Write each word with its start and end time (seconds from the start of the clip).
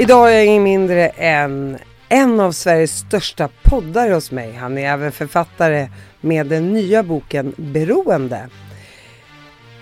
Idag 0.00 0.32
är 0.32 0.34
jag 0.34 0.46
ingen 0.46 0.62
mindre 0.62 1.08
än 1.08 1.78
en 2.08 2.40
av 2.40 2.52
Sveriges 2.52 2.98
största 2.98 3.48
poddare 3.62 4.14
hos 4.14 4.30
mig. 4.30 4.52
Han 4.52 4.78
är 4.78 4.92
även 4.92 5.12
författare 5.12 5.88
med 6.20 6.46
den 6.46 6.72
nya 6.72 7.02
boken 7.02 7.54
Beroende. 7.56 8.48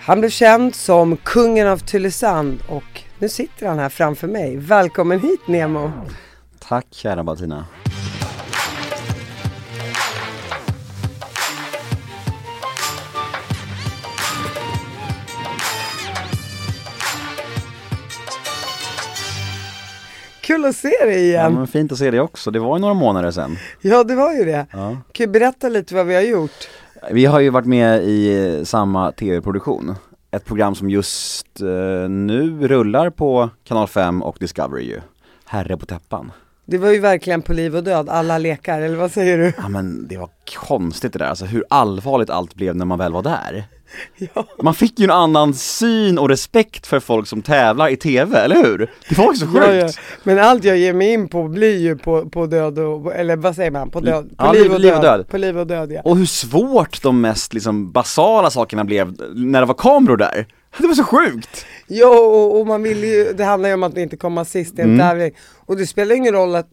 Han 0.00 0.20
blev 0.20 0.30
känd 0.30 0.74
som 0.74 1.16
kungen 1.16 1.68
av 1.68 1.78
Tylösand 1.78 2.58
och 2.68 3.02
nu 3.18 3.28
sitter 3.28 3.66
han 3.66 3.78
här 3.78 3.88
framför 3.88 4.28
mig. 4.28 4.56
Välkommen 4.56 5.20
hit 5.20 5.48
Nemo! 5.48 5.90
Tack 6.58 6.86
kära 6.90 7.22
Martina! 7.22 7.66
Kul 20.48 20.64
att 20.64 20.76
se 20.76 20.88
dig 20.88 21.14
Ja, 21.14 21.18
igen! 21.40 21.54
men 21.54 21.66
fint 21.66 21.92
att 21.92 21.98
se 21.98 22.10
dig 22.10 22.20
också, 22.20 22.50
det 22.50 22.58
var 22.58 22.76
ju 22.76 22.80
några 22.80 22.94
månader 22.94 23.30
sedan. 23.30 23.56
Ja, 23.80 24.04
det 24.04 24.14
var 24.14 24.32
ju 24.34 24.44
det. 24.44 24.66
Ja. 24.72 24.96
Kan 25.12 25.26
du 25.26 25.26
berätta 25.26 25.68
lite 25.68 25.94
vad 25.94 26.06
vi 26.06 26.14
har 26.14 26.22
gjort? 26.22 26.68
Vi 27.10 27.24
har 27.24 27.40
ju 27.40 27.50
varit 27.50 27.66
med 27.66 28.02
i 28.02 28.60
samma 28.64 29.12
tv-produktion. 29.12 29.94
Ett 30.30 30.44
program 30.44 30.74
som 30.74 30.90
just 30.90 31.60
eh, 31.60 32.08
nu 32.10 32.68
rullar 32.68 33.10
på 33.10 33.50
Kanal 33.64 33.88
5 33.88 34.22
och 34.22 34.36
Discovery 34.40 34.84
ju. 34.84 35.00
Herre 35.46 35.76
på 35.76 35.86
täppan. 35.86 36.32
Det 36.64 36.78
var 36.78 36.90
ju 36.90 36.98
verkligen 36.98 37.42
på 37.42 37.52
liv 37.52 37.76
och 37.76 37.84
död, 37.84 38.08
alla 38.08 38.38
lekar, 38.38 38.80
eller 38.80 38.96
vad 38.96 39.12
säger 39.12 39.38
du? 39.38 39.52
Ja 39.56 39.68
men 39.68 40.08
det 40.08 40.16
var 40.16 40.28
konstigt 40.56 41.12
det 41.12 41.18
där, 41.18 41.26
alltså 41.26 41.44
hur 41.44 41.64
allvarligt 41.70 42.30
allt 42.30 42.54
blev 42.54 42.76
när 42.76 42.84
man 42.84 42.98
väl 42.98 43.12
var 43.12 43.22
där. 43.22 43.64
Ja. 44.34 44.46
Man 44.62 44.74
fick 44.74 44.98
ju 44.98 45.04
en 45.04 45.10
annan 45.10 45.54
syn 45.54 46.18
och 46.18 46.28
respekt 46.28 46.86
för 46.86 47.00
folk 47.00 47.26
som 47.28 47.42
tävlar 47.42 47.88
i 47.88 47.96
TV, 47.96 48.38
eller 48.38 48.56
hur? 48.56 48.90
Det 49.08 49.18
var 49.18 49.32
ju 49.32 49.38
så 49.38 49.46
sjukt! 49.46 49.64
Ja, 49.66 49.72
ja. 49.74 49.88
Men 50.24 50.38
allt 50.38 50.64
jag 50.64 50.76
ger 50.76 50.92
mig 50.92 51.12
in 51.12 51.28
på 51.28 51.48
blir 51.48 51.78
ju 51.78 51.98
på, 51.98 52.28
på 52.28 52.46
död 52.46 52.78
och, 52.78 53.14
eller 53.14 53.36
vad 53.36 53.54
säger 53.56 53.70
man? 53.70 53.90
På 53.90 54.00
död? 54.00 54.30
På 54.36 54.52
liv, 54.52 54.72
och 54.72 54.80
liv 54.80 54.90
död. 54.92 54.96
och 54.98 55.02
död. 55.04 55.28
På 55.28 55.36
liv 55.38 55.58
och 55.58 55.66
död 55.66 55.92
ja. 55.92 56.00
Och 56.04 56.16
hur 56.16 56.26
svårt 56.26 57.02
de 57.02 57.20
mest 57.20 57.54
liksom 57.54 57.92
basala 57.92 58.50
sakerna 58.50 58.84
blev 58.84 59.14
när 59.34 59.60
det 59.60 59.66
var 59.66 59.74
kameror 59.74 60.16
där. 60.16 60.46
Det 60.78 60.86
var 60.86 60.94
så 60.94 61.04
sjukt! 61.04 61.66
Ja 61.86 62.08
och, 62.18 62.60
och 62.60 62.66
man 62.66 62.82
vill 62.82 63.04
ju, 63.04 63.32
det 63.32 63.44
handlar 63.44 63.68
ju 63.68 63.74
om 63.74 63.82
att 63.82 63.96
inte 63.96 64.16
komma 64.16 64.44
sist 64.44 64.78
i 64.78 64.82
en 64.82 64.88
Mm. 64.88 64.98
tävling. 64.98 65.30
Och 65.66 65.76
det 65.76 65.86
spelar 65.86 66.14
ingen 66.14 66.32
roll 66.34 66.54
att, 66.54 66.68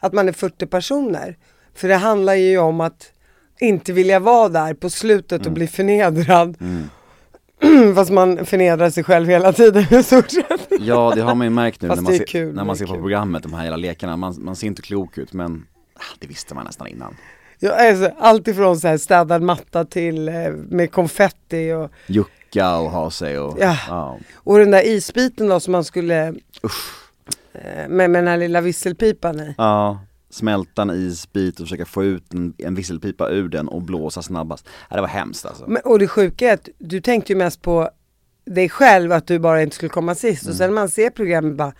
att 0.00 0.12
man 0.12 0.28
är 0.28 0.32
40 0.32 0.66
personer. 0.66 1.36
För 1.76 1.88
det 1.88 1.96
handlar 1.96 2.34
ju 2.34 2.58
om 2.58 2.80
att 2.80 3.10
inte 3.60 3.92
vilja 3.92 4.20
vara 4.20 4.48
där 4.48 4.74
på 4.74 4.90
slutet 4.90 5.40
och 5.40 5.46
Mm. 5.46 5.54
bli 5.54 5.66
förnedrad. 5.66 6.56
Fast 7.94 8.10
man 8.10 8.46
förnedrar 8.46 8.90
sig 8.90 9.04
själv 9.04 9.28
hela 9.28 9.52
tiden 9.52 9.86
i 9.90 10.02
stort 10.02 10.30
sett. 10.30 10.68
Ja 10.80 11.12
det 11.14 11.22
har 11.22 11.34
man 11.34 11.46
ju 11.46 11.50
märkt 11.50 11.82
nu 11.82 11.88
när 11.88 11.94
Fast 11.94 12.02
man, 12.02 12.10
det 12.12 12.16
är 12.16 12.18
ser, 12.18 12.26
kul, 12.26 12.54
när 12.54 12.64
man 12.64 12.76
ser 12.76 12.86
på 12.86 12.92
kul. 12.92 13.00
programmet, 13.02 13.42
de 13.42 13.54
här 13.54 13.64
hela 13.64 13.76
lekarna, 13.76 14.16
man, 14.16 14.34
man 14.38 14.56
ser 14.56 14.66
inte 14.66 14.82
klok 14.82 15.18
ut 15.18 15.32
men 15.32 15.66
ah, 15.94 16.16
det 16.18 16.26
visste 16.26 16.54
man 16.54 16.64
nästan 16.64 16.86
innan. 16.86 17.16
Ja, 17.58 17.88
alltså, 17.88 18.10
allt 18.18 18.48
ifrån 18.48 18.80
så 18.80 18.88
här 18.88 18.96
städad 18.98 19.42
matta 19.42 19.84
till 19.84 20.28
eh, 20.28 20.34
med 20.68 20.92
konfetti 20.92 21.72
och, 21.72 21.90
Jucka 22.06 22.76
och 22.76 22.90
ha 22.90 23.10
sig 23.10 23.38
och 23.38 23.56
Ja. 23.60 23.76
ja. 23.88 24.18
och 24.34 24.58
den 24.58 24.70
där 24.70 24.86
isbiten 24.86 25.48
då 25.48 25.60
som 25.60 25.72
man 25.72 25.84
skulle 25.84 26.34
Usch. 26.64 26.94
eh, 27.54 27.88
med, 27.88 28.10
med 28.10 28.22
den 28.22 28.28
här 28.28 28.36
lilla 28.36 28.60
visselpipan 28.60 29.40
i. 29.40 29.54
ja. 29.58 29.98
Smälta 30.34 30.82
en 30.82 30.90
isbit 30.90 31.60
och 31.60 31.66
försöka 31.66 31.84
få 31.86 32.04
ut 32.04 32.34
en, 32.34 32.54
en 32.58 32.74
visselpipa 32.74 33.28
ur 33.30 33.48
den 33.48 33.68
och 33.68 33.82
blåsa 33.82 34.22
snabbast. 34.22 34.66
Ja, 34.90 34.96
det 34.96 35.02
var 35.02 35.08
hemskt 35.08 35.46
alltså. 35.46 35.64
Men, 35.68 35.82
och 35.84 35.98
det 35.98 36.08
sjuka 36.08 36.50
är 36.50 36.54
att 36.54 36.68
du 36.78 37.00
tänkte 37.00 37.32
ju 37.32 37.36
mest 37.38 37.62
på 37.62 37.90
dig 38.46 38.68
själv 38.68 39.12
att 39.12 39.26
du 39.26 39.38
bara 39.38 39.62
inte 39.62 39.76
skulle 39.76 39.88
komma 39.88 40.14
sist 40.14 40.42
och 40.42 40.48
Mm. 40.48 40.58
sen 40.58 40.70
när 40.70 40.74
man 40.74 40.88
ser 40.88 41.10
programmet 41.10 41.56
bara 41.56 41.72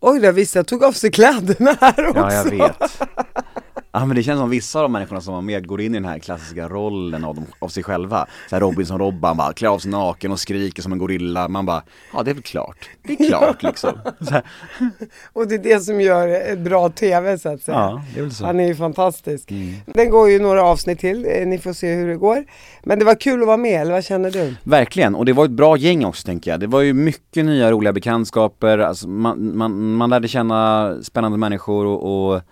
Oj 0.00 0.20
då, 0.20 0.32
vissa 0.32 0.64
tog 0.64 0.84
av 0.84 0.92
sig 0.92 1.10
kläderna 1.10 1.76
här 1.80 2.06
också. 2.08 2.20
Ja 2.20 2.32
jag 2.32 2.44
vet. 2.50 2.76
Ja 3.92 4.06
men 4.06 4.16
det 4.16 4.22
känns 4.22 4.40
som 4.40 4.50
vissa 4.50 4.78
av 4.78 4.82
de 4.82 4.92
människorna 4.92 5.20
som 5.20 5.34
var 5.34 5.40
med 5.40 5.66
går 5.66 5.80
in 5.80 5.94
i 5.94 5.98
den 5.98 6.04
här 6.04 6.18
klassiska 6.18 6.68
rollen 6.68 7.24
av, 7.24 7.34
dem, 7.34 7.46
av 7.58 7.68
sig 7.68 7.82
själva. 7.82 8.26
Så 8.50 8.56
här 8.56 8.60
Robinson-Robban 8.60 9.36
bara 9.36 9.52
klär 9.52 9.68
av 9.68 9.78
sig 9.78 9.90
naken 9.90 10.32
och 10.32 10.40
skriker 10.40 10.82
som 10.82 10.92
en 10.92 10.98
gorilla. 10.98 11.48
Man 11.48 11.66
bara, 11.66 11.82
ja 12.12 12.22
det 12.22 12.30
är 12.30 12.34
väl 12.34 12.42
klart. 12.42 12.90
Det 13.02 13.12
är 13.12 13.28
klart 13.28 13.62
liksom. 13.62 13.90
Och 15.32 15.48
det 15.48 15.54
är 15.54 15.58
det 15.58 15.80
som 15.80 16.00
gör 16.00 16.56
bra 16.56 16.88
tv 16.88 17.38
så 17.38 17.48
att 17.48 17.62
säga. 17.62 17.76
ja, 17.76 18.02
det 18.14 18.20
är 18.20 18.22
väl 18.22 18.34
så. 18.34 18.44
Han 18.46 18.60
är 18.60 18.66
ju 18.66 18.74
fantastisk. 18.74 19.50
Mm. 19.50 19.74
Den 19.86 20.10
går 20.10 20.30
ju 20.30 20.38
några 20.38 20.62
avsnitt 20.62 20.98
till, 20.98 21.26
eh, 21.26 21.46
ni 21.46 21.58
får 21.58 21.72
se 21.72 21.94
hur 21.94 22.08
det 22.08 22.16
går. 22.16 22.44
Men 22.82 22.98
det 22.98 23.04
var 23.04 23.14
kul 23.14 23.40
att 23.40 23.46
vara 23.46 23.56
med, 23.56 23.80
eller 23.80 23.92
vad 23.92 24.04
känner 24.04 24.30
du? 24.30 24.54
Verkligen, 24.62 25.14
och 25.14 25.24
det 25.24 25.32
var 25.32 25.44
ett 25.44 25.50
bra 25.50 25.76
gäng 25.76 26.04
också 26.04 26.26
tänker 26.26 26.50
jag. 26.50 26.60
Det 26.60 26.66
var 26.66 26.80
ju 26.80 26.92
mycket 26.92 27.44
nya 27.44 27.70
roliga 27.70 27.92
bekantskaper, 27.92 28.78
alltså, 28.78 29.08
man, 29.08 29.56
man, 29.56 29.94
man 29.94 30.10
lärde 30.10 30.28
känna 30.28 30.94
spännande 31.02 31.38
människor 31.38 31.86
och, 31.86 32.32
och 32.32 32.42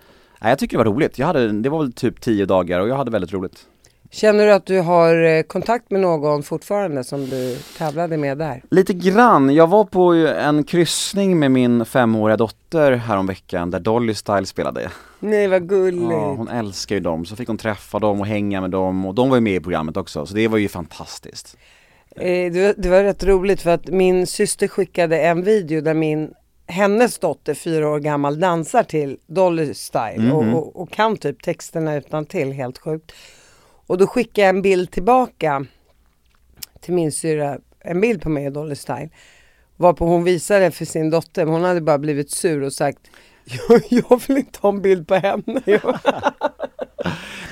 nej, 0.41 0.51
jag 0.51 0.59
tycker 0.59 0.79
det 0.79 0.85
var 0.85 0.93
roligt. 0.93 1.19
Jag 1.19 1.27
hade, 1.27 1.53
det 1.53 1.69
var 1.69 1.79
väl 1.79 1.93
typ 1.93 2.21
tio 2.21 2.47
dagar 2.47 2.81
och 2.81 2.89
jag 2.89 2.97
hade 2.97 3.11
väldigt 3.11 3.33
roligt. 3.33 3.67
Känner 4.11 4.47
du 4.47 4.53
att 4.53 4.67
du 4.67 4.81
har 4.81 5.23
eh, 5.23 5.43
kontakt 5.43 5.91
med 5.91 6.01
någon 6.01 6.43
fortfarande 6.43 7.05
som 7.05 7.27
du 7.27 7.59
tävlade 7.79 8.17
med 8.17 8.39
där? 8.39 8.63
Lite 8.71 8.93
grann, 8.93 9.55
jag 9.55 9.67
var 9.67 9.85
på 9.85 10.13
en 10.41 10.65
kryssning 10.65 11.39
med 11.39 11.51
min 11.51 11.85
femåriga 11.85 12.37
dotter 12.37 12.93
häromveckan 12.93 13.71
där 13.71 13.81
Dolly 13.81 14.15
Style 14.15 14.47
spelade. 14.47 14.91
Nej 15.21 15.49
vad 15.49 15.69
gulligt. 15.69 16.11
Ja, 16.11 16.35
hon 16.37 16.49
älskar 16.49 16.95
ju 16.95 17.01
dem, 17.01 17.25
så 17.25 17.37
fick 17.37 17.49
hon 17.49 17.59
träffa 17.59 17.99
dem 17.99 18.21
och 18.21 18.27
hänga 18.27 18.61
med 18.61 18.71
dem 18.71 19.07
och 19.07 19.15
de 19.15 19.29
var 19.29 19.37
ju 19.37 19.41
med 19.41 19.55
i 19.55 19.61
programmet 19.61 19.97
också, 19.97 20.27
så 20.27 20.35
det 20.35 20.49
var 20.49 20.59
ju 20.59 20.69
fantastiskt. 20.69 21.57
Eh, 22.17 22.53
det, 22.53 22.75
det 22.83 22.89
var 22.89 23.03
rätt 23.03 23.25
roligt 23.25 23.63
för 23.63 23.71
att 23.71 23.87
min 23.87 24.27
syster 24.27 24.69
skickade 24.69 25.21
en 25.21 25.43
video 25.43 25.81
där 25.81 25.95
min 25.95 26.31
hennes 26.69 27.19
dotter, 27.19 27.55
fyra 27.55 27.89
år 27.89 27.99
gammal, 27.99 28.41
dansar 28.41 28.83
till 28.83 29.19
Dolly 29.27 29.75
Style 29.75 30.19
Mhm. 30.19 30.33
och, 30.33 30.45
och, 30.67 30.83
och 30.83 30.91
kan 30.91 31.17
typ 31.17 31.43
texterna 31.43 31.97
utan 31.97 32.27
till 32.27 32.53
helt 32.53 32.79
sjukt. 32.79 33.13
Och 33.87 33.99
då 33.99 34.07
skickade 34.07 34.41
jag 34.47 34.49
en 34.57 34.63
bild 34.63 34.91
tillbaka 34.91 35.65
till 36.81 36.95
min 36.95 37.13
syrra, 37.13 37.59
en 37.81 38.01
bild 38.01 38.23
på 38.23 38.29
mig 38.29 38.47
och 38.47 38.53
Dolly 38.53 38.75
Style. 38.77 39.09
Varpå 39.77 40.05
hon 40.07 40.25
visade 40.25 40.71
för 40.71 40.85
sin 40.85 41.11
dotter, 41.11 41.47
hon 41.47 41.65
hade 41.65 41.81
bara 41.81 41.99
blivit 41.99 42.31
sur 42.31 42.63
och 42.63 42.73
sagt 42.73 42.99
jag, 43.69 43.83
jag 43.89 44.23
vill 44.29 44.37
inte 44.37 44.59
ha 44.63 44.69
en 44.69 44.83
bild 44.83 45.09
på 45.09 45.15
henne. 45.15 45.43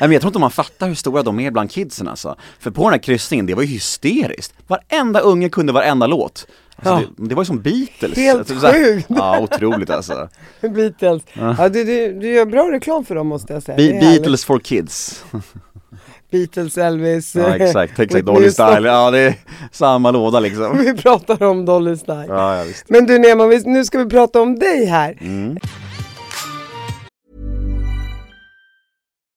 Nej 0.00 0.08
men 0.08 0.12
jag 0.12 0.20
tror 0.20 0.28
inte 0.28 0.38
man 0.38 0.50
fattar 0.50 0.88
hur 0.88 0.94
stora 0.94 1.22
de 1.22 1.40
är 1.40 1.50
bland 1.50 1.70
kidsen 1.70 2.08
alltså. 2.08 2.36
För 2.58 2.70
på 2.70 2.82
den 2.82 2.92
här 2.92 2.98
kryssningen, 2.98 3.46
det 3.46 3.54
var 3.54 3.62
ju 3.62 3.68
hysteriskt. 3.68 4.54
Varenda 4.66 5.20
unge 5.20 5.48
kunde 5.48 5.72
varenda 5.72 6.06
låt. 6.06 6.46
Alltså, 6.76 7.10
det, 7.16 7.28
det 7.28 7.34
var 7.34 7.42
ju 7.42 7.46
som 7.46 7.60
Beatles. 7.62 8.16
Helt 8.16 8.50
Alltså, 8.50 8.72
sjukt. 8.72 9.06
Ja, 9.08 9.38
otroligt 9.40 9.90
alltså. 9.90 10.28
Beatles. 10.60 11.22
Ja, 11.58 11.68
du, 11.68 11.84
du, 11.84 12.12
du 12.12 12.28
gör 12.34 12.46
bra 12.46 12.70
reklam 12.72 13.04
för 13.04 13.14
dem 13.14 13.26
måste 13.26 13.52
jag 13.52 13.62
säga. 13.62 13.76
Be- 13.76 13.82
är 13.82 13.92
härligt. 13.92 14.22
Beatles 14.22 14.44
for 14.44 14.58
kids. 14.58 15.24
Beatles, 16.30 16.78
Elvis. 16.78 17.34
Ja 17.34 17.56
exakt, 17.56 17.98
exakt. 17.98 18.26
Dolly. 18.26 18.50
Style, 18.50 18.88
ja 18.88 19.10
det 19.10 19.18
är 19.18 19.34
samma 19.72 20.10
låda 20.10 20.40
liksom. 20.40 20.78
Vi 20.78 20.94
pratar 20.96 21.42
om 21.42 21.64
Dolly 21.64 21.96
Style. 21.96 22.24
Ja, 22.28 22.56
ja 22.56 22.62
visst. 22.64 22.84
Men 22.88 23.06
du 23.06 23.18
Nemo, 23.18 23.44
nu 23.64 23.84
ska 23.84 23.98
vi 23.98 24.10
prata 24.10 24.40
om 24.40 24.58
dig 24.58 24.84
här. 24.84 25.18
Mm. 25.20 25.56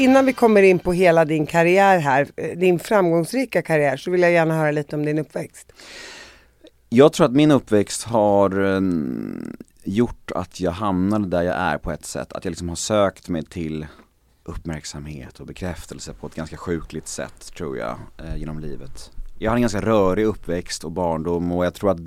Innan 0.00 0.26
vi 0.26 0.32
kommer 0.32 0.62
in 0.62 0.78
på 0.78 0.92
hela 0.92 1.24
din 1.24 1.46
karriär 1.46 1.98
här, 1.98 2.28
eh, 2.36 2.58
din 2.58 2.78
framgångsrika 2.78 3.62
karriär, 3.62 3.96
så 3.96 4.10
vill 4.10 4.20
jag 4.20 4.32
gärna 4.32 4.54
höra 4.54 4.70
lite 4.70 4.96
om 4.96 5.04
din 5.04 5.18
uppväxt. 5.18 5.72
Jag 6.88 7.12
tror 7.12 7.26
att 7.26 7.32
min 7.32 7.50
uppväxt 7.50 8.04
har 8.04 8.74
eh, 8.74 8.80
gjort 9.84 10.30
att 10.34 10.60
jag 10.60 10.70
hamnade 10.70 11.26
där 11.26 11.42
jag 11.42 11.56
är 11.56 11.78
på 11.78 11.92
ett 11.92 12.04
sätt. 12.04 12.32
Att 12.32 12.44
jag 12.44 12.50
liksom 12.50 12.68
har 12.68 12.76
sökt 12.76 13.28
mig 13.28 13.44
till 13.44 13.86
uppmärksamhet 14.44 15.40
och 15.40 15.46
bekräftelse 15.46 16.12
på 16.12 16.26
ett 16.26 16.34
ganska 16.34 16.56
sjukligt 16.56 17.08
sätt 17.08 17.52
tror 17.56 17.78
jag 17.78 17.98
eh, 18.18 18.36
genom 18.36 18.60
livet. 18.60 19.10
Jag 19.38 19.50
hade 19.50 19.58
en 19.58 19.62
ganska 19.62 19.80
rörig 19.80 20.24
uppväxt 20.24 20.84
och 20.84 20.92
barndom 20.92 21.52
och 21.52 21.66
jag 21.66 21.74
tror 21.74 21.90
att 21.90 22.00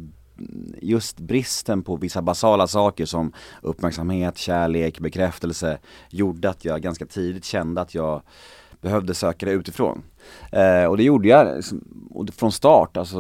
just 0.82 1.20
bristen 1.20 1.84
på 1.84 1.96
vissa 1.96 2.22
basala 2.22 2.68
saker 2.68 3.06
som 3.06 3.34
uppmärksamhet, 3.62 4.38
kärlek, 4.38 5.00
bekräftelse 5.00 5.78
gjorde 6.10 6.50
att 6.50 6.66
jag 6.66 6.82
ganska 6.82 7.06
tidigt 7.06 7.46
kände 7.46 7.82
att 7.82 7.96
jag 7.96 8.22
behövde 8.82 9.14
söka 9.14 9.46
det 9.46 9.52
utifrån. 9.52 10.04
Eh, 10.52 10.86
och 10.86 10.98
det 10.98 11.04
gjorde 11.04 11.28
jag 11.28 11.56
liksom, 11.56 12.08
och 12.12 12.30
från 12.30 12.52
start, 12.52 12.98
alltså, 12.98 13.18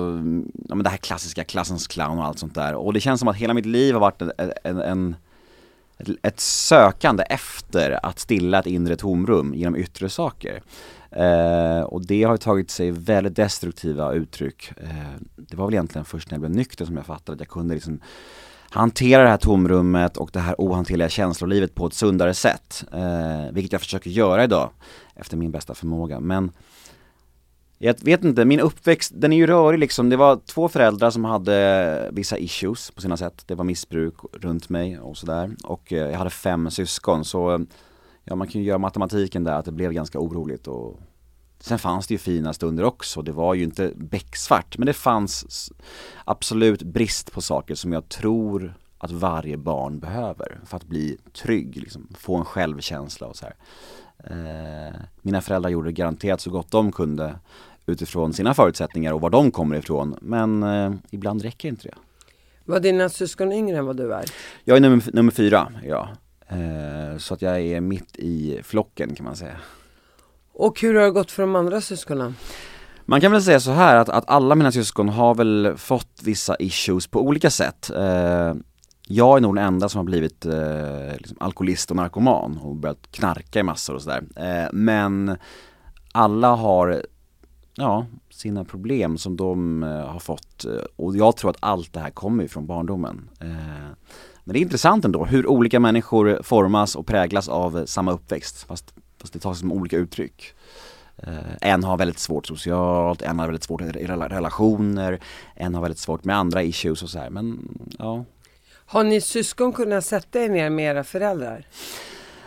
ja, 0.70 0.76
men 0.76 0.84
det 0.84 0.90
här 0.90 0.98
klassiska 0.98 1.44
klassens 1.44 1.88
clown 1.88 2.18
och 2.18 2.26
allt 2.26 2.40
sånt 2.40 2.56
där. 2.56 2.76
Och 2.76 2.94
det 2.94 3.00
känns 3.00 3.20
som 3.20 3.30
att 3.30 3.36
hela 3.36 3.54
mitt 3.54 3.66
liv 3.66 3.94
har 3.94 4.02
varit 4.02 4.22
en, 4.22 4.32
en, 4.64 4.82
en 4.82 5.16
ett 6.22 6.40
sökande 6.40 7.24
efter 7.24 8.06
att 8.06 8.20
stilla 8.20 8.60
ett 8.60 8.66
inre 8.66 8.96
tomrum 8.96 9.54
genom 9.54 9.76
yttre 9.76 10.10
saker. 10.10 10.62
Eh, 11.16 11.82
och 11.82 12.06
det 12.06 12.24
har 12.24 12.38
tagit 12.38 12.72
sig 12.72 12.92
väldigt 12.92 13.36
destruktiva 13.36 14.14
uttryck. 14.14 14.72
Eh, 14.78 14.88
det 15.36 15.56
var 15.56 15.66
väl 15.66 15.74
egentligen 15.74 16.06
först 16.06 16.32
när 16.32 16.36
jag 16.36 16.42
blev 16.42 16.56
nykter 16.56 16.86
som 16.86 16.98
jag 16.98 17.06
fattade 17.06 17.34
att 17.34 17.40
jag 17.40 17.50
kunde 17.50 17.74
liksom 17.74 18.00
hantera 18.70 19.24
det 19.24 19.30
här 19.30 19.38
tomrummet 19.38 20.18
och 20.18 20.30
det 20.34 20.40
här 20.40 20.56
ohanterliga 20.58 21.10
känslolivet 21.10 21.76
på 21.76 21.88
ett 21.88 21.94
sundare 21.94 22.34
sätt. 22.34 22.84
Eh, 22.94 23.52
vilket 23.52 23.72
jag 23.72 23.82
försöker 23.82 24.10
göra 24.10 24.44
idag 24.44 24.70
efter 25.16 25.38
min 25.38 25.52
bästa 25.52 25.74
förmåga. 25.74 26.20
Men 26.20 26.52
jag 27.78 27.96
vet 28.04 28.24
inte, 28.24 28.46
min 28.46 28.60
uppväxt, 28.60 29.12
den 29.16 29.34
är 29.34 29.38
ju 29.38 29.48
rörig 29.48 29.80
liksom. 29.80 30.10
Det 30.10 30.16
var 30.16 30.40
två 30.46 30.70
föräldrar 30.70 31.10
som 31.10 31.26
hade 31.26 32.10
vissa 32.12 32.38
issues 32.38 32.92
på 32.92 33.02
sina 33.02 33.18
sätt. 33.18 33.44
Det 33.48 33.56
var 33.56 33.64
missbruk 33.64 34.16
runt 34.34 34.70
mig 34.70 35.00
och 35.00 35.18
sådär. 35.18 35.56
Och 35.64 35.94
eh, 35.94 36.12
jag 36.12 36.18
hade 36.18 36.30
fem 36.30 36.72
syskon 36.72 37.26
så 37.26 37.54
eh, 37.54 37.60
ja 38.24 38.36
man 38.36 38.48
kan 38.48 38.62
ju 38.62 38.68
göra 38.68 38.78
matematiken 38.78 39.44
där 39.44 39.54
att 39.54 39.66
det 39.66 39.72
blev 39.72 39.92
ganska 39.92 40.20
oroligt 40.20 40.68
och 40.68 41.00
Sen 41.60 41.80
fanns 41.80 42.08
det 42.08 42.14
ju 42.14 42.18
fina 42.18 42.54
stunder 42.54 42.84
också, 42.84 43.22
det 43.22 43.32
var 43.32 43.54
ju 43.54 43.64
inte 43.64 43.92
becksvart 43.96 44.78
men 44.78 44.86
det 44.86 44.94
fanns 44.94 45.72
absolut 46.26 46.84
brist 46.84 47.32
på 47.32 47.42
saker 47.42 47.76
som 47.76 47.94
jag 47.94 48.10
tror 48.10 48.74
att 48.98 49.12
varje 49.12 49.58
barn 49.58 50.00
behöver 50.00 50.60
för 50.66 50.78
att 50.78 50.84
bli 50.84 51.18
trygg, 51.34 51.78
liksom, 51.78 52.08
få 52.20 52.36
en 52.36 52.46
självkänsla 52.46 53.28
och 53.28 53.36
så 53.36 53.46
här. 53.46 53.56
Eh, 54.18 54.96
mina 55.22 55.42
föräldrar 55.42 55.70
gjorde 55.70 55.92
garanterat 55.92 56.42
så 56.42 56.52
gott 56.52 56.72
de 56.72 56.92
kunde 56.92 57.36
utifrån 57.86 58.34
sina 58.34 58.54
förutsättningar 58.54 59.14
och 59.14 59.22
var 59.22 59.30
de 59.30 59.52
kommer 59.52 59.76
ifrån 59.76 60.16
men 60.22 60.64
eh, 60.64 60.94
ibland 61.10 61.42
räcker 61.42 61.70
inte 61.70 61.88
det. 61.88 61.96
Var 62.66 62.80
dina 62.80 63.10
syskon 63.10 63.52
yngre 63.52 63.78
än 63.78 63.86
vad 63.86 63.98
du 63.98 64.14
är? 64.14 64.26
Jag 64.64 64.78
är 64.78 64.82
nummer, 64.82 65.04
nummer 65.14 65.32
fyra, 65.32 65.72
ja. 65.84 66.10
Eh, 66.48 67.18
så 67.18 67.34
att 67.34 67.42
jag 67.42 67.62
är 67.62 67.82
mitt 67.82 68.16
i 68.16 68.60
flocken 68.64 69.16
kan 69.16 69.24
man 69.26 69.36
säga. 69.36 69.58
Och 70.54 70.82
hur 70.82 70.96
har 70.96 71.02
det 71.02 71.12
gått 71.12 71.32
för 71.32 71.44
de 71.44 71.56
andra 71.56 71.82
syskonen? 71.82 72.36
Man 73.06 73.22
kan 73.22 73.32
väl 73.32 73.44
säga 73.44 73.60
så 73.60 73.72
här 73.72 73.96
att, 73.96 74.10
att 74.10 74.30
alla 74.30 74.56
mina 74.56 74.72
syskon 74.72 75.10
har 75.10 75.36
väl 75.36 75.74
fått 75.78 76.22
vissa 76.24 76.56
issues 76.60 77.08
på 77.08 77.22
olika 77.22 77.50
sätt. 77.50 77.90
Eh, 77.90 78.54
jag 79.08 79.38
är 79.38 79.42
nog 79.42 79.56
den 79.56 79.66
enda 79.66 79.90
som 79.90 79.98
har 79.98 80.06
blivit 80.06 80.46
eh, 80.46 81.18
liksom 81.18 81.38
alkoholist 81.40 81.90
och 81.92 81.98
narkoman 81.98 82.58
och 82.58 82.76
börjat 82.76 83.12
knarka 83.12 83.60
i 83.60 83.64
massor 83.64 83.96
och 83.96 84.02
sådär. 84.02 84.24
Men 84.74 85.38
alla 86.12 86.56
har, 86.56 87.06
ja, 87.76 88.06
sina 88.30 88.66
problem 88.66 89.18
som 89.18 89.38
de 89.38 89.84
har 89.84 90.20
fått 90.20 90.66
och 90.96 91.18
jag 91.18 91.38
tror 91.38 91.50
att 91.50 91.58
allt 91.60 91.94
det 91.94 92.00
här 92.00 92.10
kommer 92.10 92.48
från 92.48 92.66
barndomen. 92.66 93.30
Men 94.44 94.54
det 94.54 94.60
är 94.60 94.62
intressant 94.62 95.06
ändå 95.06 95.26
hur 95.26 95.48
olika 95.48 95.80
människor 95.80 96.40
formas 96.44 96.96
och 96.96 97.08
präglas 97.08 97.50
av 97.50 97.86
samma 97.86 98.12
uppväxt 98.12 98.64
fast, 98.64 98.94
fast 99.22 99.34
det 99.34 99.40
tar 99.40 99.54
sig 99.54 99.60
som 99.60 99.72
olika 99.72 99.98
uttryck. 99.98 100.54
Uh, 101.28 101.38
en 101.62 101.84
har 101.84 101.98
väldigt 101.98 102.20
svårt 102.20 102.48
socialt, 102.48 103.22
en 103.22 103.40
har 103.40 103.46
väldigt 103.46 103.64
svårt 103.64 103.82
i 103.82 104.08
relationer, 104.08 105.20
en 105.56 105.76
har 105.76 105.82
väldigt 105.82 106.00
svårt 106.00 106.24
med 106.24 106.38
andra 106.38 106.64
issues 106.64 107.04
och 107.04 107.10
så 107.10 107.20
här. 107.20 107.30
men 107.30 107.70
ja. 108.00 108.26
Har 108.86 109.04
ni 109.04 109.22
syskon 109.22 109.74
kunnat 109.74 110.06
sätta 110.06 110.40
er 110.40 110.50
ner 110.50 110.70
med 110.70 110.86
era 110.86 111.04
föräldrar? 111.04 111.68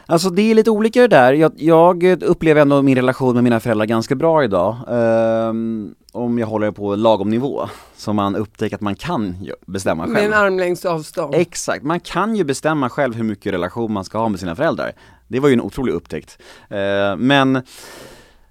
Alltså 0.09 0.31
det 0.31 0.51
är 0.51 0.55
lite 0.55 0.71
olika 0.71 1.01
det 1.01 1.09
där. 1.09 1.33
Jag, 1.33 1.53
jag 1.57 2.23
upplever 2.23 2.61
ändå 2.61 2.83
min 2.83 2.97
relation 2.97 3.35
med 3.35 3.45
mina 3.45 3.61
föräldrar 3.61 3.87
ganska 3.87 4.15
bra 4.15 4.45
idag. 4.45 4.77
Um, 4.89 5.95
om 6.13 6.39
jag 6.39 6.47
håller 6.47 6.71
på 6.71 6.97
lagom 6.97 7.31
nivå. 7.31 7.69
Så 7.97 8.13
man 8.13 8.37
upptäcker 8.37 8.77
att 8.77 8.81
man 8.81 8.95
kan 8.95 9.49
bestämma 9.67 10.03
själv. 10.03 10.15
Med 10.15 10.25
en 10.25 10.35
armlängds 10.35 10.85
avstånd. 10.85 11.35
Exakt, 11.35 11.85
man 11.85 12.01
kan 12.01 12.37
ju 12.37 12.45
bestämma 12.45 12.91
själv 12.91 13.15
hur 13.15 13.25
mycket 13.25 13.53
relation 13.53 13.93
man 13.93 14.05
ska 14.05 14.19
ha 14.19 14.29
med 14.29 14.41
sina 14.41 14.57
föräldrar. 14.57 14.93
Det 15.29 15.41
var 15.41 15.49
ju 15.49 15.53
en 15.53 15.61
otrolig 15.61 15.93
upptäckt. 15.93 16.39
Uh, 16.73 17.17
men 17.17 17.63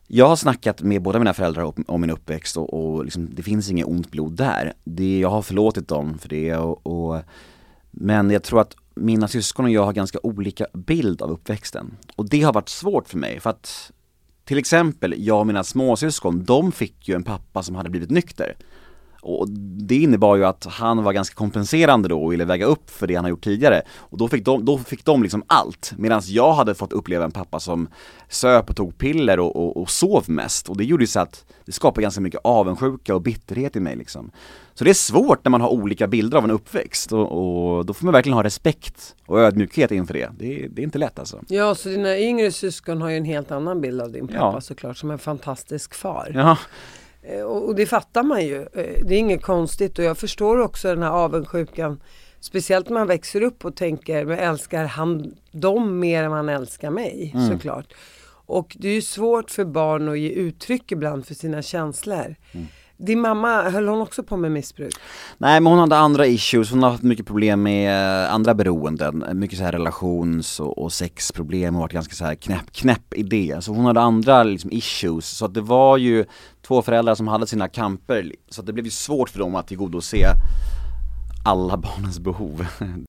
jag 0.07 0.27
har 0.27 0.35
snackat 0.35 0.81
med 0.81 1.01
båda 1.01 1.19
mina 1.19 1.33
föräldrar 1.33 1.73
om 1.87 2.01
min 2.01 2.09
uppväxt 2.09 2.57
och, 2.57 2.73
och 2.73 3.03
liksom, 3.03 3.29
det 3.35 3.43
finns 3.43 3.71
inget 3.71 3.87
ont 3.87 4.11
blod 4.11 4.35
där. 4.35 4.73
Det, 4.83 5.19
jag 5.19 5.29
har 5.29 5.41
förlåtit 5.41 5.87
dem 5.87 6.17
för 6.17 6.29
det 6.29 6.55
och, 6.55 6.87
och 6.87 7.21
men 7.91 8.29
jag 8.29 8.43
tror 8.43 8.61
att 8.61 8.75
mina 8.95 9.27
syskon 9.27 9.65
och 9.65 9.71
jag 9.71 9.85
har 9.85 9.93
ganska 9.93 10.19
olika 10.23 10.67
bild 10.73 11.21
av 11.21 11.31
uppväxten. 11.31 11.97
Och 12.15 12.29
det 12.29 12.41
har 12.41 12.53
varit 12.53 12.69
svårt 12.69 13.09
för 13.09 13.17
mig 13.17 13.39
för 13.39 13.49
att 13.49 13.91
till 14.45 14.57
exempel 14.57 15.13
jag 15.17 15.39
och 15.39 15.47
mina 15.47 15.63
småsyskon, 15.63 16.43
de 16.43 16.71
fick 16.71 17.07
ju 17.07 17.15
en 17.15 17.23
pappa 17.23 17.63
som 17.63 17.75
hade 17.75 17.89
blivit 17.89 18.09
nykter. 18.09 18.55
Och 19.25 19.49
det 19.49 19.95
innebar 19.95 20.35
ju 20.35 20.45
att 20.45 20.65
han 20.65 21.03
var 21.03 21.13
ganska 21.13 21.35
kompenserande 21.35 22.09
då 22.09 22.23
och 22.23 22.31
ville 22.31 22.45
väga 22.45 22.65
upp 22.65 22.89
för 22.89 23.07
det 23.07 23.15
han 23.15 23.25
har 23.25 23.29
gjort 23.29 23.43
tidigare. 23.43 23.81
Och 23.97 24.17
då 24.17 24.27
fick 24.27 24.45
de, 24.45 24.65
då 24.65 24.77
fick 24.77 25.05
de 25.05 25.23
liksom 25.23 25.43
allt. 25.47 25.93
Medan 25.97 26.21
jag 26.25 26.53
hade 26.53 26.75
fått 26.75 26.93
uppleva 26.93 27.25
en 27.25 27.31
pappa 27.31 27.59
som 27.59 27.87
söp 28.29 28.69
och 28.69 28.75
tog 28.75 28.97
piller 28.97 29.39
och, 29.39 29.55
och, 29.55 29.81
och 29.81 29.89
sov 29.89 30.23
mest. 30.27 30.69
Och 30.69 30.77
det 30.77 30.83
gjorde 30.83 31.03
ju 31.03 31.07
så 31.07 31.19
att 31.19 31.45
det 31.65 31.71
skapade 31.71 32.01
ganska 32.01 32.21
mycket 32.21 32.41
avundsjuka 32.43 33.15
och 33.15 33.21
bitterhet 33.21 33.75
i 33.75 33.79
mig 33.79 33.95
liksom. 33.95 34.31
Så 34.73 34.83
det 34.83 34.89
är 34.89 34.93
svårt 34.93 35.45
när 35.45 35.49
man 35.49 35.61
har 35.61 35.69
olika 35.69 36.07
bilder 36.07 36.37
av 36.37 36.43
en 36.43 36.51
uppväxt 36.51 37.11
och, 37.11 37.77
och 37.77 37.85
då 37.85 37.93
får 37.93 38.05
man 38.05 38.13
verkligen 38.13 38.35
ha 38.35 38.43
respekt 38.43 39.15
och 39.25 39.39
ödmjukhet 39.39 39.91
inför 39.91 40.13
det. 40.13 40.31
Det, 40.37 40.67
det 40.67 40.81
är 40.81 40.83
inte 40.83 40.97
lätt 40.97 41.19
alltså. 41.19 41.41
Ja, 41.47 41.75
så 41.75 41.89
dina 41.89 42.17
yngre 42.17 42.51
syskon 42.51 43.01
har 43.01 43.09
ju 43.09 43.17
en 43.17 43.25
helt 43.25 43.51
annan 43.51 43.81
bild 43.81 44.01
av 44.01 44.11
din 44.11 44.27
pappa 44.27 44.51
ja. 44.53 44.61
såklart, 44.61 44.97
som 44.97 45.11
en 45.11 45.19
fantastisk 45.19 45.95
far. 45.95 46.31
Ja. 46.33 46.57
Eh, 47.27 47.41
och 47.41 47.75
det 47.75 47.85
fattar 47.85 48.23
man 48.23 48.45
ju. 48.45 48.61
Eh, 48.61 49.05
det 49.05 49.15
är 49.15 49.19
inget 49.19 49.41
konstigt 49.41 49.99
och 49.99 50.05
jag 50.05 50.17
förstår 50.17 50.61
också 50.61 50.87
den 50.87 51.03
här 51.03 51.09
avundsjukan. 51.09 52.01
Speciellt 52.39 52.89
när 52.89 52.93
man 52.93 53.07
växer 53.07 53.41
upp 53.41 53.65
och 53.65 53.75
tänker, 53.75 54.25
men 54.25 54.39
älskar 54.39 54.85
han 54.85 55.35
dem 55.51 55.99
mer 55.99 56.23
än 56.23 56.31
han 56.31 56.49
älskar 56.49 56.89
mig? 56.89 57.31
Mm. 57.33 57.49
Såklart. 57.49 57.93
Och 58.47 58.77
det 58.79 58.89
är 58.89 58.93
ju 58.93 59.01
svårt 59.01 59.51
för 59.51 59.65
barn 59.65 60.09
att 60.09 60.19
ge 60.19 60.29
uttryck 60.29 60.91
ibland 60.91 61.25
för 61.25 61.33
sina 61.33 61.61
känslor. 61.61 62.35
Mm. 62.51 62.67
Din 62.97 63.21
mamma, 63.21 63.69
höll 63.69 63.87
hon 63.87 64.01
också 64.01 64.23
på 64.23 64.37
med 64.37 64.51
missbruk? 64.51 64.93
Nej 65.37 65.59
men 65.59 65.71
hon 65.71 65.79
hade 65.79 65.97
andra 65.97 66.25
issues, 66.25 66.71
hon 66.71 66.83
har 66.83 66.89
haft 66.89 67.03
mycket 67.03 67.25
problem 67.25 67.63
med 67.63 68.25
eh, 68.25 68.33
andra 68.33 68.53
beroenden, 68.53 69.25
mycket 69.33 69.57
så 69.57 69.63
här 69.63 69.71
relations 69.71 70.59
och, 70.59 70.77
och 70.77 70.93
sexproblem 70.93 71.75
och 71.75 71.81
varit 71.81 71.93
ganska 71.93 72.15
så 72.15 72.25
här 72.25 72.35
knäpp, 72.35 72.71
knäpp 72.71 73.13
idé. 73.13 73.57
Så 73.61 73.73
hon 73.73 73.85
hade 73.85 74.01
andra 74.01 74.43
liksom 74.43 74.71
issues, 74.71 75.29
så 75.29 75.45
att 75.45 75.53
det 75.53 75.61
var 75.61 75.97
ju 75.97 76.25
två 76.67 76.81
föräldrar 76.81 77.15
som 77.15 77.27
hade 77.27 77.47
sina 77.47 77.67
kamper, 77.67 78.31
så 78.49 78.61
att 78.61 78.67
det 78.67 78.73
blev 78.73 78.85
ju 78.85 78.91
svårt 78.91 79.29
för 79.29 79.39
dem 79.39 79.55
att 79.55 79.67
tillgodose 79.67 80.27
alla 81.45 81.77
barnens 81.77 82.19
behov. 82.19 82.65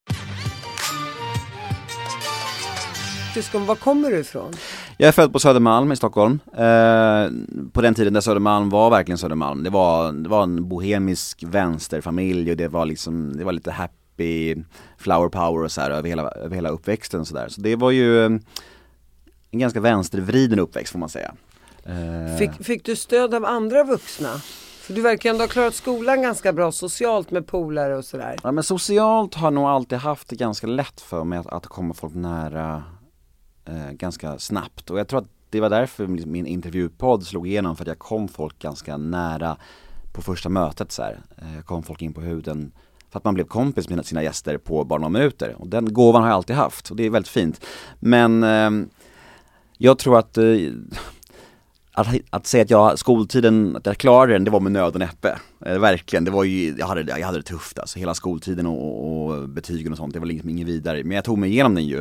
Syskon, 3.33 3.65
var 3.65 3.75
kommer 3.75 4.11
du 4.11 4.19
ifrån? 4.19 4.53
Jag 4.99 5.07
är 5.07 5.11
född 5.11 5.33
på 5.33 5.39
Södermalm 5.39 5.91
i 5.91 5.95
Stockholm. 5.95 6.39
Eh, 6.53 7.27
på 7.71 7.81
den 7.81 7.93
tiden 7.93 8.13
där 8.13 8.21
Södermalm 8.21 8.69
var 8.69 8.89
verkligen 8.89 9.17
Södermalm. 9.17 9.63
Det 9.63 9.69
var, 9.69 10.11
det 10.11 10.29
var 10.29 10.43
en 10.43 10.69
bohemisk 10.69 11.43
vänsterfamilj 11.43 12.51
och 12.51 12.57
det 12.57 12.67
var 12.67 12.85
liksom, 12.85 13.37
det 13.37 13.43
var 13.43 13.51
lite 13.51 13.71
happy 13.71 14.55
flower 14.97 15.29
power 15.29 15.63
och 15.63 15.71
så 15.71 15.81
här 15.81 15.91
över 15.91 16.09
hela, 16.09 16.31
över 16.31 16.55
hela 16.55 16.69
uppväxten 16.69 17.19
och 17.19 17.27
så 17.27 17.35
där. 17.35 17.47
Så 17.49 17.61
det 17.61 17.75
var 17.75 17.91
ju 17.91 18.25
en 18.25 18.41
ganska 19.51 19.79
vänstervriden 19.79 20.59
uppväxt 20.59 20.91
får 20.91 20.99
man 20.99 21.09
säga. 21.09 21.33
Eh. 21.83 22.37
Fick, 22.37 22.65
fick 22.65 22.85
du 22.85 22.95
stöd 22.95 23.33
av 23.33 23.45
andra 23.45 23.83
vuxna? 23.83 24.29
För 24.81 24.93
du 24.93 25.01
verkar 25.01 25.29
ändå 25.29 25.43
ha 25.43 25.47
klarat 25.47 25.75
skolan 25.75 26.21
ganska 26.21 26.53
bra 26.53 26.71
socialt 26.71 27.31
med 27.31 27.47
polare 27.47 27.97
och 27.97 28.05
sådär. 28.05 28.35
Ja 28.43 28.51
men 28.51 28.63
socialt 28.63 29.35
har 29.35 29.45
jag 29.45 29.53
nog 29.53 29.65
alltid 29.65 29.97
haft 29.97 30.27
det 30.27 30.35
ganska 30.35 30.67
lätt 30.67 31.01
för 31.01 31.23
mig 31.23 31.39
att, 31.39 31.47
att 31.47 31.67
komma 31.67 31.93
folk 31.93 32.15
nära 32.15 32.83
eh, 33.67 33.91
ganska 33.91 34.39
snabbt 34.39 34.89
och 34.89 34.99
jag 34.99 35.07
tror 35.07 35.19
att 35.19 35.29
det 35.49 35.61
var 35.61 35.69
därför 35.69 36.07
liksom 36.07 36.31
min 36.31 36.45
intervjupodd 36.45 37.25
slog 37.25 37.47
igenom 37.47 37.75
för 37.75 37.83
att 37.83 37.87
jag 37.87 37.99
kom 37.99 38.27
folk 38.27 38.59
ganska 38.59 38.97
nära 38.97 39.57
på 40.13 40.21
första 40.21 40.49
mötet 40.49 40.91
så 40.91 41.03
här. 41.03 41.19
Eh, 41.37 41.55
jag 41.55 41.65
kom 41.65 41.83
folk 41.83 42.01
in 42.01 42.13
på 42.13 42.21
huden 42.21 42.71
för 43.09 43.19
att 43.19 43.23
man 43.23 43.33
blev 43.33 43.45
kompis 43.45 43.89
med 43.89 44.05
sina 44.05 44.23
gäster 44.23 44.57
på 44.57 44.83
bara 44.83 44.99
några 44.99 45.09
minuter 45.09 45.55
och 45.57 45.67
den 45.67 45.93
gåvan 45.93 46.21
har 46.21 46.29
jag 46.29 46.35
alltid 46.35 46.55
haft 46.55 46.89
och 46.89 46.95
det 46.95 47.05
är 47.05 47.09
väldigt 47.09 47.31
fint. 47.31 47.65
Men 47.99 48.43
eh, 48.43 48.87
jag 49.77 49.97
tror 49.97 50.19
att 50.19 50.37
eh, 50.37 50.43
att, 51.97 52.07
att 52.29 52.47
säga 52.47 52.63
att 52.63 52.69
jag, 52.69 52.99
skoltiden, 52.99 53.75
att 53.75 53.85
jag 53.85 53.97
klarade 53.97 54.33
den, 54.33 54.43
det 54.43 54.51
var 54.51 54.59
med 54.59 54.71
nöd 54.71 54.93
och 54.93 54.99
näppe. 54.99 55.39
Eh, 55.65 55.79
verkligen, 55.79 56.25
det 56.25 56.31
var 56.31 56.43
ju, 56.43 56.75
jag 56.77 56.87
hade, 56.87 57.01
jag 57.19 57.25
hade 57.25 57.37
det 57.37 57.43
tufft 57.43 57.79
alltså. 57.79 57.99
Hela 57.99 58.13
skoltiden 58.13 58.67
och, 58.67 59.27
och 59.27 59.49
betygen 59.49 59.91
och 59.91 59.97
sånt, 59.97 60.13
det 60.13 60.19
var 60.19 60.25
liksom 60.25 60.49
inget 60.49 60.67
vidare. 60.67 61.03
Men 61.03 61.15
jag 61.15 61.23
tog 61.23 61.37
mig 61.37 61.49
igenom 61.49 61.75
den 61.75 61.85
ju. 61.85 61.99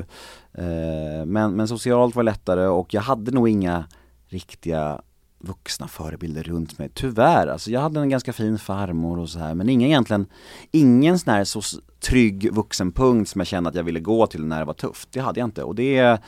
Eh, 0.53 1.27
men, 1.27 1.53
men 1.53 1.69
socialt 1.69 2.15
var 2.15 2.23
lättare 2.23 2.67
och 2.67 2.95
jag 2.95 3.01
hade 3.01 3.31
nog 3.31 3.49
inga 3.49 3.85
riktiga 4.29 5.01
vuxna 5.39 5.89
förebilder 5.89 6.43
runt 6.43 6.79
mig. 6.79 6.91
Tyvärr, 6.95 7.47
alltså 7.47 7.71
jag 7.71 7.81
hade 7.81 8.01
en 8.01 8.09
ganska 8.09 8.33
fin 8.33 8.59
farmor 8.59 9.19
och 9.19 9.29
så 9.29 9.39
här 9.39 9.55
men 9.55 9.69
ingen 9.69 9.89
egentligen, 9.89 10.27
ingen 10.71 11.19
sån 11.19 11.33
här 11.33 11.45
så 11.45 11.63
trygg 12.01 12.53
vuxenpunkt 12.53 13.31
som 13.31 13.41
jag 13.41 13.47
kände 13.47 13.71
att 13.71 13.77
jag 13.77 13.85
ville 13.85 14.01
gå 14.01 14.27
till 14.27 14.45
när 14.45 14.59
det 14.59 14.65
var 14.65 14.75
tufft. 14.75 15.09
Det 15.13 15.21
hade 15.21 15.41
jag 15.41 15.47
inte 15.47 15.63
och 15.63 15.75
det 15.75 16.21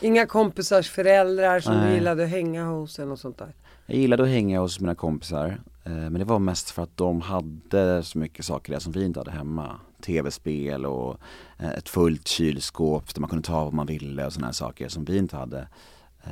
Inga 0.00 0.26
kompisars 0.26 0.90
föräldrar 0.90 1.60
som 1.60 1.74
Nej. 1.74 1.88
du 1.88 1.94
gillade 1.94 2.24
att 2.24 2.30
hänga 2.30 2.64
hos 2.64 2.98
eller 2.98 3.08
något 3.08 3.20
sånt 3.20 3.38
där? 3.38 3.54
Jag 3.86 3.98
gillade 3.98 4.22
att 4.22 4.28
hänga 4.28 4.60
hos 4.60 4.80
mina 4.80 4.94
kompisar 4.94 5.60
eh, 5.84 5.92
Men 5.92 6.14
det 6.14 6.24
var 6.24 6.38
mest 6.38 6.70
för 6.70 6.82
att 6.82 6.96
de 6.96 7.20
hade 7.20 8.02
så 8.02 8.18
mycket 8.18 8.44
saker 8.44 8.72
där 8.72 8.80
som 8.80 8.92
vi 8.92 9.04
inte 9.04 9.20
hade 9.20 9.30
hemma. 9.30 9.80
Tv-spel 10.02 10.86
och 10.86 11.16
eh, 11.58 11.70
ett 11.70 11.88
fullt 11.88 12.28
kylskåp 12.28 13.14
där 13.14 13.20
man 13.20 13.30
kunde 13.30 13.46
ta 13.46 13.64
vad 13.64 13.72
man 13.72 13.86
ville 13.86 14.26
och 14.26 14.32
sådana 14.32 14.46
här 14.46 14.52
saker 14.52 14.88
som 14.88 15.04
vi 15.04 15.18
inte 15.18 15.36
hade. 15.36 15.68
Eh, 16.24 16.30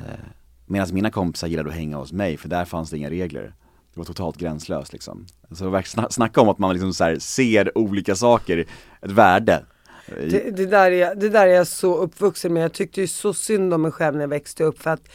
Medan 0.65 0.87
mina 0.91 1.11
kompisar 1.11 1.47
gillade 1.47 1.69
att 1.69 1.75
hänga 1.75 1.97
hos 1.97 2.13
mig 2.13 2.37
för 2.37 2.49
där 2.49 2.65
fanns 2.65 2.89
det 2.89 2.97
inga 2.97 3.09
regler. 3.09 3.53
Det 3.93 3.99
var 3.99 4.05
totalt 4.05 4.37
gränslöst 4.37 4.93
liksom. 4.93 5.25
Så 5.51 5.81
snacka 6.09 6.41
om 6.41 6.49
att 6.49 6.57
man 6.57 6.73
liksom 6.73 6.93
så 6.93 7.15
ser 7.19 7.77
olika 7.77 8.15
saker, 8.15 8.57
ett 9.01 9.11
värde 9.11 9.65
Det, 10.07 10.55
det, 10.57 10.65
där 10.65 10.91
är, 10.91 11.15
det 11.15 11.29
där 11.29 11.47
är 11.47 11.53
jag 11.53 11.67
så 11.67 11.97
uppvuxen 11.97 12.53
med. 12.53 12.63
Jag 12.63 12.73
tyckte 12.73 13.01
ju 13.01 13.07
så 13.07 13.33
synd 13.33 13.73
om 13.73 13.81
mig 13.81 13.91
själv 13.91 14.15
när 14.15 14.21
jag 14.21 14.27
växte 14.27 14.63
upp 14.63 14.81
för 14.81 14.89
att 14.89 15.07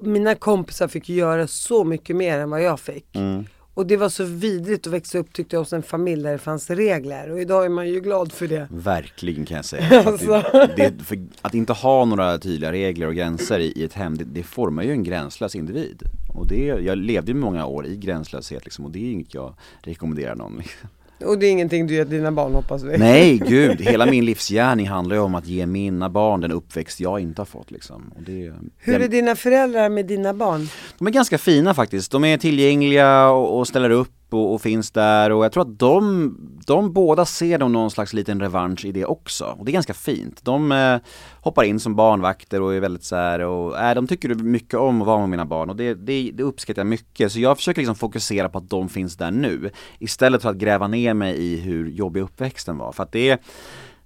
mina 0.00 0.34
kompisar 0.34 0.88
fick 0.88 1.08
göra 1.08 1.46
så 1.46 1.84
mycket 1.84 2.16
mer 2.16 2.38
än 2.38 2.50
vad 2.50 2.62
jag 2.62 2.80
fick. 2.80 3.16
Mm. 3.16 3.44
Och 3.74 3.86
det 3.86 3.96
var 3.96 4.08
så 4.08 4.24
vidrigt 4.24 4.86
att 4.86 4.92
växa 4.92 5.18
upp 5.18 5.32
tyckte 5.32 5.56
jag 5.56 5.60
hos 5.60 5.72
en 5.72 5.82
familj 5.82 6.22
där 6.22 6.32
det 6.32 6.38
fanns 6.38 6.70
regler 6.70 7.30
och 7.30 7.40
idag 7.40 7.64
är 7.64 7.68
man 7.68 7.88
ju 7.88 8.00
glad 8.00 8.32
för 8.32 8.46
det. 8.46 8.68
Verkligen 8.70 9.44
kan 9.44 9.56
jag 9.56 9.64
säga. 9.64 9.88
För 9.88 9.98
Att, 9.98 10.06
Alltså. 10.06 10.42
det, 10.76 10.92
det, 11.08 11.18
att 11.42 11.54
inte 11.54 11.72
ha 11.72 12.04
några 12.04 12.38
tydliga 12.38 12.72
regler 12.72 13.06
och 13.06 13.14
gränser 13.14 13.58
i, 13.58 13.72
i 13.76 13.84
ett 13.84 13.92
hem, 13.92 14.18
det, 14.18 14.24
det 14.24 14.42
formar 14.42 14.82
ju 14.82 14.90
en 14.92 15.04
gränslös 15.04 15.54
individ. 15.54 16.02
Och 16.34 16.46
det, 16.46 16.64
jag 16.64 16.98
levde 16.98 17.32
ju 17.32 17.38
många 17.38 17.66
år 17.66 17.86
i 17.86 17.96
gränslöshet 17.96 18.64
liksom, 18.64 18.84
och 18.84 18.90
det 18.90 18.98
är 18.98 19.12
inget 19.12 19.34
jag 19.34 19.54
rekommenderar 19.82 20.34
någon. 20.34 20.56
Liksom. 20.56 20.88
Och 21.24 21.38
det 21.38 21.46
är 21.46 21.50
ingenting 21.50 21.86
du 21.86 21.94
ger 21.94 22.04
dina 22.04 22.32
barn 22.32 22.54
hoppas 22.54 22.82
vi. 22.82 22.98
Nej 22.98 23.38
gud, 23.48 23.80
hela 23.80 24.06
min 24.06 24.24
livsgärning 24.24 24.88
handlar 24.88 25.16
ju 25.16 25.22
om 25.22 25.34
att 25.34 25.46
ge 25.46 25.66
mina 25.66 26.08
barn 26.08 26.40
den 26.40 26.52
uppväxt 26.52 27.00
jag 27.00 27.20
inte 27.20 27.40
har 27.40 27.46
fått 27.46 27.70
liksom. 27.70 28.14
Det, 28.26 28.52
Hur 28.78 29.00
är 29.02 29.08
dina 29.08 29.36
föräldrar 29.36 29.88
med 29.88 30.06
dina 30.06 30.34
barn? 30.34 30.68
De 30.98 31.06
är 31.06 31.10
ganska 31.10 31.38
fina 31.38 31.74
faktiskt, 31.74 32.12
de 32.12 32.24
är 32.24 32.38
tillgängliga 32.38 33.30
och, 33.30 33.58
och 33.58 33.68
ställer 33.68 33.90
upp 33.90 34.19
och, 34.32 34.54
och 34.54 34.62
finns 34.62 34.90
där 34.90 35.32
och 35.32 35.44
jag 35.44 35.52
tror 35.52 35.62
att 35.62 35.78
de, 35.78 36.36
de 36.66 36.92
båda 36.92 37.24
ser 37.24 37.58
de 37.58 37.72
någon 37.72 37.90
slags 37.90 38.12
liten 38.12 38.40
revansch 38.40 38.84
i 38.84 38.92
det 38.92 39.04
också. 39.04 39.44
Och 39.44 39.64
det 39.64 39.70
är 39.70 39.72
ganska 39.72 39.94
fint. 39.94 40.44
De 40.44 40.72
eh, 40.72 40.98
hoppar 41.40 41.64
in 41.64 41.80
som 41.80 41.96
barnvakter 41.96 42.62
och 42.62 42.74
är 42.74 42.80
väldigt 42.80 43.04
så 43.04 43.16
här 43.16 43.40
och 43.40 43.78
äh, 43.78 43.94
de 43.94 44.06
tycker 44.06 44.34
mycket 44.34 44.74
om 44.74 45.00
att 45.00 45.06
vara 45.06 45.20
med 45.20 45.28
mina 45.28 45.44
barn 45.44 45.70
och 45.70 45.76
det, 45.76 45.94
det, 45.94 46.30
det 46.34 46.42
uppskattar 46.42 46.80
jag 46.80 46.86
mycket. 46.86 47.32
Så 47.32 47.40
jag 47.40 47.56
försöker 47.56 47.80
liksom 47.80 47.96
fokusera 47.96 48.48
på 48.48 48.58
att 48.58 48.70
de 48.70 48.88
finns 48.88 49.16
där 49.16 49.30
nu 49.30 49.70
istället 49.98 50.42
för 50.42 50.50
att 50.50 50.56
gräva 50.56 50.88
ner 50.88 51.14
mig 51.14 51.36
i 51.36 51.60
hur 51.60 51.90
jobbig 51.90 52.20
uppväxten 52.20 52.78
var. 52.78 52.92
För 52.92 53.02
att 53.02 53.12
det 53.12 53.30
är, 53.30 53.38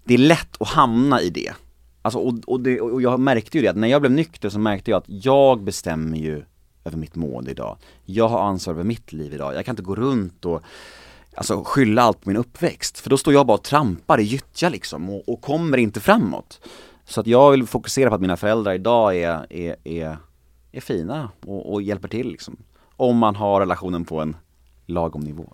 det 0.04 0.14
är 0.14 0.18
lätt 0.18 0.62
att 0.62 0.68
hamna 0.68 1.20
i 1.20 1.30
det. 1.30 1.52
Alltså, 2.02 2.18
och, 2.18 2.34
och, 2.46 2.60
det, 2.60 2.80
och 2.80 3.02
jag 3.02 3.20
märkte 3.20 3.58
ju 3.58 3.62
det, 3.62 3.68
att 3.68 3.76
när 3.76 3.88
jag 3.88 4.02
blev 4.02 4.12
nykter 4.12 4.48
så 4.48 4.58
märkte 4.58 4.90
jag 4.90 4.98
att 4.98 5.04
jag 5.24 5.64
bestämmer 5.64 6.18
ju 6.18 6.44
över 6.84 6.96
mitt 6.96 7.14
mående 7.14 7.50
idag. 7.50 7.76
Jag 8.04 8.28
har 8.28 8.40
ansvar 8.40 8.74
över 8.74 8.84
mitt 8.84 9.12
liv 9.12 9.34
idag. 9.34 9.54
Jag 9.54 9.64
kan 9.64 9.72
inte 9.72 9.82
gå 9.82 9.94
runt 9.94 10.44
och 10.44 10.62
alltså, 11.34 11.62
skylla 11.64 12.02
allt 12.02 12.20
på 12.20 12.28
min 12.28 12.36
uppväxt. 12.36 12.98
För 12.98 13.10
då 13.10 13.16
står 13.16 13.34
jag 13.34 13.46
bara 13.46 13.56
och 13.58 13.64
trampar 13.64 14.20
i 14.20 14.22
gyttja 14.22 14.68
liksom 14.68 15.10
och, 15.10 15.28
och 15.28 15.40
kommer 15.40 15.78
inte 15.78 16.00
framåt. 16.00 16.60
Så 17.04 17.20
att 17.20 17.26
jag 17.26 17.50
vill 17.50 17.66
fokusera 17.66 18.08
på 18.08 18.14
att 18.14 18.20
mina 18.20 18.36
föräldrar 18.36 18.74
idag 18.74 19.16
är, 19.16 19.46
är, 19.50 19.76
är, 19.84 20.16
är 20.72 20.80
fina 20.80 21.30
och, 21.46 21.72
och 21.72 21.82
hjälper 21.82 22.08
till 22.08 22.28
liksom. 22.28 22.56
Om 22.96 23.18
man 23.18 23.36
har 23.36 23.60
relationen 23.60 24.04
på 24.04 24.20
en 24.20 24.36
lagom 24.86 25.20
nivå. 25.20 25.52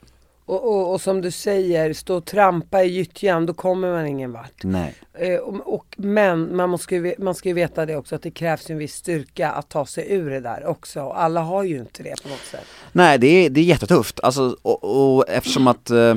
Och, 0.50 0.64
och, 0.64 0.92
och 0.92 1.00
som 1.00 1.20
du 1.20 1.30
säger, 1.30 1.92
stå 1.92 2.16
och 2.16 2.24
trampa 2.24 2.82
i 2.82 2.88
gyttjan, 2.88 3.46
då 3.46 3.54
kommer 3.54 3.92
man 3.92 4.06
ingen 4.06 4.32
vart. 4.32 4.64
Nej. 4.64 4.94
Eh, 5.14 5.36
och, 5.36 5.74
och, 5.74 5.94
men 5.96 6.56
man, 6.56 6.70
måste 6.70 6.94
ju, 6.94 7.14
man 7.18 7.34
ska 7.34 7.48
ju 7.48 7.54
veta 7.54 7.86
det 7.86 7.96
också 7.96 8.14
att 8.14 8.22
det 8.22 8.30
krävs 8.30 8.70
en 8.70 8.78
viss 8.78 8.94
styrka 8.94 9.50
att 9.50 9.68
ta 9.68 9.86
sig 9.86 10.12
ur 10.12 10.30
det 10.30 10.40
där 10.40 10.66
också. 10.66 11.02
Och 11.02 11.20
alla 11.20 11.40
har 11.40 11.62
ju 11.62 11.78
inte 11.78 12.02
det 12.02 12.22
på 12.22 12.28
något 12.28 12.44
sätt. 12.50 12.66
Nej 12.92 13.18
det 13.18 13.26
är, 13.26 13.50
det 13.50 13.60
är 13.60 13.64
jättetufft, 13.64 14.20
alltså, 14.20 14.56
och, 14.62 15.28
eftersom 15.28 15.66
att 15.66 15.90
eh, 15.90 16.14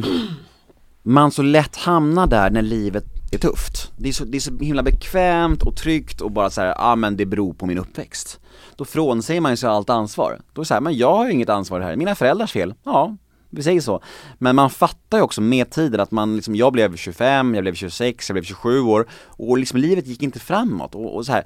man 1.04 1.32
så 1.32 1.42
lätt 1.42 1.75
hamnar 1.75 2.28
där 2.28 2.50
när 2.50 2.62
livet 2.62 3.04
är 3.32 3.38
tufft. 3.38 3.92
Det 3.98 4.10
är 4.10 4.13
så, 4.13 4.25
det 4.25 4.38
är 4.38 4.42
så 4.42 4.58
himla 4.58 4.84
bekvämt 4.84 5.63
och 5.63 5.78
tryggt 5.78 6.22
och 6.22 6.32
bara 6.32 6.50
såhär, 6.50 6.68
ja 6.68 6.75
ah, 6.78 6.96
men 6.96 7.18
det 7.18 7.25
beror 7.25 7.54
på 7.54 7.66
min 7.66 7.78
uppväxt. 7.78 8.40
Då 8.75 8.86
frånsäger 8.86 9.42
man 9.42 9.58
sig 9.58 9.70
allt 9.70 9.90
ansvar. 9.90 10.40
Då 10.54 10.62
är 10.62 10.63
det 10.63 10.68
såhär, 10.68 10.82
men 10.82 10.98
jag 10.98 11.16
har 11.16 11.25
ju 11.25 11.32
inget 11.32 11.50
ansvar 11.50 11.80
här, 11.80 11.96
mina 11.96 12.16
föräldrars 12.16 12.52
fel, 12.52 12.74
ja 12.84 13.16
vi 13.53 13.63
säger 13.63 13.81
så. 13.81 14.01
Men 14.38 14.55
man 14.55 14.69
fattar 14.69 15.17
ju 15.17 15.24
också 15.24 15.41
med 15.41 15.69
tiden 15.69 16.00
att 16.00 16.12
man 16.12 16.36
liksom, 16.36 16.55
jag 16.55 16.74
blev 16.74 16.95
25, 16.95 17.55
jag 17.55 17.63
blev 17.63 17.74
26, 17.74 18.29
jag 18.29 18.33
blev 18.33 18.43
27 18.43 18.79
år 18.79 19.07
och 19.27 19.57
liksom 19.57 19.79
livet 19.79 20.07
gick 20.07 20.24
inte 20.24 20.39
framåt 20.39 20.95
och, 20.95 21.15
och 21.15 21.25
så 21.25 21.31
här 21.31 21.43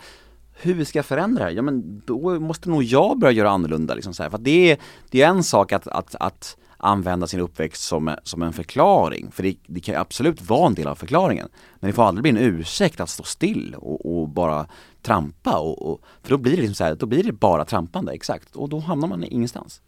hur 0.59 0.83
ska 0.83 0.99
jag 0.99 1.05
förändra 1.05 1.43
det 1.43 1.49
här? 1.49 1.55
Ja 1.55 1.61
men 1.61 2.01
då 2.05 2.39
måste 2.39 2.69
nog 2.69 2.83
jag 2.83 3.19
börja 3.19 3.31
göra 3.31 3.49
annorlunda 3.49 3.95
liksom 3.95 4.13
så 4.13 4.23
här. 4.23 4.29
För 4.29 4.37
att 4.37 4.43
det 4.43 4.71
är, 4.71 4.77
det 5.09 5.21
är 5.21 5.27
en 5.27 5.43
sak 5.43 5.71
att, 5.71 5.87
att, 5.87 6.15
att 6.15 6.57
använda 6.77 7.27
sin 7.27 7.39
uppväxt 7.39 7.83
som, 7.83 8.15
som 8.23 8.41
en 8.41 8.53
förklaring, 8.53 9.31
för 9.31 9.43
det, 9.43 9.55
det 9.67 9.79
kan 9.79 9.95
ju 9.95 10.01
absolut 10.01 10.41
vara 10.41 10.67
en 10.67 10.73
del 10.73 10.87
av 10.87 10.95
förklaringen. 10.95 11.49
Men 11.79 11.89
det 11.89 11.93
får 11.93 12.03
aldrig 12.03 12.21
bli 12.21 12.29
en 12.29 12.37
ursäkt 12.37 12.99
att 12.99 13.09
stå 13.09 13.23
still 13.23 13.75
och, 13.77 14.19
och 14.19 14.29
bara 14.29 14.67
trampa 15.01 15.59
och, 15.59 15.91
och, 15.91 16.01
för 16.23 16.29
då 16.29 16.37
blir 16.37 16.55
det 16.55 16.61
liksom 16.61 16.75
så 16.75 16.83
här, 16.83 16.95
då 16.95 17.05
blir 17.05 17.23
det 17.23 17.31
bara 17.31 17.65
trampande, 17.65 18.11
exakt, 18.11 18.55
och 18.55 18.69
då 18.69 18.79
hamnar 18.79 19.07
man 19.07 19.23
ingenstans. 19.23 19.81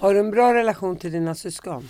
Har 0.00 0.14
du 0.14 0.20
en 0.20 0.30
bra 0.30 0.54
relation 0.54 0.96
till 0.96 1.12
dina 1.12 1.34
syskon? 1.34 1.88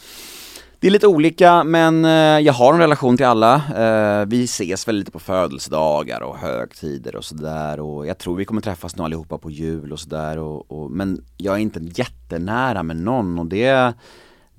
Det 0.81 0.87
är 0.87 0.91
lite 0.91 1.07
olika 1.07 1.65
men 1.65 2.05
eh, 2.05 2.11
jag 2.41 2.53
har 2.53 2.75
en 2.75 2.79
relation 2.81 3.17
till 3.17 3.27
alla. 3.27 3.55
Eh, 3.55 4.27
vi 4.27 4.45
ses 4.45 4.89
väl 4.89 4.97
lite 4.97 5.11
på 5.11 5.19
födelsedagar 5.19 6.21
och 6.21 6.37
högtider 6.37 7.17
och 7.17 7.25
sådär 7.25 7.81
och 7.81 8.07
jag 8.07 8.19
tror 8.19 8.37
vi 8.37 8.45
kommer 8.45 8.61
träffas 8.61 8.97
nu 8.97 9.03
allihopa 9.03 9.39
på 9.39 9.51
jul 9.51 9.93
och 9.93 10.01
sådär 10.01 10.39
och, 10.39 10.73
och, 10.73 10.91
men 10.91 11.25
jag 11.37 11.55
är 11.55 11.59
inte 11.59 11.81
jättenära 11.83 12.83
med 12.83 12.97
någon 12.97 13.39
och 13.39 13.47
det, 13.47 13.95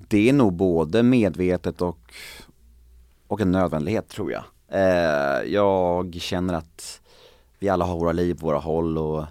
det 0.08 0.28
är 0.28 0.32
nog 0.32 0.52
både 0.52 1.02
medvetet 1.02 1.82
och, 1.82 1.98
och 3.26 3.40
en 3.40 3.52
nödvändighet 3.52 4.08
tror 4.08 4.32
jag. 4.32 4.42
Eh, 4.68 5.52
jag 5.52 6.14
känner 6.20 6.54
att 6.54 7.00
vi 7.58 7.68
alla 7.68 7.84
har 7.84 7.98
våra 7.98 8.12
liv 8.12 8.34
på 8.34 8.46
våra 8.46 8.58
håll 8.58 8.98
och 8.98 9.24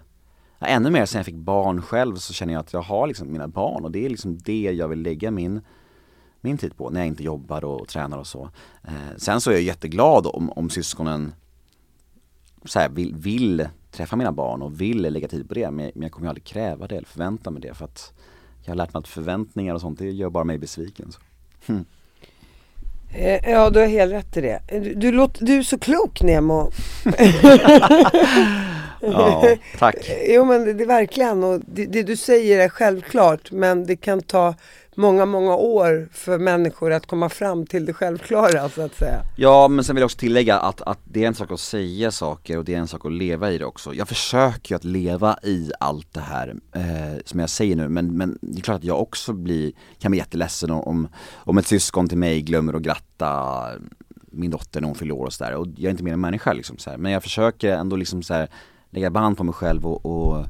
ännu 0.59 0.89
mer 0.89 1.05
sen 1.05 1.19
jag 1.19 1.25
fick 1.25 1.35
barn 1.35 1.81
själv 1.81 2.15
så 2.15 2.33
känner 2.33 2.53
jag 2.53 2.59
att 2.59 2.73
jag 2.73 2.81
har 2.81 3.07
liksom 3.07 3.31
mina 3.31 3.47
barn 3.47 3.83
och 3.85 3.91
det 3.91 4.05
är 4.05 4.09
liksom 4.09 4.37
det 4.37 4.61
jag 4.61 4.87
vill 4.87 5.01
lägga 5.01 5.31
min 5.31 5.61
min 6.41 6.57
tid 6.57 6.77
på 6.77 6.89
när 6.89 6.99
jag 6.99 7.07
inte 7.07 7.23
jobbar 7.23 7.65
och, 7.65 7.87
tränar 7.87 8.17
och 8.17 8.27
så. 8.27 8.49
Eh, 8.83 9.17
sen 9.17 9.41
så 9.41 9.49
är 9.49 9.53
jag 9.53 9.63
jätteglad 9.63 10.27
om, 10.27 10.49
om 10.49 10.69
syskonen 10.69 11.33
så 12.65 12.79
här, 12.79 12.89
vill, 12.89 13.15
vill 13.15 13.67
träffa 13.91 14.15
mina 14.15 14.31
barn 14.31 14.61
och 14.61 14.81
vill 14.81 15.01
lägga 15.01 15.27
tid 15.27 15.47
på 15.47 15.53
det 15.53 15.71
men, 15.71 15.91
men 15.93 16.03
jag 16.03 16.11
kommer 16.11 16.25
ju 16.25 16.29
aldrig 16.29 16.43
kräva 16.43 16.87
det 16.87 16.95
eller 16.95 17.07
förvänta 17.07 17.51
mig 17.51 17.61
det 17.61 17.73
för 17.73 17.85
att 17.85 18.13
jag 18.63 18.71
har 18.71 18.75
lärt 18.75 18.93
mig 18.93 18.99
att 18.99 19.07
förväntningar 19.07 19.73
och 19.73 19.81
sånt 19.81 19.99
det 19.99 20.11
gör 20.11 20.29
bara 20.29 20.43
mig 20.43 20.57
besviken. 20.57 21.11
Så. 21.11 21.21
Eh, 23.13 23.49
ja, 23.51 23.69
du 23.69 23.79
har 23.79 23.87
helt 23.87 24.11
rätt 24.11 24.37
i 24.37 24.41
det. 24.41 24.61
Du, 24.69 24.93
du, 24.93 25.11
låter, 25.11 25.45
du 25.45 25.57
är 25.57 25.63
så 25.63 25.79
klok 25.79 26.21
Nemo. 26.21 26.71
Ja, 29.01 29.55
tack. 29.79 29.95
Jo 30.27 30.45
men 30.45 30.65
det, 30.65 30.73
det 30.73 30.83
är 30.83 30.87
verkligen 30.87 31.43
och 31.43 31.61
det, 31.67 31.85
det 31.85 32.03
du 32.03 32.17
säger 32.17 32.59
är 32.59 32.69
självklart 32.69 33.51
men 33.51 33.85
det 33.85 33.95
kan 33.95 34.21
ta 34.21 34.55
många, 34.99 35.25
många 35.25 35.55
år 35.55 36.09
för 36.13 36.37
människor 36.37 36.91
att 36.91 37.05
komma 37.05 37.29
fram 37.29 37.65
till 37.65 37.85
det 37.85 37.93
självklara 37.93 38.69
så 38.69 38.81
att 38.81 38.95
säga. 38.95 39.21
Ja 39.37 39.67
men 39.67 39.85
sen 39.85 39.95
vill 39.95 40.01
jag 40.01 40.05
också 40.05 40.17
tillägga 40.17 40.59
att, 40.59 40.81
att 40.81 40.99
det 41.03 41.23
är 41.23 41.27
en 41.27 41.35
sak 41.35 41.51
att 41.51 41.59
säga 41.59 42.11
saker 42.11 42.57
och 42.57 42.65
det 42.65 42.73
är 42.73 42.77
en 42.77 42.87
sak 42.87 43.05
att 43.05 43.11
leva 43.11 43.51
i 43.51 43.57
det 43.57 43.65
också. 43.65 43.93
Jag 43.93 44.07
försöker 44.07 44.71
ju 44.71 44.75
att 44.75 44.83
leva 44.83 45.37
i 45.43 45.71
allt 45.79 46.13
det 46.13 46.19
här 46.19 46.55
eh, 46.75 47.19
som 47.25 47.39
jag 47.39 47.49
säger 47.49 47.75
nu 47.75 47.89
men, 47.89 48.17
men 48.17 48.37
det 48.41 48.59
är 48.59 48.61
klart 48.61 48.77
att 48.77 48.83
jag 48.83 49.01
också 49.01 49.33
blir, 49.33 49.71
kan 49.99 50.11
bli 50.11 50.19
jätteledsen 50.19 50.71
om, 50.71 51.07
om 51.35 51.57
ett 51.57 51.67
syskon 51.67 52.07
till 52.07 52.17
mig 52.17 52.41
glömmer 52.41 52.73
att 52.73 52.81
gratta 52.81 53.65
min 54.31 54.51
dotter 54.51 54.81
när 54.81 54.87
hon 54.87 54.95
fyller 54.95 55.13
år 55.13 55.25
och 55.25 55.33
sådär 55.33 55.55
och 55.55 55.67
jag 55.67 55.85
är 55.85 55.91
inte 55.91 56.03
mer 56.03 56.13
än 56.13 56.21
människa 56.21 56.53
liksom 56.53 56.77
så 56.77 56.89
här. 56.89 56.97
men 56.97 57.11
jag 57.11 57.23
försöker 57.23 57.71
ändå 57.71 57.95
liksom 57.95 58.23
så 58.23 58.33
här, 58.33 58.49
lägga 58.89 59.09
band 59.09 59.37
på 59.37 59.43
mig 59.43 59.53
själv 59.53 59.85
och, 59.85 60.05
och, 60.05 60.45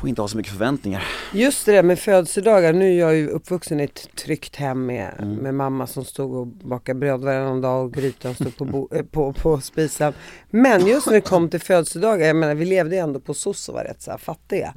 och 0.00 0.08
inte 0.08 0.20
ha 0.20 0.28
så 0.28 0.36
mycket 0.36 0.52
förväntningar. 0.52 1.04
Just 1.32 1.66
det 1.66 1.72
där 1.72 1.82
med 1.82 1.98
födelsedagar, 1.98 2.72
nu 2.72 2.94
är 2.94 2.98
jag 2.98 3.16
ju 3.16 3.28
uppvuxen 3.28 3.80
i 3.80 3.84
ett 3.84 4.16
tryggt 4.16 4.56
hem 4.56 4.86
med, 4.86 5.38
med 5.42 5.54
mamma 5.54 5.86
som 5.86 6.04
stod 6.04 6.34
och 6.34 6.46
bakade 6.46 6.98
bröd 6.98 7.20
varannan 7.20 7.60
dag 7.60 7.84
och 7.84 7.94
grytan 7.94 8.34
stod 8.34 8.56
på, 8.56 8.64
bo, 8.64 8.88
eh, 8.92 9.02
på, 9.04 9.32
på 9.32 9.60
spisen. 9.60 10.12
Men 10.50 10.86
just 10.86 11.06
när 11.06 11.14
det 11.14 11.20
kom 11.20 11.48
till 11.48 11.60
födelsedagar, 11.60 12.26
jag 12.26 12.36
menar 12.36 12.54
vi 12.54 12.64
levde 12.64 12.96
ju 12.96 13.00
ändå 13.00 13.20
på 13.20 13.34
soc 13.34 13.68
och 13.68 13.74
var 13.74 13.84
rätt 13.84 14.02
så 14.02 14.10
här 14.10 14.18
fattiga. 14.18 14.74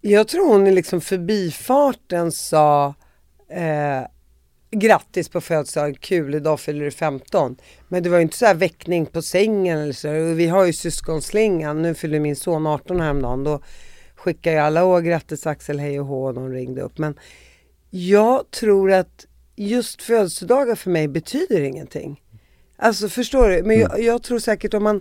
Jag 0.00 0.28
tror 0.28 0.48
hon 0.48 0.74
liksom 0.74 1.00
förbifarten 1.00 2.32
sa 2.32 2.94
eh, 3.50 4.06
grattis 4.70 5.28
på 5.28 5.40
födelsedagen, 5.40 5.94
kul 5.94 6.34
idag 6.34 6.60
fyller 6.60 6.84
du 6.84 6.90
15. 6.90 7.56
Men 7.88 8.02
det 8.02 8.08
var 8.08 8.16
ju 8.16 8.22
inte 8.22 8.36
så 8.36 8.46
här 8.46 8.54
väckning 8.54 9.06
på 9.06 9.22
sängen 9.22 9.78
eller 9.78 9.92
så. 9.92 10.10
Och 10.10 10.38
Vi 10.38 10.46
har 10.46 10.64
ju 10.64 10.72
syskonslingan, 10.72 11.82
nu 11.82 11.94
fyller 11.94 12.20
min 12.20 12.36
son 12.36 12.66
18 12.66 13.00
häromdagen. 13.00 13.44
Då 13.44 13.60
skickar 14.14 14.52
ju 14.52 14.58
alla 14.58 14.84
åh 14.84 15.00
grattis 15.00 15.46
Axel, 15.46 15.78
hej 15.78 16.00
och 16.00 16.06
hå 16.06 16.24
och 16.24 16.34
de 16.34 16.52
ringde 16.52 16.82
upp. 16.82 16.98
Men 16.98 17.18
jag 17.90 18.50
tror 18.50 18.92
att 18.92 19.26
just 19.56 20.02
födelsedagar 20.02 20.74
för 20.74 20.90
mig 20.90 21.08
betyder 21.08 21.60
ingenting. 21.60 22.22
Alltså 22.76 23.08
förstår 23.08 23.48
du? 23.48 23.62
Men 23.62 23.80
jag, 23.80 24.00
jag 24.00 24.22
tror 24.22 24.38
säkert 24.38 24.74
om 24.74 24.82
man, 24.82 25.00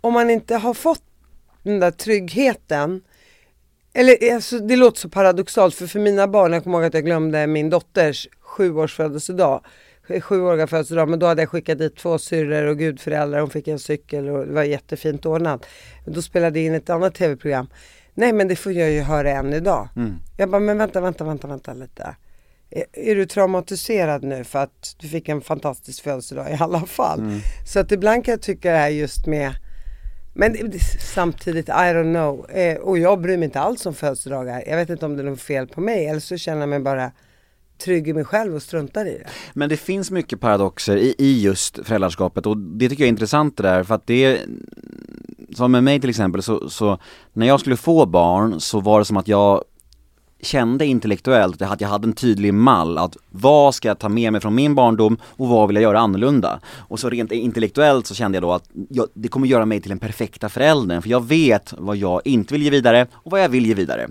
om 0.00 0.12
man 0.12 0.30
inte 0.30 0.56
har 0.56 0.74
fått 0.74 1.02
den 1.62 1.80
där 1.80 1.90
tryggheten 1.90 3.02
eller 3.96 4.34
alltså, 4.34 4.58
det 4.58 4.76
låter 4.76 5.00
så 5.00 5.08
paradoxalt 5.08 5.74
för 5.74 5.86
för 5.86 6.00
mina 6.00 6.28
barn, 6.28 6.52
jag 6.52 6.62
kommer 6.64 6.78
ihåg 6.78 6.86
att 6.86 6.94
jag 6.94 7.04
glömde 7.04 7.46
min 7.46 7.70
dotters 7.70 8.28
sjuårs 8.54 8.96
födelsedag 8.96 9.64
sjuåriga 10.20 10.66
födelsedag 10.66 11.08
men 11.08 11.18
då 11.18 11.26
hade 11.26 11.42
jag 11.42 11.48
skickat 11.48 11.78
dit 11.78 11.96
två 11.96 12.18
syrror 12.18 12.66
och 12.66 12.78
gudföräldrar, 12.78 13.40
hon 13.40 13.50
fick 13.50 13.68
en 13.68 13.78
cykel 13.78 14.28
och 14.28 14.46
det 14.46 14.52
var 14.52 14.62
jättefint 14.62 15.26
ordnat. 15.26 15.66
Då 16.04 16.22
spelade 16.22 16.58
jag 16.58 16.66
in 16.66 16.74
ett 16.74 16.90
annat 16.90 17.14
tv-program. 17.14 17.68
Nej 18.14 18.32
men 18.32 18.48
det 18.48 18.56
får 18.56 18.72
jag 18.72 18.90
ju 18.90 19.00
höra 19.00 19.30
än 19.30 19.52
idag. 19.52 19.88
Jag 20.36 20.50
bara, 20.50 20.60
men 20.60 20.78
vänta, 20.78 21.00
vänta, 21.00 21.24
vänta, 21.24 21.48
vänta 21.48 21.74
lite. 21.74 22.16
Är, 22.70 22.84
är 22.92 23.14
du 23.14 23.26
traumatiserad 23.26 24.24
nu 24.24 24.44
för 24.44 24.58
att 24.58 24.96
du 24.98 25.08
fick 25.08 25.28
en 25.28 25.40
fantastisk 25.40 26.02
födelsedag 26.02 26.50
i 26.50 26.56
alla 26.60 26.80
fall? 26.80 27.20
Så 27.66 27.80
att 27.80 27.92
ibland 27.92 28.24
kan 28.24 28.32
jag 28.32 28.42
tycka 28.42 28.72
det 28.72 28.78
här 28.78 28.88
just 28.88 29.26
med 29.26 29.52
men 30.36 30.56
samtidigt, 31.14 31.68
I 31.68 31.72
don't 31.72 32.12
know. 32.12 32.50
Eh, 32.50 32.76
och 32.76 32.98
jag 32.98 33.20
bryr 33.20 33.36
mig 33.36 33.44
inte 33.44 33.60
alls 33.60 33.86
om 33.86 33.94
födelsedagar. 33.94 34.64
Jag 34.66 34.76
vet 34.76 34.90
inte 34.90 35.06
om 35.06 35.16
det 35.16 35.22
är 35.22 35.24
något 35.24 35.40
fel 35.40 35.66
på 35.68 35.80
mig 35.80 36.06
eller 36.06 36.20
så 36.20 36.36
känner 36.36 36.60
jag 36.60 36.68
mig 36.68 36.80
bara 36.80 37.12
trygg 37.78 38.08
i 38.08 38.12
mig 38.12 38.24
själv 38.24 38.54
och 38.54 38.62
struntar 38.62 39.06
i 39.06 39.18
det. 39.18 39.26
Men 39.52 39.68
det 39.68 39.76
finns 39.76 40.10
mycket 40.10 40.40
paradoxer 40.40 40.96
i, 40.96 41.14
i 41.18 41.42
just 41.42 41.78
föräldraskapet 41.84 42.46
och 42.46 42.56
det 42.56 42.88
tycker 42.88 43.02
jag 43.02 43.06
är 43.06 43.12
intressant 43.12 43.56
det 43.56 43.62
där 43.62 43.82
för 43.82 43.94
att 43.94 44.06
det 44.06 44.40
Som 45.56 45.72
med 45.72 45.84
mig 45.84 46.00
till 46.00 46.10
exempel 46.10 46.42
så, 46.42 46.70
så 46.70 46.98
när 47.32 47.46
jag 47.46 47.60
skulle 47.60 47.76
få 47.76 48.06
barn 48.06 48.60
så 48.60 48.80
var 48.80 48.98
det 48.98 49.04
som 49.04 49.16
att 49.16 49.28
jag 49.28 49.64
kände 50.44 50.86
intellektuellt 50.86 51.62
att 51.62 51.80
jag 51.80 51.88
hade 51.88 52.06
en 52.06 52.12
tydlig 52.12 52.54
mall 52.54 52.98
att 52.98 53.16
vad 53.30 53.74
ska 53.74 53.88
jag 53.88 53.98
ta 53.98 54.08
med 54.08 54.32
mig 54.32 54.40
från 54.40 54.54
min 54.54 54.74
barndom 54.74 55.16
och 55.24 55.48
vad 55.48 55.68
vill 55.68 55.76
jag 55.76 55.82
göra 55.82 56.00
annorlunda? 56.00 56.60
Och 56.78 57.00
så 57.00 57.10
rent 57.10 57.32
intellektuellt 57.32 58.06
så 58.06 58.14
kände 58.14 58.36
jag 58.36 58.42
då 58.42 58.52
att 58.52 58.68
jag, 58.88 59.06
det 59.14 59.28
kommer 59.28 59.46
göra 59.46 59.66
mig 59.66 59.80
till 59.80 59.88
den 59.88 59.98
perfekta 59.98 60.48
föräldern 60.48 61.02
för 61.02 61.10
jag 61.10 61.24
vet 61.24 61.74
vad 61.78 61.96
jag 61.96 62.20
inte 62.24 62.54
vill 62.54 62.62
ge 62.62 62.70
vidare 62.70 63.06
och 63.12 63.30
vad 63.30 63.42
jag 63.42 63.48
vill 63.48 63.66
ge 63.66 63.74
vidare. 63.74 64.08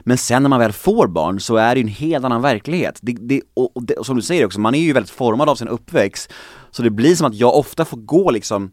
Men 0.00 0.18
sen 0.18 0.42
när 0.42 0.48
man 0.48 0.60
väl 0.60 0.72
får 0.72 1.06
barn 1.06 1.40
så 1.40 1.56
är 1.56 1.74
det 1.74 1.80
ju 1.80 1.82
en 1.82 1.88
helt 1.88 2.24
annan 2.24 2.42
verklighet. 2.42 2.98
Det, 3.02 3.12
det, 3.12 3.40
och, 3.54 3.76
och, 3.76 3.82
det, 3.82 3.94
och 3.94 4.06
som 4.06 4.16
du 4.16 4.22
säger 4.22 4.46
också, 4.46 4.60
man 4.60 4.74
är 4.74 4.78
ju 4.78 4.92
väldigt 4.92 5.10
formad 5.10 5.48
av 5.48 5.56
sin 5.56 5.68
uppväxt. 5.68 6.32
Så 6.70 6.82
det 6.82 6.90
blir 6.90 7.14
som 7.14 7.26
att 7.26 7.34
jag 7.34 7.56
ofta 7.56 7.84
får 7.84 7.96
gå 7.96 8.30
liksom 8.30 8.70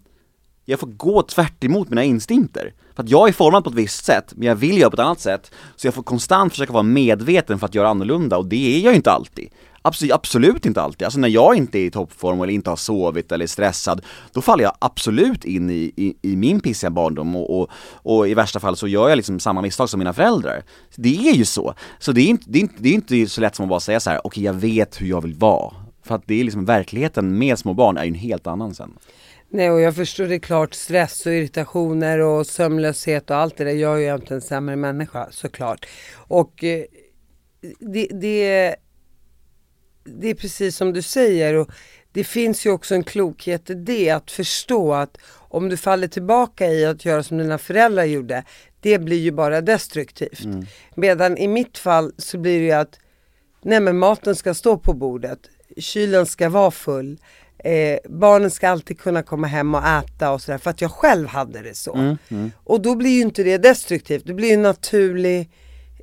jag 0.65 0.79
får 0.79 0.88
gå 0.88 1.22
tvärt 1.22 1.63
emot 1.63 1.89
mina 1.89 2.03
instinkter. 2.03 2.74
För 2.96 3.04
att 3.04 3.10
jag 3.10 3.28
är 3.28 3.34
formad 3.34 3.64
på 3.64 3.70
ett 3.70 3.76
visst 3.76 4.06
sätt, 4.06 4.34
men 4.36 4.48
jag 4.48 4.56
vill 4.56 4.78
göra 4.78 4.90
på 4.90 4.96
ett 4.96 5.00
annat 5.00 5.20
sätt. 5.20 5.52
Så 5.76 5.88
jag 5.88 5.94
får 5.94 6.04
konstant 6.04 6.54
försöka 6.54 6.74
vara 6.74 6.84
medveten 6.84 7.60
för 7.60 7.66
att 7.66 7.76
göra 7.76 7.90
annorlunda, 7.90 8.38
och 8.38 8.46
det 8.46 8.76
är 8.76 8.80
jag 8.80 8.92
ju 8.92 8.96
inte 8.96 9.12
alltid. 9.12 9.50
Absolut, 9.86 10.14
absolut 10.14 10.66
inte 10.66 10.82
alltid. 10.82 11.06
Alltså 11.06 11.20
när 11.20 11.28
jag 11.28 11.56
inte 11.56 11.80
är 11.80 11.86
i 11.86 11.92
toppform 11.92 12.42
eller 12.42 12.54
inte 12.54 12.70
har 12.70 12.78
sovit 12.78 13.32
eller 13.32 13.44
är 13.44 13.48
stressad, 13.48 14.02
då 14.32 14.42
faller 14.42 14.64
jag 14.64 14.74
absolut 14.80 15.46
in 15.46 15.70
i, 15.70 15.92
i, 15.96 16.14
i 16.22 16.36
min 16.36 16.60
pissiga 16.60 16.90
barndom 16.90 17.36
och, 17.36 17.60
och, 17.60 17.70
och 17.94 18.28
i 18.28 18.34
värsta 18.34 18.60
fall 18.60 18.78
så 18.78 18.88
gör 18.88 19.10
jag 19.10 19.16
liksom 19.16 19.40
samma 19.40 19.62
misstag 19.62 19.90
som 19.90 20.00
mina 20.00 20.14
föräldrar. 20.14 20.64
Det 20.96 21.30
är 21.30 21.34
ju 21.34 21.46
så. 21.46 21.74
Så 22.00 22.12
det 22.12 22.22
är 22.22 22.28
inte, 22.28 22.46
det 22.48 22.60
är 22.60 22.62
inte, 22.62 22.76
det 22.78 22.90
är 22.90 22.94
inte 22.94 23.28
så 23.28 23.42
lätt 23.42 23.56
som 23.56 23.64
att 23.66 23.70
bara 23.70 23.80
säga 23.80 24.00
så 24.00 24.10
här: 24.10 24.22
okej 24.24 24.44
jag 24.44 24.54
vet 24.54 25.02
hur 25.02 25.08
jag 25.08 25.22
vill 25.22 25.34
vara. 25.34 25.74
För 26.04 26.16
att 26.16 26.24
det 26.28 26.40
är 26.40 26.44
liksom 26.44 26.66
verkligheten 26.66 27.38
med 27.38 27.60
små 27.60 27.74
barn 27.74 27.98
är 27.98 28.04
ju 28.04 28.10
en 28.10 28.15
helt 28.15 28.48
annan 28.48 28.76
sen. 28.76 28.91
Nej 29.56 29.72
och 29.72 29.82
jag 29.82 29.96
förstår 29.96 30.26
det 30.26 30.39
klart 30.39 30.74
stress 30.74 31.26
och 31.26 31.34
irritationer 31.34 32.20
och 32.20 32.48
sömnlöshet 32.48 33.30
och 33.30 33.36
allt 33.36 33.58
det 33.58 33.63
där 33.63 33.72
gör 33.72 33.98
ju 33.98 34.16
inte 34.16 34.34
en 34.34 34.42
sämre 34.42 34.76
människa 34.76 35.28
såklart. 35.32 35.86
Och 36.16 36.63
eh, 36.63 36.86
det, 37.80 38.08
det, 38.12 38.76
det 40.04 40.30
är 40.30 40.36
precis 40.36 40.78
som 40.78 40.94
du 40.94 41.02
säger 41.02 41.54
och 41.54 41.70
det 42.12 42.24
finns 42.24 42.66
ju 42.66 42.70
också 42.72 42.96
en 42.96 43.04
klokhet 43.04 43.70
i 43.70 43.74
det 43.74 44.10
att 44.10 44.32
förstå 44.32 44.94
att 44.94 45.18
om 45.36 45.70
du 45.70 45.78
faller 45.78 46.08
tillbaka 46.08 46.68
i 46.68 46.86
att 46.86 47.06
göra 47.06 47.24
som 47.24 47.38
dina 47.38 47.58
föräldrar 47.58 48.04
gjorde, 48.04 48.44
det 48.80 49.00
blir 49.00 49.20
ju 49.20 49.32
bara 49.32 49.62
destruktivt. 49.62 50.46
Medan 50.96 51.38
i 51.38 51.48
mitt 51.48 51.78
fall 51.78 52.12
så 52.18 52.38
blir 52.38 52.60
det 52.60 52.66
ju 52.66 52.72
att 52.72 53.00
nej 53.62 53.80
men 53.80 53.98
maten 53.98 54.36
ska 54.36 54.54
stå 54.54 54.78
på 54.78 54.94
bordet, 54.94 55.39
kylen 55.78 56.26
ska 56.26 56.50
vara 56.50 56.72
full, 56.72 57.18
eh, 57.63 57.99
barnen 58.10 58.52
ska 58.52 58.69
alltid 58.69 58.99
kunna 58.99 59.23
komma 59.23 59.47
hem 59.47 59.76
och 59.76 59.84
äta 59.88 60.32
och 60.32 60.41
sådär 60.41 60.58
för 60.58 60.69
att 60.69 60.82
jag 60.82 60.91
själv 60.91 61.28
hade 61.28 61.62
det 61.62 61.76
så. 61.76 61.91
Och 62.63 62.82
då 62.82 62.95
blir 62.95 63.10
ju 63.12 63.21
inte 63.21 63.43
det 63.43 63.58
destruktivt, 63.58 64.23
det 64.26 64.34
blir 64.34 64.47
ju 64.47 64.54
en 64.54 64.62
naturlig 64.62 65.49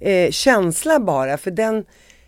eh, 0.01 0.31
känsla 0.31 1.01
bara 1.01 1.39
för 1.39 1.51
den 1.51 1.85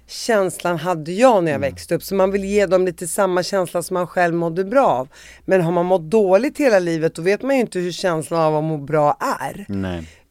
känslan 0.06 0.76
hade 0.78 1.12
jag 1.12 1.44
när 1.44 1.52
jag 1.52 1.58
växte 1.58 1.94
upp 1.94 2.02
så 2.02 2.14
man 2.14 2.30
vill 2.30 2.44
ge 2.44 2.66
dem 2.66 2.84
lite 2.86 3.06
samma 3.06 3.42
känsla 3.42 3.82
som 3.82 3.94
man 3.94 4.06
själv 4.06 4.34
mådde 4.34 4.64
bra 4.64 4.86
av. 4.86 5.08
Men 5.44 5.60
har 5.60 5.72
man 5.72 5.86
mått 5.86 6.02
dåligt 6.10 6.58
hela 6.58 6.78
livet 6.78 7.14
då 7.14 7.22
vet 7.22 7.42
man 7.42 7.54
ju 7.54 7.60
inte 7.60 7.78
hur 7.78 7.92
känslan 7.92 8.40
av 8.40 8.56
att 8.56 8.64
må 8.64 8.78
bra 8.78 9.16
är. 9.40 9.66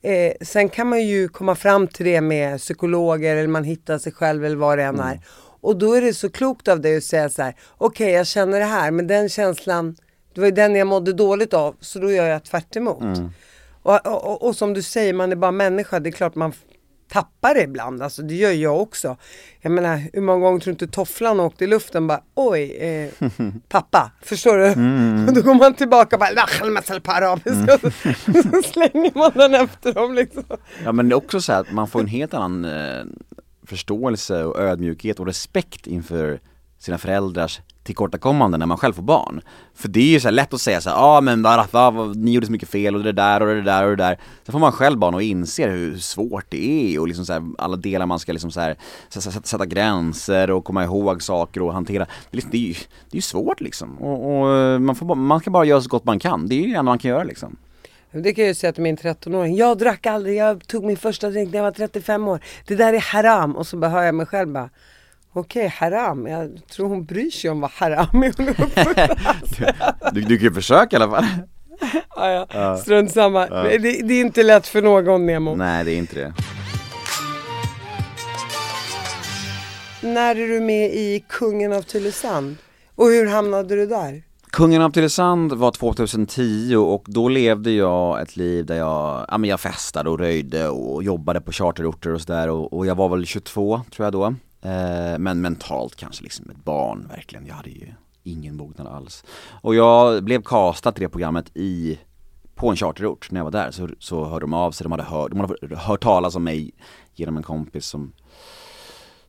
Eh, 0.03 0.33
sen 0.41 0.69
kan 0.69 0.87
man 0.87 1.07
ju 1.07 1.27
komma 1.29 1.55
fram 1.55 1.87
till 1.87 2.05
det 2.05 2.21
med 2.21 2.59
psykologer 2.59 3.35
eller 3.35 3.47
man 3.47 3.63
hittar 3.63 3.97
sig 3.97 4.11
själv 4.11 4.45
eller 4.45 4.55
vad 4.55 4.77
det 4.77 4.83
än 4.83 4.99
är. 4.99 5.19
Och 5.62 5.78
då 5.78 5.93
är 5.93 6.02
det 6.02 6.13
så 6.13 6.30
klokt 6.30 6.67
av 6.67 6.82
dig 6.82 6.97
att 6.97 7.04
säga 7.04 7.30
så 7.30 7.41
här, 7.41 7.56
okej 7.78 8.12
jag 8.12 8.28
känner 8.28 8.60
det 8.60 8.65
här 8.65 8.91
men 8.91 9.08
den 9.08 9.30
känslan, 9.30 9.95
det 10.34 10.41
var 10.41 10.45
ju 10.47 10.52
den 10.54 10.76
jag 10.76 10.88
mådde 10.88 11.13
dåligt 11.13 11.54
av 11.54 11.76
så 11.80 12.00
då 12.00 12.12
gör 12.12 12.26
jag 12.28 12.43
tvärt 12.45 12.76
emot. 12.76 13.04
Och, 13.84 14.08
och, 14.08 14.43
och, 14.47 14.56
som 14.56 14.74
du 14.74 14.82
säger, 14.82 15.13
man 15.13 15.32
är 15.32 15.36
bara 15.36 15.52
människa, 15.52 16.00
det 16.00 16.10
är 16.10 16.12
klart 16.12 16.36
man 16.36 16.54
tappar 17.12 17.54
det 17.54 17.62
ibland, 17.63 18.02
alltså 18.02 18.21
det 18.21 18.34
gör 18.36 18.52
jag 18.52 18.82
också. 18.82 19.17
Jag 19.62 19.71
menar, 19.71 20.02
hur 20.13 20.21
många 20.21 20.39
gånger 20.39 20.60
tror 20.60 20.71
du 20.74 20.86
inte 20.86 20.95
tofflan 20.95 21.39
åkte 21.39 21.63
i 21.63 21.67
luften 21.67 22.08
bara, 22.08 22.21
oj, 22.36 22.71
eh, 22.71 23.10
pappa, 23.69 24.12
förstår 24.21 24.58
du? 24.58 24.67
Och 25.28 25.34
då 25.36 25.41
går 25.41 25.54
man 25.54 25.74
tillbaka 25.74 26.15
och 26.15 26.19
bara, 26.19 26.32
"Lakhal 26.32 26.71
masal 26.71 27.02
på 27.02 27.12
arabiska, 27.12 27.74
och 27.74 27.82
så, 28.43 28.43
så 28.50 28.62
slänger 28.71 29.17
man 29.17 29.32
den 29.36 29.54
efter 29.54 29.93
dem 29.93 30.13
liksom. 30.13 30.43
Ja 30.84 30.91
men 30.91 31.10
det 31.10 31.13
är 31.13 31.17
också 31.17 31.41
så 31.41 31.54
här 31.54 31.60
att 31.60 31.71
man 31.71 31.88
får 31.88 32.00
en 32.00 32.08
helt 32.08 32.34
annan 32.34 32.65
eh, 32.65 33.04
förståelse 33.63 34.43
och 34.43 34.60
ödmjukhet 34.60 35.19
och 35.19 35.26
respekt 35.26 35.88
inför 35.88 36.39
sina 36.80 36.97
föräldrars 36.97 37.62
tillkortakommanden 37.84 38.60
när 38.60 38.67
man 38.67 38.78
själv 38.78 38.93
får 38.93 39.04
barn. 39.04 39.41
För 39.76 39.88
det 39.88 40.00
är 40.00 40.08
ju 40.08 40.19
så 40.19 40.28
här 40.28 40.32
lätt 40.32 40.54
att 40.54 40.62
säga 40.62 40.82
så 40.82 40.89
ja 40.89 40.95
ah, 40.95 41.21
men 41.21 41.41
bara, 41.41 41.67
va, 41.71 42.13
ni 42.15 42.32
gjorde 42.32 42.45
så 42.45 42.52
mycket 42.52 42.69
fel 42.69 42.95
och 42.95 43.04
det 43.04 43.12
där 43.12 43.41
och 43.41 43.56
det 43.56 43.62
där 43.62 43.84
och 43.84 43.89
det 43.89 44.04
där. 44.04 44.19
Sen 44.43 44.52
får 44.52 44.60
man 44.60 44.71
själv 44.71 45.00
barn 45.00 45.13
och 45.13 45.21
inser 45.21 45.69
hur 45.69 45.97
svårt 45.97 46.45
det 46.50 46.93
är 46.93 47.00
och 47.00 47.08
liksom 47.08 47.26
så 47.26 47.34
här, 47.34 47.43
alla 47.58 47.76
delar 47.76 48.06
man 48.06 48.19
ska 48.19 48.32
liksom 48.32 48.52
så 48.52 48.60
här, 48.60 48.78
sätta 49.43 49.65
gränser 49.65 50.52
och 50.52 50.65
komma 50.65 50.84
ihåg 50.84 51.24
saker 51.24 51.62
och 51.62 51.74
hantera. 51.74 52.06
Det 52.06 52.32
är, 52.32 52.36
liksom, 52.36 52.52
det 52.52 52.58
är 52.58 52.67
ju 52.67 52.74
det 52.74 53.13
är 53.13 53.15
ju 53.15 53.21
svårt 53.21 53.62
liksom. 53.62 53.97
Och, 53.97 54.41
och 54.41 54.56
eh, 54.58 54.80
man, 54.80 54.95
får 54.95 55.15
man 55.15 55.39
ska 55.39 55.52
bara 55.52 55.65
göra 55.65 55.82
så 55.82 55.89
gott 55.89 56.06
man 56.06 56.19
kan. 56.19 56.47
Det 56.47 56.56
är 56.56 56.62
ju 56.62 56.67
det 56.67 56.69
enda 56.69 56.84
man 56.84 57.00
kan 57.00 57.12
göra 57.12 57.24
liksom. 57.24 57.56
Det 58.13 58.34
kan 58.34 58.43
jag 58.43 58.50
ju 58.50 58.54
säga 58.56 58.74
till 58.74 58.84
min 58.84 58.97
13-åring. 58.97 59.56
Jag 59.56 59.78
drack 59.78 60.06
aldrig, 60.06 60.38
jag 60.38 60.67
tog 60.67 60.84
min 60.84 60.97
första 60.97 61.30
drink 61.30 61.52
när 61.52 61.60
jag 61.60 61.63
var 61.63 61.71
35 61.71 62.28
år. 62.28 62.39
Det 62.67 62.76
där 62.76 62.93
är 62.93 63.00
haram. 63.00 63.56
Och 63.56 63.67
så 63.67 63.78
bara 63.78 63.91
hör 63.91 64.04
jag 64.04 64.15
mig 64.15 64.26
själv 64.26 64.50
bara, 64.50 64.69
okej 65.34 65.67
haram. 65.67 66.28
Jag 66.28 66.62
tror 66.71 66.88
hon 66.89 67.06
bryr 67.06 67.32
sig 67.32 67.50
om 67.50 67.62
vad 67.62 67.71
haram 67.71 68.24
är. 68.24 68.30
Uppvuxen. 68.30 69.74
Du, 70.13 70.21
du 70.21 70.38
kan 70.38 70.47
ju 70.47 70.54
försöka 70.54 70.97
i 70.97 71.02
alla 71.02 71.12
fall. 71.12 71.26
ja, 72.15 72.47
ja. 72.54 72.78
Strunt 72.78 73.12
samma. 73.12 73.47
Det, 73.47 73.78
det 73.78 74.13
är 74.13 74.21
inte 74.21 74.43
lätt 74.43 74.67
för 74.67 74.82
någon 74.82 75.26
Nemo. 75.26 75.56
Nej 75.56 75.86
det 75.86 75.91
är 75.91 75.97
inte 75.97 76.15
det. 76.15 76.34
När 80.02 80.36
är 80.36 80.47
du 80.47 80.60
med 80.60 80.93
i 80.93 81.24
Kungen 81.30 81.74
av 81.74 81.82
Tylösand? 81.82 82.58
Och 82.95 83.06
hur 83.06 83.28
hamnade 83.28 83.76
du 83.76 83.86
där? 83.86 84.24
Kungen 84.51 84.81
av 84.81 84.91
Tylösand 84.91 85.53
var 85.53 85.71
2010 85.71 86.75
och 86.75 87.03
då 87.07 87.29
levde 87.29 87.71
jag 87.71 88.21
ett 88.21 88.35
liv 88.35 88.65
där 88.65 88.77
jag, 88.77 89.25
ja 89.27 89.37
men 89.37 89.49
jag 89.49 89.59
festade 89.59 90.09
och 90.09 90.19
röjde 90.19 90.69
och 90.69 91.03
jobbade 91.03 91.41
på 91.41 91.51
charterorter 91.51 92.13
och 92.13 92.21
sådär 92.21 92.49
och, 92.49 92.73
och 92.73 92.85
jag 92.85 92.95
var 92.95 93.09
väl 93.09 93.25
22 93.25 93.81
tror 93.91 94.05
jag 94.05 94.13
då. 94.13 94.25
Eh, 94.69 95.17
men 95.19 95.41
mentalt 95.41 95.95
kanske 95.95 96.23
liksom 96.23 96.49
ett 96.49 96.63
barn 96.63 97.07
verkligen, 97.09 97.45
jag 97.45 97.55
hade 97.55 97.69
ju 97.69 97.87
ingen 98.23 98.55
mognad 98.55 98.87
alls. 98.87 99.23
Och 99.61 99.75
jag 99.75 100.23
blev 100.23 100.41
castad 100.41 100.91
till 100.91 101.03
det 101.03 101.09
programmet 101.09 101.51
i, 101.53 101.99
på 102.55 102.69
en 102.69 102.75
charterort 102.75 103.31
när 103.31 103.39
jag 103.39 103.45
var 103.45 103.51
där 103.51 103.71
så, 103.71 103.89
så 103.99 104.25
hörde 104.25 104.43
de 104.43 104.53
av 104.53 104.71
sig, 104.71 104.83
de 104.83 104.91
hade 104.91 105.03
hört, 105.03 105.31
de 105.31 105.39
hade 105.39 105.75
hört 105.75 106.03
talas 106.03 106.35
om 106.35 106.43
mig 106.43 106.71
genom 107.15 107.37
en 107.37 107.43
kompis 107.43 107.85
som 107.85 108.13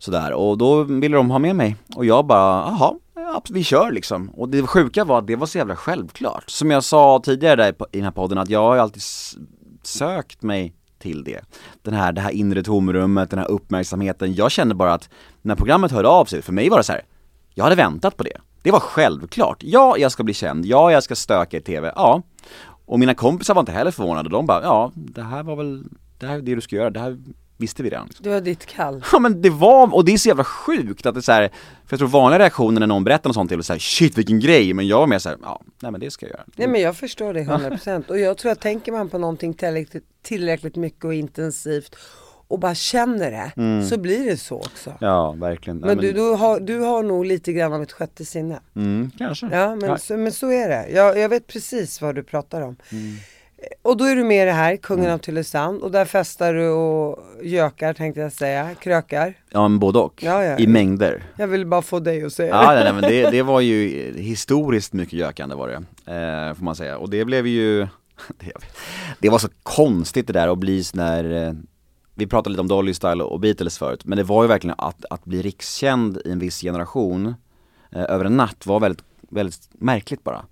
Sådär, 0.02 0.32
och 0.32 0.58
då 0.58 0.82
ville 0.82 1.16
de 1.16 1.30
ha 1.30 1.38
med 1.38 1.56
mig 1.56 1.76
och 1.96 2.04
jag 2.04 2.26
bara, 2.26 2.70
jaha, 2.70 2.94
ja, 3.14 3.42
vi 3.50 3.64
kör 3.64 3.92
liksom. 3.92 4.30
Och 4.30 4.48
det 4.48 4.66
sjuka 4.66 5.04
var 5.04 5.18
att 5.18 5.26
det 5.26 5.36
var 5.36 5.46
så 5.46 5.58
jävla 5.58 5.76
självklart. 5.76 6.50
Som 6.50 6.70
jag 6.70 6.84
sa 6.84 7.20
tidigare 7.24 7.56
där 7.56 7.74
i 7.92 7.96
den 7.96 8.04
här 8.04 8.10
podden 8.10 8.38
att 8.38 8.50
jag 8.50 8.62
har 8.62 8.74
ju 8.74 8.80
alltid 8.80 9.02
sökt 9.82 10.42
mig 10.42 10.74
till 10.98 11.24
det. 11.24 11.40
Den 11.82 11.94
här, 11.94 12.12
det 12.12 12.20
här 12.20 12.30
inre 12.30 12.62
tomrummet, 12.62 13.30
den 13.30 13.38
här 13.38 13.50
uppmärksamheten. 13.50 14.34
Jag 14.34 14.50
kände 14.50 14.74
bara 14.74 14.94
att 14.94 15.08
när 15.42 15.54
programmet 15.54 15.92
hörde 15.92 16.08
av 16.08 16.24
sig, 16.24 16.42
för 16.42 16.52
mig 16.52 16.68
var 16.68 16.76
det 16.76 16.84
så 16.84 16.92
här, 16.92 17.02
jag 17.54 17.64
hade 17.64 17.76
väntat 17.76 18.16
på 18.16 18.22
det. 18.24 18.36
Det 18.62 18.70
var 18.70 18.80
självklart. 18.80 19.58
Ja, 19.60 19.96
jag 19.98 20.12
ska 20.12 20.22
bli 20.22 20.34
känd. 20.34 20.66
Ja, 20.66 20.92
jag 20.92 21.02
ska 21.02 21.14
stöka 21.14 21.56
i 21.56 21.60
TV. 21.60 21.92
Ja. 21.96 22.22
Och 22.86 22.98
mina 22.98 23.14
kompisar 23.14 23.54
var 23.54 23.60
inte 23.60 23.72
heller 23.72 23.90
förvånade. 23.90 24.28
De 24.28 24.46
bara, 24.46 24.62
ja, 24.62 24.92
det 24.94 25.22
här 25.22 25.42
var 25.42 25.56
väl, 25.56 25.84
det 26.18 26.26
här 26.26 26.34
är 26.34 26.42
det 26.42 26.54
du 26.54 26.60
ska 26.60 26.76
göra. 26.76 26.90
Det 26.90 27.00
här 27.00 27.18
visste 27.62 27.83
vi 27.83 27.90
redan. 27.90 28.07
Liksom. 28.07 28.25
Det 28.25 28.31
var 28.31 28.40
ditt 28.40 28.66
kall. 28.66 29.05
Ja 29.12 29.18
men 29.18 29.42
det 29.42 29.51
var, 29.51 29.94
och 29.94 30.05
det 30.05 30.12
är 30.12 30.18
så 30.18 30.29
jävla 30.29 30.44
sjukt 30.44 31.07
att 31.07 31.14
det 31.14 31.20
är 31.20 31.22
så 31.22 31.33
här, 31.33 31.48
för 31.87 31.94
jag 31.94 31.98
tror 31.98 32.09
vanliga 32.09 32.38
reaktioner 32.38 32.81
när 32.81 32.87
någon 32.87 33.05
berättar 33.05 33.29
något 33.31 33.35
sånt 33.35 33.53
är 33.53 33.57
väl 33.57 33.64
såhär 33.64 33.81
shit 33.81 34.18
vilken 34.18 34.40
grej, 34.40 34.75
men 34.75 34.87
jag 34.87 34.98
var 34.98 35.07
mer 35.07 35.18
såhär, 35.18 35.38
ja, 35.42 35.62
nej 35.81 35.92
men 35.92 36.01
det 36.01 36.11
ska 36.11 36.27
jag 36.27 36.31
göra. 36.31 36.44
Nej 36.57 36.68
men 36.68 36.81
jag 36.81 36.96
förstår 36.96 37.35
det 37.35 37.40
100% 37.40 38.09
och 38.09 38.18
jag 38.18 38.38
tror 38.38 38.53
att 38.53 38.61
tänker 38.61 38.92
man 38.92 39.09
på 39.09 39.18
någonting 39.18 39.55
tillräckligt, 39.55 40.05
tillräckligt 40.22 40.77
mycket 40.77 41.05
och 41.05 41.14
intensivt 41.14 41.96
och 42.48 42.59
bara 42.59 42.75
känner 42.75 43.31
det, 43.31 43.87
så 43.88 43.98
blir 43.98 44.25
det 44.31 44.37
så 44.37 44.57
också. 44.57 44.92
Ja, 45.01 45.33
verkligen. 45.33 45.79
Men 45.79 45.98
du, 45.98 46.12
du, 46.12 46.20
har, 46.20 46.61
du 46.61 46.79
har 46.79 47.03
nog 47.03 47.27
lite 47.27 47.53
grann 47.53 47.72
av 47.72 47.83
ett 47.83 47.92
sjätte 47.92 48.25
sinne. 48.25 48.61
Mm, 48.77 49.11
kanske. 49.18 49.48
Ja, 49.53 49.77
men, 49.77 49.90
Ja. 49.90 49.98
Så, 49.98 50.16
men 50.16 50.33
så 50.33 50.51
är 50.51 50.68
det. 50.68 50.88
Jag, 50.88 51.18
jag 51.18 51.29
vet 51.29 51.46
precis 51.46 52.01
vad 52.01 52.14
du 52.14 52.22
pratar 52.22 52.61
om. 52.61 52.77
Mm. 52.92 53.16
Och 53.83 53.96
då 53.96 54.05
är 54.05 54.16
du 54.16 54.25
med 54.25 54.42
i 54.42 54.46
det 54.46 54.53
här, 54.53 54.77
Kungen 54.77 55.11
av 55.11 55.18
Tylösand, 55.18 55.83
och 55.83 55.90
där 55.90 56.05
festar 56.05 56.55
du 56.55 56.68
och 56.68 57.18
gökar 57.42 57.94
tänkte 57.94 58.20
jag 58.20 58.33
säga, 58.33 58.75
krökar. 58.75 59.35
Ja 59.51 59.68
men 59.68 59.79
både 59.79 59.98
och, 59.98 60.22
Ja, 60.22 60.44
ja. 60.44 60.59
i 60.59 60.66
mängder. 60.66 61.22
Jag 61.37 61.46
vill 61.48 61.66
bara 61.66 61.83
få 61.83 62.01
dig 62.01 62.25
att 62.25 62.33
säga 62.33 62.48
Ja, 62.55 62.75
det. 62.75 62.85
nej, 62.85 62.92
men 62.92 63.03
det, 63.03 63.31
det 63.31 63.42
var 63.42 63.61
ju 63.61 64.12
historiskt 64.18 64.92
mycket 64.92 65.12
gökande 65.18 65.55
var 65.55 65.68
det, 65.68 65.75
eh, 66.12 66.55
får 66.55 66.64
man 66.64 66.77
säga. 66.77 66.98
Och 66.98 67.11
det 67.11 67.25
blev 67.25 67.46
ju, 67.46 67.81
det, 68.38 68.53
det 69.18 69.29
var 69.31 69.38
så 69.38 69.48
konstigt 69.62 70.27
det 70.27 70.33
där 70.33 70.48
att 70.48 70.59
bli 70.59 70.85
sån 70.85 70.98
där, 70.98 71.46
eh, 71.46 71.53
vi 72.14 72.27
pratade 72.27 72.51
lite 72.51 72.61
om 72.61 72.68
Dolly 72.68 72.94
Style 72.94 73.22
och 73.25 73.40
Beatles 73.40 73.79
förut, 73.79 74.05
men 74.05 74.18
det 74.18 74.25
var 74.25 74.42
ju 74.44 74.48
verkligen 74.48 74.75
att, 74.79 75.05
att 75.11 75.25
bli 75.25 75.42
rikskänd 75.42 76.20
i 76.25 76.31
en 76.33 76.38
viss 76.38 76.61
generation 76.61 77.35
eh, 77.92 78.05
över 78.09 78.25
en 78.25 78.37
natt 78.37 78.66
var 78.66 78.81
väldigt, 78.81 79.05
väldigt 79.31 79.68
märkligt 79.72 80.25
bara. 80.25 80.44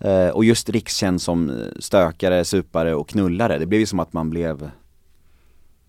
Eh, 0.00 0.28
och 0.28 0.44
just 0.44 0.68
rikskänd 0.68 1.22
som 1.22 1.50
eh, 1.50 1.66
stökare, 1.78 2.44
supare 2.44 2.94
och 2.94 3.08
knullare, 3.08 3.58
det 3.58 3.66
blev 3.66 3.80
ju 3.80 3.86
som 3.86 4.00
att 4.00 4.12
man 4.12 4.30
blev 4.30 4.70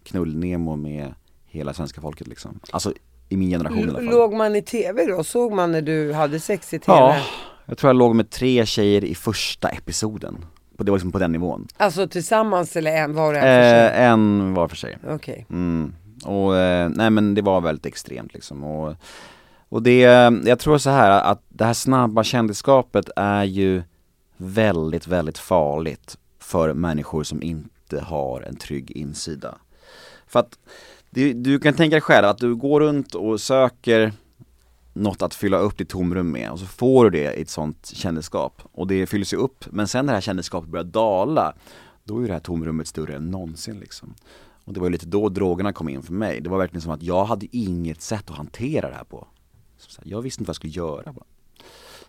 knullnemo 0.03 0.75
med 0.75 1.13
hela 1.45 1.73
svenska 1.73 2.01
folket 2.01 2.27
liksom. 2.27 2.59
Alltså 2.71 2.93
i 3.29 3.37
min 3.37 3.49
generation 3.49 3.79
i 3.79 3.83
alla 3.83 3.93
fall. 3.93 4.05
Låg 4.05 4.33
man 4.33 4.55
i 4.55 4.61
tv 4.61 5.05
då? 5.05 5.23
Såg 5.23 5.53
man 5.53 5.71
när 5.71 5.81
du 5.81 6.13
hade 6.13 6.39
sex 6.39 6.73
i 6.73 6.79
tv? 6.79 6.97
Ja, 6.97 7.17
jag 7.65 7.77
tror 7.77 7.89
jag 7.89 7.95
låg 7.95 8.15
med 8.15 8.29
tre 8.29 8.65
tjejer 8.65 9.03
i 9.03 9.15
första 9.15 9.69
episoden. 9.69 10.45
Det 10.77 10.91
var 10.91 10.97
liksom 10.97 11.11
på 11.11 11.19
den 11.19 11.31
nivån. 11.31 11.67
Alltså 11.77 12.07
tillsammans 12.07 12.75
eller 12.75 12.91
en 12.91 13.13
var 13.13 13.33
och 13.33 13.39
en 13.39 13.41
för 13.41 13.69
sig? 13.69 14.01
Eh, 14.03 14.11
en 14.11 14.53
var 14.53 14.67
för 14.67 14.75
sig. 14.75 14.97
Okej. 15.07 15.45
Mm. 15.49 15.93
Och 16.25 16.57
eh, 16.57 16.89
nej 16.95 17.09
men 17.09 17.35
det 17.35 17.41
var 17.41 17.61
väldigt 17.61 17.85
extremt 17.85 18.33
liksom. 18.33 18.63
Och, 18.63 18.95
och 19.69 19.81
det, 19.81 19.99
jag 20.45 20.59
tror 20.59 20.77
så 20.77 20.89
här 20.89 21.21
att 21.31 21.41
det 21.49 21.65
här 21.65 21.73
snabba 21.73 22.23
kändisskapet 22.23 23.09
är 23.15 23.43
ju 23.43 23.83
väldigt, 24.37 25.07
väldigt 25.07 25.37
farligt 25.37 26.17
för 26.39 26.73
människor 26.73 27.23
som 27.23 27.43
inte 27.43 27.99
har 27.99 28.41
en 28.41 28.55
trygg 28.55 28.91
insida. 28.91 29.57
För 30.27 30.39
att 30.39 30.59
du, 31.09 31.33
du 31.33 31.59
kan 31.59 31.73
tänka 31.73 31.93
dig 31.93 32.01
själv 32.01 32.25
att 32.25 32.37
du 32.37 32.55
går 32.55 32.79
runt 32.79 33.15
och 33.15 33.41
söker 33.41 34.13
något 34.93 35.21
att 35.21 35.33
fylla 35.33 35.57
upp 35.57 35.77
ditt 35.77 35.89
tomrum 35.89 36.31
med 36.31 36.51
och 36.51 36.59
så 36.59 36.65
får 36.65 37.03
du 37.03 37.09
det 37.09 37.33
i 37.33 37.41
ett 37.41 37.49
sånt 37.49 37.91
kändisskap 37.93 38.61
och 38.71 38.87
det 38.87 39.07
fylls 39.07 39.33
ju 39.33 39.37
upp 39.37 39.65
men 39.71 39.87
sen 39.87 40.05
när 40.05 40.13
det 40.13 40.17
här 40.17 40.21
kändisskapet 40.21 40.69
börjar 40.69 40.83
dala 40.83 41.53
då 42.03 42.23
är 42.23 42.27
det 42.27 42.33
här 42.33 42.39
tomrummet 42.39 42.87
större 42.87 43.15
än 43.15 43.31
någonsin 43.31 43.79
liksom. 43.79 44.15
Och 44.65 44.73
det 44.73 44.79
var 44.79 44.87
ju 44.87 44.91
lite 44.91 45.05
då 45.05 45.29
drogerna 45.29 45.73
kom 45.73 45.89
in 45.89 46.03
för 46.03 46.13
mig. 46.13 46.41
Det 46.41 46.49
var 46.49 46.57
verkligen 46.57 46.81
som 46.81 46.91
att 46.91 47.03
jag 47.03 47.25
hade 47.25 47.57
inget 47.57 48.01
sätt 48.01 48.29
att 48.29 48.37
hantera 48.37 48.89
det 48.89 48.95
här 48.95 49.03
på. 49.03 49.27
Så 49.77 50.01
jag 50.05 50.21
visste 50.21 50.41
inte 50.41 50.47
vad 50.47 50.49
jag 50.49 50.55
skulle 50.55 50.73
göra. 50.73 51.13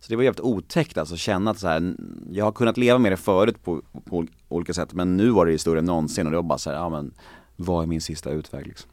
Så 0.00 0.06
det 0.08 0.16
var 0.16 0.22
jävligt 0.22 0.40
otäckt 0.40 0.98
alltså 0.98 1.14
att 1.14 1.20
känna 1.20 1.50
att 1.50 1.58
så 1.58 1.68
här, 1.68 1.94
jag 2.30 2.44
har 2.44 2.52
kunnat 2.52 2.76
leva 2.76 2.98
med 2.98 3.12
det 3.12 3.16
förut 3.16 3.64
på, 3.64 3.82
på 4.04 4.26
olika 4.48 4.72
sätt 4.74 4.92
men 4.92 5.16
nu 5.16 5.30
var 5.30 5.46
det 5.46 5.52
ju 5.52 5.58
större 5.58 5.78
än 5.78 5.84
någonsin 5.84 6.26
och 6.26 6.30
det 6.30 6.36
var 6.38 6.42
bara 6.42 6.58
så 6.58 6.70
här, 6.70 6.76
ja 6.76 6.88
men 6.88 7.14
vad 7.56 7.82
är 7.82 7.86
min 7.86 8.00
sista 8.00 8.30
utväg 8.30 8.66
liksom? 8.66 8.90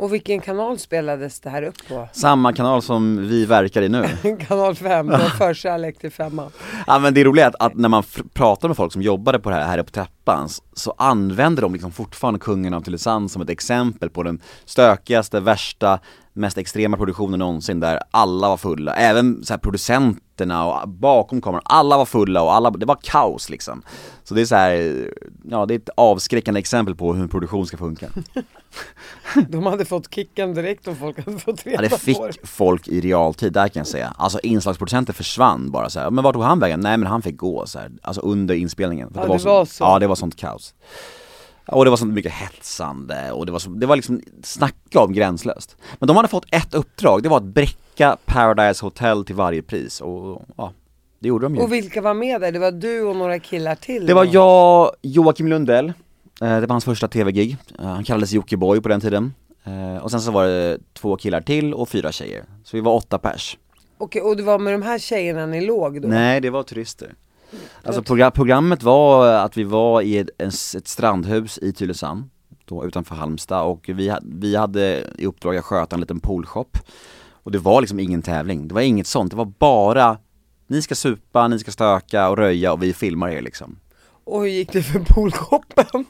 Och 0.00 0.14
vilken 0.14 0.40
kanal 0.40 0.78
spelades 0.78 1.40
det 1.40 1.50
här 1.50 1.62
upp 1.62 1.88
på? 1.88 2.08
Samma 2.12 2.52
kanal 2.52 2.82
som 2.82 3.28
vi 3.28 3.46
verkar 3.46 3.82
i 3.82 3.88
nu. 3.88 4.04
kanal 4.48 4.74
5, 4.74 5.06
det 5.06 5.12
var 5.12 5.28
förkärlek 5.28 5.98
till 5.98 6.10
femman. 6.10 6.50
Ja 6.86 6.98
men 6.98 7.14
det 7.14 7.20
är 7.20 7.46
att, 7.46 7.54
att 7.58 7.74
när 7.74 7.88
man 7.88 8.02
pratar 8.32 8.68
med 8.68 8.76
folk 8.76 8.92
som 8.92 9.02
jobbade 9.02 9.38
på 9.38 9.50
det 9.50 9.56
här, 9.56 9.66
här 9.66 9.82
på 9.82 9.90
trappan 9.90 10.48
så 10.72 10.94
använder 10.98 11.62
de 11.62 11.72
liksom 11.72 11.92
fortfarande 11.92 12.40
Kungen 12.40 12.74
av 12.74 12.80
Tylösand 12.80 13.30
som 13.30 13.42
ett 13.42 13.50
exempel 13.50 14.10
på 14.10 14.22
den 14.22 14.40
stökigaste, 14.64 15.40
värsta, 15.40 15.98
mest 16.32 16.58
extrema 16.58 16.96
produktionen 16.96 17.38
någonsin 17.38 17.80
där 17.80 18.00
alla 18.10 18.48
var 18.48 18.56
fulla, 18.56 18.94
även 18.94 19.44
så 19.44 19.58
producenterna 19.58 20.66
och 20.66 20.88
bakom 20.88 21.40
kameran, 21.40 21.62
alla 21.64 21.96
var 21.96 22.04
fulla 22.04 22.42
och 22.42 22.54
alla, 22.54 22.70
det 22.70 22.86
var 22.86 22.98
kaos 23.02 23.50
liksom. 23.50 23.82
Så 24.24 24.34
det 24.34 24.40
är 24.40 24.44
så 24.46 24.54
här, 24.54 25.10
ja 25.50 25.66
det 25.66 25.74
är 25.74 25.78
ett 25.78 25.88
avskräckande 25.96 26.60
exempel 26.60 26.94
på 26.94 27.14
hur 27.14 27.22
en 27.22 27.28
produktion 27.28 27.66
ska 27.66 27.76
funka. 27.76 28.08
De 29.48 29.66
hade 29.66 29.84
fått 29.84 30.14
kicken 30.14 30.54
direkt 30.54 30.88
om 30.88 30.96
folk 30.96 31.24
hade 31.24 31.38
fått 31.38 31.66
Ja 31.66 31.72
reda 31.72 31.82
det 31.82 31.88
på 31.88 31.96
fick 31.98 32.18
det. 32.18 32.46
folk 32.48 32.88
i 32.88 33.00
realtid, 33.00 33.52
där 33.52 33.68
kan 33.68 33.80
jag 33.80 33.86
säga. 33.86 34.14
Alltså 34.18 34.40
inslagsproducenter 34.42 35.12
försvann 35.12 35.70
bara 35.70 35.90
så 35.90 36.00
här. 36.00 36.10
men 36.10 36.24
vart 36.24 36.34
tog 36.34 36.42
han 36.42 36.58
vägen? 36.60 36.80
Nej 36.80 36.96
men 36.96 37.06
han 37.06 37.22
fick 37.22 37.36
gå 37.36 37.66
så 37.66 37.78
här. 37.78 37.90
alltså 38.02 38.20
under 38.20 38.54
inspelningen. 38.54 39.12
För 39.14 39.20
Ja, 39.20 39.36
det 39.36 39.44
var 39.44 39.64
så. 39.64 39.84
Ja 39.84 39.98
det 39.98 40.06
var 40.06 40.14
sånt 40.14 40.36
kaos. 40.36 40.74
Och 41.72 41.84
det 41.84 41.90
var 41.90 41.96
så 41.96 42.06
mycket 42.06 42.32
hetsande 42.32 43.32
och 43.32 43.46
det 43.46 43.52
var, 43.52 43.58
så, 43.58 43.70
det 43.70 43.86
var 43.86 43.96
liksom, 43.96 44.20
snacka 44.42 45.00
om 45.00 45.12
gränslöst. 45.12 45.76
Men 45.98 46.06
de 46.06 46.16
hade 46.16 46.28
fått 46.28 46.46
ett 46.54 46.74
uppdrag, 46.74 47.22
det 47.22 47.28
var 47.28 47.36
att 47.36 47.42
bräcka 47.42 48.16
Paradise 48.24 48.84
Hotel 48.84 49.24
till 49.24 49.34
varje 49.34 49.62
pris 49.62 50.00
och 50.00 50.42
ja, 50.56 50.72
det 51.18 51.28
gjorde 51.28 51.44
de 51.46 51.54
ju. 51.54 51.62
Och 51.62 51.72
vilka 51.72 52.00
var 52.00 52.14
med 52.14 52.40
där? 52.40 52.52
Det 52.52 52.58
var 52.58 52.72
du 52.72 53.02
och 53.02 53.16
några 53.16 53.38
killar 53.38 53.74
till? 53.74 54.06
Det 54.06 54.14
var 54.14 54.24
jag, 54.32 54.90
Joakim 55.02 55.48
Lundell, 55.48 55.86
eh, 55.86 55.92
det 56.40 56.60
var 56.60 56.68
hans 56.68 56.84
första 56.84 57.08
tv-gig, 57.08 57.56
Eh, 57.78 57.86
han 57.86 58.04
kallades 58.04 58.32
Jockiboi 58.32 58.80
på 58.80 58.88
den 58.88 59.00
tiden 59.00 59.34
Eh, 59.64 60.02
Och 60.02 60.10
sen 60.10 60.20
så 60.20 60.30
var 60.30 60.46
det 60.46 60.78
två 60.94 61.16
killar 61.16 61.40
till 61.40 61.74
och 61.74 61.88
fyra 61.88 62.12
tjejer, 62.12 62.44
så 62.64 62.76
vi 62.76 62.80
var 62.80 62.94
åtta 62.94 63.18
pers 63.18 63.58
Okej, 63.98 64.22
och 64.22 64.36
det 64.36 64.42
var 64.42 64.58
med 64.58 64.74
de 64.74 64.82
här 64.82 64.98
tjejerna 64.98 65.46
ni 65.46 65.60
låg 65.66 66.02
då? 66.02 66.08
Nej 66.08 66.40
det 66.40 66.50
var 66.50 66.62
turister 66.62 67.14
Alltså 67.82 68.02
progra- 68.02 68.30
programmet 68.30 68.82
var 68.82 69.32
att 69.32 69.56
vi 69.56 69.64
var 69.64 70.02
i 70.02 70.18
ett, 70.18 70.42
ett 70.76 70.88
strandhus 70.88 71.58
i 71.58 71.72
Tylösand 71.72 72.30
Då 72.64 72.84
utanför 72.84 73.14
Halmstad 73.14 73.62
och 73.62 73.84
vi, 73.88 74.16
vi 74.22 74.56
hade 74.56 75.04
i 75.18 75.26
uppdrag 75.26 75.56
att 75.56 75.64
sköta 75.64 75.96
en 75.96 76.00
liten 76.00 76.20
poolshop. 76.20 76.78
Och 77.42 77.52
det 77.52 77.58
var 77.58 77.80
liksom 77.80 78.00
ingen 78.00 78.22
tävling, 78.22 78.68
det 78.68 78.74
var 78.74 78.80
inget 78.80 79.06
sånt, 79.06 79.30
det 79.30 79.36
var 79.36 79.52
bara 79.58 80.18
Ni 80.66 80.82
ska 80.82 80.94
supa, 80.94 81.48
ni 81.48 81.58
ska 81.58 81.70
stöka 81.70 82.28
och 82.28 82.36
röja 82.36 82.72
och 82.72 82.82
vi 82.82 82.92
filmar 82.92 83.28
er 83.28 83.42
liksom. 83.42 83.76
Och 84.24 84.40
hur 84.40 84.48
gick 84.48 84.72
det 84.72 84.82
för 84.82 85.00
poolshoppen? 85.00 86.04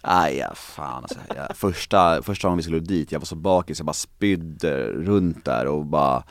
Aj, 0.00 0.36
ja, 0.36 0.54
fan 0.54 1.02
alltså. 1.02 1.18
jag, 1.36 1.56
första, 1.56 2.22
första 2.22 2.48
gången 2.48 2.56
vi 2.56 2.62
skulle 2.62 2.80
dit, 2.80 3.12
jag 3.12 3.20
var 3.20 3.26
så 3.26 3.36
bakis, 3.36 3.78
jag 3.78 3.86
bara 3.86 3.92
spydde 3.92 4.86
runt 4.86 5.44
där 5.44 5.66
och 5.66 5.86
bara 5.86 6.22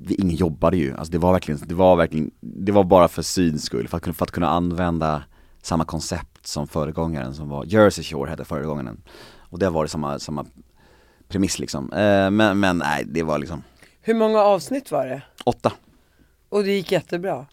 vi, 0.00 0.14
Ingen 0.14 0.36
jobbade 0.36 0.76
ju, 0.76 0.96
alltså 0.96 1.12
det 1.12 1.18
var 1.18 1.32
verkligen, 1.32 1.60
det 1.66 1.74
var 1.74 1.96
verkligen, 1.96 2.30
det 2.40 2.72
var 2.72 2.84
bara 2.84 3.08
för 3.08 3.22
syns 3.22 3.64
skull, 3.64 3.88
för 3.88 3.96
att, 3.96 4.02
kunna- 4.02 4.14
för 4.14 4.24
att 4.24 4.30
kunna 4.30 4.48
använda 4.48 5.22
samma 5.62 5.84
koncept 5.84 6.46
som 6.46 6.66
föregångaren 6.68 7.34
som 7.34 7.48
var, 7.48 7.64
Jersey 7.64 8.04
Shore 8.04 8.30
hette 8.30 8.44
föregångaren. 8.44 9.00
Och 9.38 9.58
där 9.58 9.70
var 9.70 9.82
det 9.84 9.88
samma, 9.88 10.18
samma 10.18 10.46
premiss 11.28 11.58
liksom, 11.58 11.92
eh, 11.92 12.30
men, 12.30 12.60
men 12.60 12.78
nej 12.78 13.04
det 13.06 13.22
var 13.22 13.38
liksom 13.38 13.62
Hur 14.00 14.14
många 14.14 14.40
avsnitt 14.40 14.90
var 14.90 15.06
det? 15.06 15.22
åtta. 15.44 15.72
Och 16.48 16.64
det 16.64 16.70
gick 16.72 16.92
jättebra? 16.92 17.46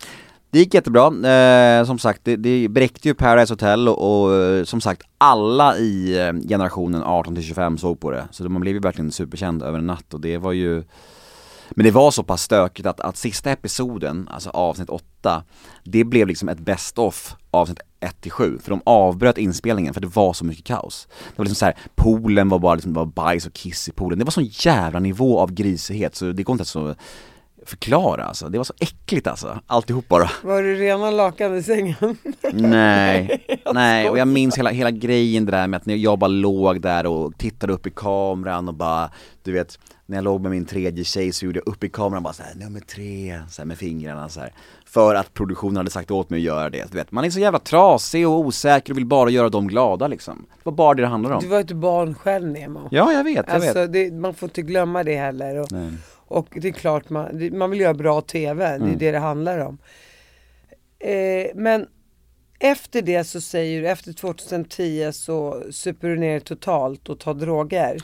Det 0.49 0.59
gick 0.59 0.73
jättebra, 0.73 1.05
eh, 1.29 1.85
som 1.85 1.99
sagt 1.99 2.21
det, 2.23 2.35
det 2.35 2.67
bräckte 2.67 3.07
ju 3.07 3.13
Paradise 3.13 3.53
Hotel 3.53 3.87
och, 3.89 4.23
och 4.25 4.35
eh, 4.35 4.63
som 4.63 4.81
sagt 4.81 5.01
alla 5.17 5.77
i 5.77 6.19
eh, 6.27 6.33
generationen 6.49 7.03
18-25 7.03 7.77
såg 7.77 7.99
på 7.99 8.11
det, 8.11 8.27
så 8.31 8.43
man 8.49 8.61
blev 8.61 8.73
ju 8.73 8.79
verkligen 8.79 9.11
superkänd 9.11 9.63
över 9.63 9.79
en 9.79 9.87
natt 9.87 10.13
och 10.13 10.21
det 10.21 10.37
var 10.37 10.51
ju 10.51 10.83
men 11.69 11.83
det 11.83 11.91
var 11.91 12.11
så 12.11 12.23
pass 12.23 12.41
stökigt 12.41 12.87
att, 12.87 12.99
att 12.99 13.17
sista 13.17 13.51
episoden, 13.51 14.27
alltså 14.31 14.49
avsnitt 14.49 14.89
8 14.89 15.43
Det 15.83 16.03
blev 16.03 16.27
liksom 16.27 16.49
ett 16.49 16.59
best 16.59 16.97
of 16.97 17.35
avsnitt 17.51 17.79
1-7, 17.99 18.61
för 18.61 18.69
de 18.69 18.81
avbröt 18.85 19.37
inspelningen 19.37 19.93
för 19.93 20.01
det 20.01 20.15
var 20.15 20.33
så 20.33 20.45
mycket 20.45 20.65
kaos. 20.65 21.07
Det 21.09 21.37
var 21.37 21.45
liksom 21.45 21.55
så 21.55 21.65
här, 21.65 21.75
poolen 21.95 22.49
var 22.49 22.59
bara 22.59 22.75
liksom, 22.75 22.93
det 22.93 22.99
var 22.99 23.05
bajs 23.05 23.45
och 23.45 23.53
kiss 23.53 23.89
i 23.89 23.91
poolen, 23.91 24.19
det 24.19 24.25
var 24.25 24.31
sån 24.31 24.49
jävla 24.51 24.99
nivå 24.99 25.39
av 25.39 25.51
grisighet 25.51 26.15
så 26.15 26.31
det 26.31 26.43
går 26.43 26.53
inte 26.53 26.61
ens 26.61 26.75
att 26.75 26.97
förklara 27.67 28.23
alltså, 28.23 28.49
det 28.49 28.57
var 28.57 28.65
så 28.65 28.73
äckligt 28.79 29.27
alltså, 29.27 29.59
alltihop 29.67 30.07
bara 30.07 30.29
Var 30.43 30.61
du 30.61 30.75
rena 30.75 31.11
lakan 31.11 31.55
i 31.57 31.63
sängen? 31.63 32.17
Nej, 32.53 33.45
nej 33.73 34.09
och 34.09 34.17
jag 34.17 34.27
minns 34.27 34.57
hela, 34.57 34.69
hela 34.69 34.91
grejen 34.91 35.45
det 35.45 35.51
där 35.51 35.67
med 35.67 35.77
att 35.77 35.87
jag 35.87 36.19
bara 36.19 36.27
låg 36.27 36.81
där 36.81 37.05
och 37.05 37.37
tittade 37.37 37.73
upp 37.73 37.87
i 37.87 37.91
kameran 37.95 38.67
och 38.67 38.73
bara, 38.73 39.11
du 39.43 39.51
vet 39.51 39.79
när 40.05 40.17
jag 40.17 40.23
låg 40.23 40.41
med 40.41 40.51
min 40.51 40.65
tredje 40.65 41.03
tjej 41.03 41.31
så 41.31 41.45
gjorde 41.45 41.59
jag 41.65 41.73
upp 41.73 41.83
i 41.83 41.89
kameran 41.89 42.23
bara 42.23 42.33
såhär, 42.33 42.55
nummer 42.55 42.79
tre, 42.79 43.41
så 43.49 43.61
här, 43.61 43.67
med 43.67 43.77
fingrarna 43.77 44.29
så 44.29 44.39
här. 44.39 44.53
För 44.85 45.15
att 45.15 45.33
produktionen 45.33 45.77
hade 45.77 45.89
sagt 45.89 46.11
åt 46.11 46.29
mig 46.29 46.37
att 46.37 46.43
göra 46.43 46.69
det, 46.69 46.91
du 46.91 46.97
vet, 46.97 47.11
man 47.11 47.25
är 47.25 47.29
så 47.29 47.39
jävla 47.39 47.59
trasig 47.59 48.27
och 48.27 48.39
osäker 48.39 48.93
och 48.93 48.97
vill 48.97 49.05
bara 49.05 49.29
göra 49.29 49.49
dem 49.49 49.67
glada 49.67 50.07
liksom 50.07 50.45
Det 50.57 50.61
var 50.63 50.71
bara 50.71 50.93
det 50.93 51.01
det 51.01 51.07
handlade 51.07 51.35
om 51.35 51.41
Du 51.41 51.47
var 51.47 51.59
ett 51.59 51.71
barn 51.71 52.15
själv 52.15 52.47
Nemo. 52.47 52.87
Ja, 52.91 53.13
jag 53.13 53.23
vet, 53.23 53.45
jag 53.47 53.55
Alltså, 53.55 53.79
vet 53.79 53.93
det, 53.93 54.11
man 54.11 54.33
får 54.33 54.49
inte 54.49 54.61
glömma 54.61 55.03
det 55.03 55.15
heller. 55.15 55.59
Och. 55.59 55.67
Och 56.27 56.47
det 56.51 56.67
är 56.67 56.71
klart, 56.71 57.09
man, 57.09 57.49
man 57.57 57.69
vill 57.71 57.79
göra 57.79 57.93
bra 57.93 58.21
TV, 58.21 58.65
det 58.65 58.71
är 58.73 58.75
Mm. 58.75 58.97
det 58.97 59.11
det 59.11 59.19
handlar 59.19 59.59
om. 59.59 59.77
Eh, 60.99 61.47
men 61.55 61.87
efter 62.59 63.01
det 63.01 63.23
så 63.23 63.41
säger 63.41 63.81
du, 63.81 63.87
efter 63.89 64.13
2010 64.13 65.11
så 65.13 65.63
super 65.71 66.07
du 66.07 66.17
ner 66.17 66.39
totalt 66.39 67.09
och 67.09 67.19
tar 67.19 67.33
droger. 67.33 67.97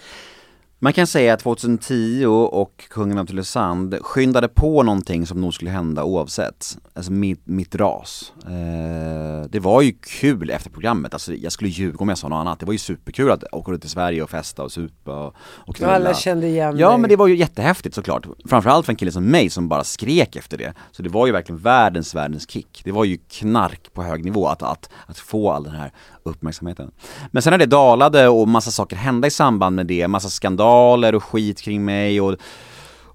Man 0.84 0.93
kan 0.93 1.08
säga 1.08 1.34
att 1.34 1.39
2010 1.39 2.26
och 2.52 2.84
Kungen 2.89 3.17
av 3.17 3.26
Tylösand 3.26 3.98
skyndade 4.02 4.48
på 4.48 4.84
någonting 4.84 5.28
som 5.28 5.41
nog 5.41 5.54
skulle 5.54 5.72
hända 5.72 6.04
oavsett. 6.04 6.78
Alltså 6.93 7.12
mitt, 7.12 7.41
mitt 7.43 7.76
ras. 7.76 8.34
Eh, 8.46 9.50
det 9.50 9.60
var 9.60 9.82
ju 9.82 9.91
kul 9.91 10.50
efter 10.50 10.69
programmet, 10.69 11.13
alltså 11.13 11.34
jag 11.34 11.52
skulle 11.52 11.69
ljuga 11.69 11.98
om 12.00 12.10
jag 12.10 12.17
sa 12.17 12.28
något 12.28 12.38
annat. 12.38 12.60
Det 12.60 12.65
var 12.65 12.74
ju 12.74 12.80
superkul 12.80 13.32
att 13.32 13.43
åka 13.52 13.72
ut 13.72 13.82
till 13.82 13.89
Sverige 13.89 14.24
och 14.24 14.30
festa 14.30 14.63
och 14.63 14.72
supa 14.72 15.12
och, 15.12 15.28
och 15.28 15.36
Och 15.69 15.76
knulla. 15.76 15.96
alla 15.96 16.13
kände 16.13 16.48
igen 16.48 16.78
Ja 16.78 16.98
men 16.98 17.10
det 17.10 17.15
var 17.15 17.28
ju 17.28 17.36
jättehäftigt 17.36 17.96
såklart. 17.96 18.28
Framförallt 18.50 18.86
för 18.86 18.93
en 18.93 18.98
kille 18.98 19.12
som 19.12 19.26
mig 19.26 19.50
som 19.50 19.69
bara 19.69 19.84
skrek 19.84 20.36
efter 20.36 20.58
det. 20.58 20.74
Så 20.91 21.04
det 21.04 21.10
var 21.10 21.26
ju 21.26 21.32
verkligen 21.32 21.62
världens, 21.62 22.15
världens 22.15 22.50
kick. 22.50 22.82
Det 22.84 22.91
var 22.91 23.06
ju 23.06 23.17
knark 23.17 23.93
på 23.93 24.04
hög 24.04 24.26
nivå 24.26 24.48
att, 24.48 24.63
att, 24.63 24.89
att 25.06 25.17
få 25.17 25.52
all 25.52 25.63
den 25.63 25.76
här 25.76 25.91
uppmärksamheten. 26.24 26.91
Men 27.32 27.43
sen 27.43 27.52
när 27.52 27.58
det 27.58 27.65
dalade 27.65 28.28
och 28.28 28.48
massa 28.48 28.72
saker 28.72 28.96
hände 28.96 29.28
i 29.28 29.32
samband 29.32 29.76
med 29.76 29.88
det, 29.88 30.08
massa 30.08 30.30
skandaler 30.30 30.73
och 31.16 31.24
skit 31.24 31.62
kring 31.62 31.86
mig 31.86 32.22
och 32.22 32.36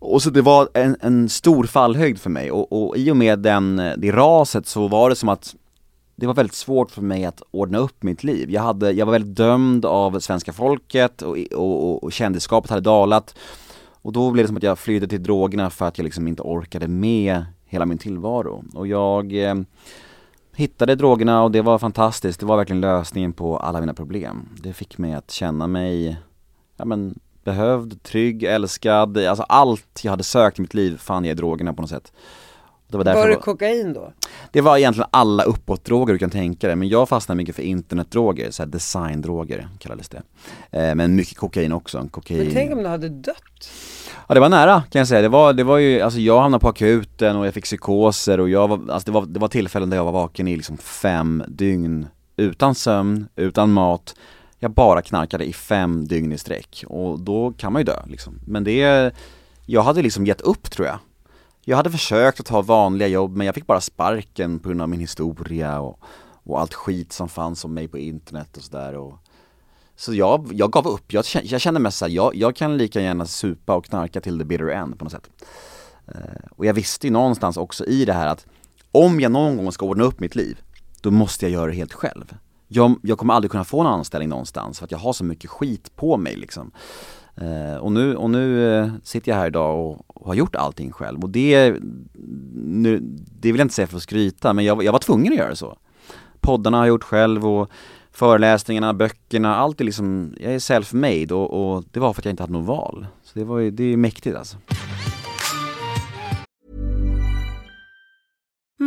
och 0.00 0.22
så 0.22 0.30
det 0.30 0.42
var 0.42 0.68
en, 0.74 0.96
en 1.00 1.28
stor 1.28 1.64
fallhöjd 1.64 2.20
för 2.20 2.30
mig 2.30 2.50
och, 2.50 2.72
och 2.72 2.96
i 2.96 3.10
och 3.10 3.16
med 3.16 3.38
den, 3.38 3.76
det 3.76 4.12
raset 4.12 4.66
så 4.66 4.88
var 4.88 5.10
det 5.10 5.16
som 5.16 5.28
att 5.28 5.54
det 6.16 6.26
var 6.26 6.34
väldigt 6.34 6.54
svårt 6.54 6.90
för 6.90 7.02
mig 7.02 7.24
att 7.24 7.42
ordna 7.50 7.78
upp 7.78 8.02
mitt 8.02 8.24
liv. 8.24 8.50
Jag, 8.50 8.62
hade, 8.62 8.90
jag 8.92 9.06
var 9.06 9.12
väldigt 9.12 9.36
dömd 9.36 9.84
av 9.84 10.20
svenska 10.20 10.52
folket 10.52 11.22
och, 11.22 11.38
och, 11.54 11.90
och, 11.90 12.04
och 12.04 12.12
kändisskapet 12.12 12.70
hade 12.70 12.82
dalat. 12.82 13.34
Och 14.02 14.12
då 14.12 14.30
blev 14.30 14.44
det 14.44 14.48
som 14.48 14.56
att 14.56 14.62
jag 14.62 14.78
flydde 14.78 15.08
till 15.08 15.22
drogerna 15.22 15.70
för 15.70 15.86
att 15.86 15.98
jag 15.98 16.04
liksom 16.04 16.28
inte 16.28 16.42
orkade 16.42 16.88
med 16.88 17.44
hela 17.66 17.86
min 17.86 17.98
tillvaro. 17.98 18.64
Och 18.74 18.86
jag 18.86 19.44
eh, 19.44 19.54
hittade 20.54 20.94
drogerna 20.94 21.42
och 21.42 21.50
det 21.50 21.62
var 21.62 21.78
fantastiskt. 21.78 22.40
Det 22.40 22.46
var 22.46 22.56
verkligen 22.56 22.80
lösningen 22.80 23.32
på 23.32 23.56
alla 23.56 23.80
mina 23.80 23.94
problem. 23.94 24.48
Det 24.62 24.72
fick 24.72 24.98
mig 24.98 25.14
att 25.14 25.30
känna 25.30 25.66
mig, 25.66 26.16
ja 26.76 26.84
men 26.84 27.18
behövd, 27.48 28.02
trygg, 28.02 28.44
älskad, 28.44 29.18
alltså 29.18 29.42
allt 29.48 30.00
jag 30.02 30.10
hade 30.10 30.24
sökt 30.24 30.58
i 30.58 30.62
mitt 30.62 30.74
liv 30.74 30.98
fann 30.98 31.24
jag 31.24 31.32
i 31.32 31.34
drogerna 31.34 31.74
på 31.74 31.82
något 31.82 31.90
sätt. 31.90 32.12
Det 32.88 32.96
var 32.96 33.04
därför 33.04 33.20
Var 33.20 33.28
det 33.28 33.36
kokain 33.36 33.92
då? 33.92 34.12
det 34.52 34.60
var 34.60 34.76
egentligen 34.76 35.08
alla 35.10 35.42
uppåtdroger 35.42 36.12
du 36.12 36.18
kan 36.18 36.30
tänka 36.30 36.66
dig, 36.66 36.76
men 36.76 36.88
jag 36.88 37.08
fastnade 37.08 37.36
mycket 37.36 37.56
för 37.56 37.62
internetdroger, 37.62 38.50
så 38.50 38.62
här 38.62 38.70
designdroger 38.70 39.68
kallades 39.78 40.08
det. 40.08 40.22
Eh, 40.70 40.94
men 40.94 41.14
mycket 41.14 41.38
kokain 41.38 41.72
också, 41.72 42.08
kokain. 42.10 42.38
Men 42.38 42.54
tänk 42.54 42.72
om 42.72 42.82
du 42.82 42.88
hade 42.88 43.08
dött? 43.08 43.70
Ja 44.26 44.34
det 44.34 44.40
var 44.40 44.48
nära 44.48 44.82
kan 44.90 44.98
jag 44.98 45.08
säga, 45.08 45.22
det 45.22 45.28
var, 45.28 45.52
det 45.52 45.64
var 45.64 45.78
ju, 45.78 46.00
alltså 46.00 46.20
jag 46.20 46.40
hamnade 46.40 46.62
på 46.62 46.68
akuten 46.68 47.36
och 47.36 47.46
jag 47.46 47.54
fick 47.54 47.64
psykoser 47.64 48.40
och 48.40 48.48
jag 48.48 48.68
var, 48.68 48.80
alltså 48.90 49.06
det 49.06 49.12
var, 49.12 49.26
det 49.26 49.40
var 49.40 49.48
tillfällen 49.48 49.90
där 49.90 49.96
jag 49.96 50.04
var 50.04 50.12
vaken 50.12 50.48
i 50.48 50.56
liksom 50.56 50.76
fem 50.76 51.44
dygn 51.48 52.06
utan 52.36 52.74
sömn, 52.74 53.28
utan 53.36 53.72
mat 53.72 54.14
jag 54.58 54.70
bara 54.70 55.02
knarkade 55.02 55.44
i 55.44 55.52
fem 55.52 56.06
dygn 56.08 56.32
i 56.32 56.38
sträck. 56.38 56.84
Och 56.86 57.20
då 57.20 57.52
kan 57.52 57.72
man 57.72 57.80
ju 57.80 57.84
dö 57.84 58.02
liksom. 58.06 58.40
Men 58.46 58.64
det, 58.64 59.14
jag 59.66 59.82
hade 59.82 60.02
liksom 60.02 60.26
gett 60.26 60.40
upp 60.40 60.70
tror 60.70 60.86
jag. 60.86 60.98
Jag 61.64 61.76
hade 61.76 61.90
försökt 61.90 62.40
att 62.40 62.46
ta 62.46 62.62
vanliga 62.62 63.08
jobb 63.08 63.36
men 63.36 63.46
jag 63.46 63.54
fick 63.54 63.66
bara 63.66 63.80
sparken 63.80 64.58
på 64.58 64.68
grund 64.68 64.82
av 64.82 64.88
min 64.88 65.00
historia 65.00 65.80
och, 65.80 66.00
och 66.44 66.60
allt 66.60 66.74
skit 66.74 67.12
som 67.12 67.28
fanns 67.28 67.64
om 67.64 67.74
mig 67.74 67.88
på 67.88 67.98
internet 67.98 68.56
och 68.56 68.62
sådär. 68.62 68.94
Och 68.94 69.18
så 69.96 70.14
jag, 70.14 70.50
jag 70.52 70.72
gav 70.72 70.86
upp, 70.86 71.12
jag 71.12 71.24
kände, 71.24 71.48
jag 71.48 71.60
kände 71.60 71.80
mest 71.80 71.98
såhär, 71.98 72.12
jag, 72.12 72.34
jag 72.34 72.56
kan 72.56 72.76
lika 72.76 73.00
gärna 73.00 73.26
supa 73.26 73.74
och 73.74 73.84
knarka 73.84 74.20
till 74.20 74.38
the 74.38 74.44
bitter 74.44 74.68
end 74.68 74.98
på 74.98 75.04
något 75.04 75.12
sätt. 75.12 75.30
Eh, 76.08 76.50
och 76.50 76.66
jag 76.66 76.74
visste 76.74 77.06
ju 77.06 77.12
någonstans 77.12 77.56
också 77.56 77.84
i 77.84 78.04
det 78.04 78.12
här 78.12 78.26
att 78.26 78.46
om 78.92 79.20
jag 79.20 79.32
någon 79.32 79.56
gång 79.56 79.72
ska 79.72 79.86
ordna 79.86 80.04
upp 80.04 80.20
mitt 80.20 80.34
liv, 80.34 80.60
då 81.00 81.10
måste 81.10 81.44
jag 81.44 81.52
göra 81.52 81.66
det 81.66 81.76
helt 81.76 81.92
själv 81.92 82.34
jag, 82.68 82.96
jag 83.02 83.18
kommer 83.18 83.34
aldrig 83.34 83.50
kunna 83.50 83.64
få 83.64 83.80
en 83.80 83.86
anställning 83.86 84.28
någonstans 84.28 84.78
för 84.78 84.84
att 84.84 84.90
jag 84.90 84.98
har 84.98 85.12
så 85.12 85.24
mycket 85.24 85.50
skit 85.50 85.96
på 85.96 86.16
mig 86.16 86.36
liksom 86.36 86.72
Eh, 87.40 87.76
och 87.76 87.92
nu, 87.92 88.16
och 88.16 88.30
nu 88.30 88.74
eh, 88.74 88.88
sitter 89.02 89.32
jag 89.32 89.38
här 89.38 89.46
idag 89.46 89.80
och, 89.80 90.04
och 90.06 90.26
har 90.26 90.34
gjort 90.34 90.56
allting 90.56 90.92
själv 90.92 91.22
och 91.22 91.30
det, 91.30 91.74
nu, 92.54 92.98
det 93.40 93.52
vill 93.52 93.58
jag 93.58 93.64
inte 93.64 93.74
säga 93.74 93.86
för 93.86 93.96
att 93.96 94.02
skryta 94.02 94.52
men 94.52 94.64
jag, 94.64 94.84
jag 94.84 94.92
var 94.92 94.98
tvungen 94.98 95.32
att 95.32 95.38
göra 95.38 95.56
så 95.56 95.78
Poddarna 96.40 96.76
har 96.76 96.84
jag 96.84 96.88
gjort 96.88 97.04
själv 97.04 97.46
och 97.46 97.70
föreläsningarna, 98.12 98.94
böckerna, 98.94 99.56
allt 99.56 99.80
är 99.80 99.84
liksom, 99.84 100.34
jag 100.40 100.54
är 100.54 100.58
self-made 100.58 101.32
och, 101.32 101.76
och 101.76 101.84
det 101.90 102.00
var 102.00 102.12
för 102.12 102.20
att 102.20 102.24
jag 102.24 102.32
inte 102.32 102.42
hade 102.42 102.52
något 102.52 102.66
val. 102.66 103.06
Så 103.22 103.38
det 103.38 103.44
var 103.44 103.58
ju, 103.58 103.70
det 103.70 103.84
är 103.84 103.96
mäktigt 103.96 104.36
alltså. 104.36 104.56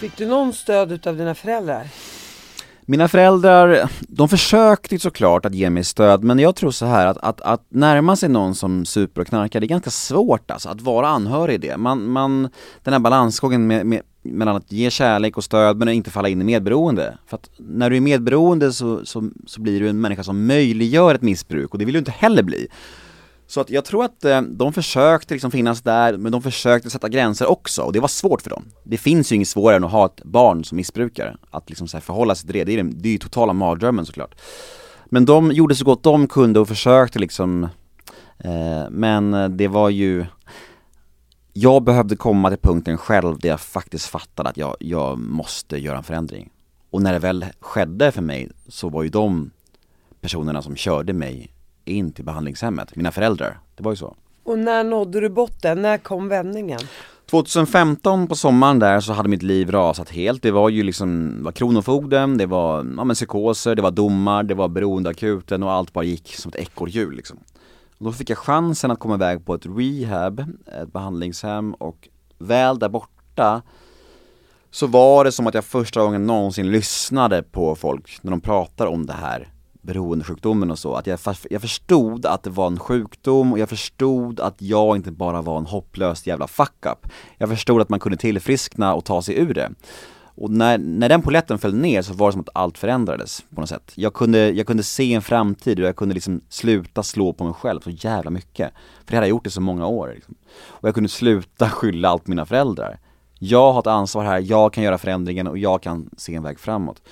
Fick 0.00 0.16
du 0.16 0.26
någon 0.26 0.52
stöd 0.52 0.92
utav 0.92 1.16
dina 1.16 1.34
föräldrar? 1.34 1.86
Mina 2.80 3.08
föräldrar, 3.08 3.90
de 4.00 4.28
försökte 4.28 4.98
såklart 4.98 5.46
att 5.46 5.54
ge 5.54 5.70
mig 5.70 5.84
stöd 5.84 6.24
men 6.24 6.38
jag 6.38 6.56
tror 6.56 6.70
så 6.70 6.86
här 6.86 7.06
att, 7.06 7.18
att, 7.18 7.40
att 7.40 7.66
närma 7.68 8.16
sig 8.16 8.28
någon 8.28 8.54
som 8.54 8.84
super 8.84 9.20
och 9.20 9.26
knarkar, 9.26 9.60
det 9.60 9.66
är 9.66 9.68
ganska 9.68 9.90
svårt 9.90 10.50
alltså, 10.50 10.68
att 10.68 10.80
vara 10.80 11.08
anhörig 11.08 11.54
i 11.54 11.58
det. 11.58 11.76
Man, 11.76 12.10
man, 12.10 12.48
den 12.82 12.92
här 12.92 13.00
balansgången 13.00 13.66
med, 13.66 13.86
med, 13.86 14.02
mellan 14.22 14.56
att 14.56 14.72
ge 14.72 14.90
kärlek 14.90 15.36
och 15.36 15.44
stöd 15.44 15.76
men 15.76 15.88
inte 15.88 16.10
falla 16.10 16.28
in 16.28 16.40
i 16.40 16.44
medberoende. 16.44 17.18
För 17.26 17.36
att 17.36 17.50
när 17.58 17.90
du 17.90 17.96
är 17.96 18.00
medberoende 18.00 18.72
så, 18.72 19.06
så, 19.06 19.30
så 19.46 19.60
blir 19.60 19.80
du 19.80 19.88
en 19.88 20.00
människa 20.00 20.22
som 20.22 20.46
möjliggör 20.46 21.14
ett 21.14 21.22
missbruk 21.22 21.72
och 21.72 21.78
det 21.78 21.84
vill 21.84 21.92
du 21.92 21.98
inte 21.98 22.10
heller 22.10 22.42
bli. 22.42 22.68
Så 23.50 23.60
att 23.60 23.70
jag 23.70 23.84
tror 23.84 24.04
att 24.04 24.24
eh, 24.24 24.42
de 24.42 24.72
försökte 24.72 25.34
liksom 25.34 25.50
finnas 25.50 25.82
där, 25.82 26.16
men 26.16 26.32
de 26.32 26.42
försökte 26.42 26.90
sätta 26.90 27.08
gränser 27.08 27.46
också 27.50 27.82
och 27.82 27.92
det 27.92 28.00
var 28.00 28.08
svårt 28.08 28.42
för 28.42 28.50
dem. 28.50 28.64
Det 28.84 28.96
finns 28.96 29.32
ju 29.32 29.36
inget 29.36 29.48
svårare 29.48 29.76
än 29.76 29.84
att 29.84 29.90
ha 29.90 30.06
ett 30.06 30.24
barn 30.24 30.64
som 30.64 30.76
missbrukar, 30.76 31.36
att 31.50 31.70
liksom 31.70 31.88
så 31.88 31.96
här 31.96 32.02
förhålla 32.02 32.34
sig 32.34 32.46
till 32.46 32.58
det, 32.58 32.64
det 32.64 32.80
är, 32.80 32.82
det 32.84 33.08
är 33.08 33.12
ju 33.12 33.18
totala 33.18 33.52
mardrömmen 33.52 34.06
såklart. 34.06 34.40
Men 35.06 35.24
de 35.24 35.52
gjorde 35.52 35.74
så 35.74 35.84
gott 35.84 36.02
de 36.02 36.28
kunde 36.28 36.60
och 36.60 36.68
försökte 36.68 37.18
liksom, 37.18 37.64
eh, 38.38 38.90
men 38.90 39.56
det 39.56 39.68
var 39.68 39.88
ju 39.88 40.26
jag 41.52 41.82
behövde 41.82 42.16
komma 42.16 42.48
till 42.50 42.58
punkten 42.58 42.98
själv 42.98 43.38
där 43.38 43.48
jag 43.48 43.60
faktiskt 43.60 44.06
fattade 44.06 44.48
att 44.48 44.56
jag, 44.56 44.76
jag 44.80 45.18
måste 45.18 45.78
göra 45.78 45.98
en 45.98 46.04
förändring. 46.04 46.50
Och 46.90 47.02
när 47.02 47.12
det 47.12 47.18
väl 47.18 47.46
skedde 47.60 48.12
för 48.12 48.22
mig 48.22 48.50
så 48.68 48.88
var 48.88 49.02
ju 49.02 49.08
de 49.08 49.50
personerna 50.20 50.62
som 50.62 50.76
körde 50.76 51.12
mig 51.12 51.50
in 51.90 52.12
till 52.12 52.24
behandlingshemmet, 52.24 52.96
mina 52.96 53.12
föräldrar. 53.12 53.58
Det 53.76 53.82
var 53.82 53.92
ju 53.92 53.96
så. 53.96 54.16
Och 54.44 54.58
när 54.58 54.84
nådde 54.84 55.20
du 55.20 55.28
botten? 55.28 55.82
När 55.82 55.98
kom 55.98 56.28
vändningen? 56.28 56.80
2015 57.30 58.26
på 58.26 58.34
sommaren 58.34 58.78
där 58.78 59.00
så 59.00 59.12
hade 59.12 59.28
mitt 59.28 59.42
liv 59.42 59.70
rasat 59.70 60.10
helt. 60.10 60.42
Det 60.42 60.50
var 60.50 60.68
ju 60.68 60.82
liksom, 60.82 61.34
det 61.38 61.44
var 61.44 61.52
Kronofogden, 61.52 62.38
det 62.38 62.46
var 62.46 62.76
ja, 62.76 63.04
men 63.04 63.14
psykoser, 63.14 63.74
det 63.74 63.82
var 63.82 63.90
domar, 63.90 64.42
det 64.42 64.54
var 64.54 64.68
beroendeakuten 64.68 65.62
och 65.62 65.72
allt 65.72 65.92
bara 65.92 66.04
gick 66.04 66.34
som 66.34 66.48
ett 66.48 66.56
ekorrhjul 66.56 67.16
liksom. 67.16 67.38
Och 67.98 68.04
då 68.04 68.12
fick 68.12 68.30
jag 68.30 68.38
chansen 68.38 68.90
att 68.90 68.98
komma 68.98 69.14
iväg 69.14 69.46
på 69.46 69.54
ett 69.54 69.66
rehab, 69.66 70.40
ett 70.82 70.92
behandlingshem 70.92 71.74
och 71.74 72.08
väl 72.38 72.78
där 72.78 72.88
borta 72.88 73.62
så 74.70 74.86
var 74.86 75.24
det 75.24 75.32
som 75.32 75.46
att 75.46 75.54
jag 75.54 75.64
första 75.64 76.02
gången 76.02 76.26
någonsin 76.26 76.70
lyssnade 76.70 77.42
på 77.42 77.76
folk 77.76 78.18
när 78.22 78.30
de 78.30 78.40
pratar 78.40 78.86
om 78.86 79.06
det 79.06 79.12
här 79.12 79.48
beroendesjukdomen 79.82 80.70
och 80.70 80.78
så, 80.78 80.94
att 80.94 81.06
jag, 81.06 81.18
jag 81.50 81.60
förstod 81.60 82.26
att 82.26 82.42
det 82.42 82.50
var 82.50 82.66
en 82.66 82.78
sjukdom 82.78 83.52
och 83.52 83.58
jag 83.58 83.68
förstod 83.68 84.40
att 84.40 84.62
jag 84.62 84.96
inte 84.96 85.10
bara 85.10 85.42
var 85.42 85.58
en 85.58 85.66
hopplös 85.66 86.26
jävla 86.26 86.46
fuck-up. 86.46 87.06
Jag 87.38 87.48
förstod 87.48 87.80
att 87.80 87.88
man 87.88 88.00
kunde 88.00 88.18
tillfriskna 88.18 88.94
och 88.94 89.04
ta 89.04 89.22
sig 89.22 89.38
ur 89.38 89.54
det. 89.54 89.70
Och 90.40 90.50
när, 90.50 90.78
när 90.78 91.08
den 91.08 91.22
poletten 91.22 91.58
föll 91.58 91.74
ner 91.74 92.02
så 92.02 92.12
var 92.12 92.28
det 92.28 92.32
som 92.32 92.40
att 92.40 92.48
allt 92.54 92.78
förändrades 92.78 93.44
på 93.54 93.60
något 93.60 93.68
sätt. 93.68 93.92
Jag 93.94 94.14
kunde, 94.14 94.50
jag 94.50 94.66
kunde 94.66 94.82
se 94.82 95.14
en 95.14 95.22
framtid 95.22 95.80
och 95.80 95.86
jag 95.86 95.96
kunde 95.96 96.14
liksom 96.14 96.40
sluta 96.48 97.02
slå 97.02 97.32
på 97.32 97.44
mig 97.44 97.54
själv 97.54 97.80
så 97.80 97.90
jävla 97.90 98.30
mycket. 98.30 98.72
För 99.04 99.10
det 99.10 99.16
hade 99.16 99.26
jag 99.26 99.30
gjort 99.30 99.46
i 99.46 99.50
så 99.50 99.60
många 99.60 99.86
år. 99.86 100.12
Liksom. 100.14 100.34
Och 100.68 100.88
jag 100.88 100.94
kunde 100.94 101.08
sluta 101.08 101.68
skylla 101.70 102.08
allt 102.08 102.24
på 102.24 102.30
mina 102.30 102.46
föräldrar. 102.46 102.98
Jag 103.38 103.72
har 103.72 103.80
ett 103.80 103.86
ansvar 103.86 104.24
här, 104.24 104.40
jag 104.40 104.72
kan 104.72 104.84
göra 104.84 104.98
förändringen 104.98 105.46
och 105.46 105.58
jag 105.58 105.82
kan 105.82 106.10
se 106.16 106.34
en 106.34 106.42
väg 106.42 106.60
framåt. 106.60 107.02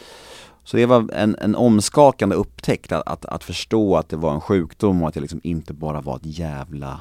Så 0.68 0.76
det 0.76 0.86
var 0.86 1.10
en, 1.12 1.36
en 1.40 1.54
omskakande 1.54 2.36
upptäckt 2.36 2.92
att, 2.92 3.08
att, 3.08 3.24
att, 3.24 3.44
förstå 3.44 3.96
att 3.96 4.08
det 4.08 4.16
var 4.16 4.34
en 4.34 4.40
sjukdom 4.40 5.02
och 5.02 5.08
att 5.08 5.14
det 5.14 5.20
liksom 5.20 5.40
inte 5.42 5.72
bara 5.72 6.00
var 6.00 6.16
ett 6.16 6.38
jävla 6.38 7.00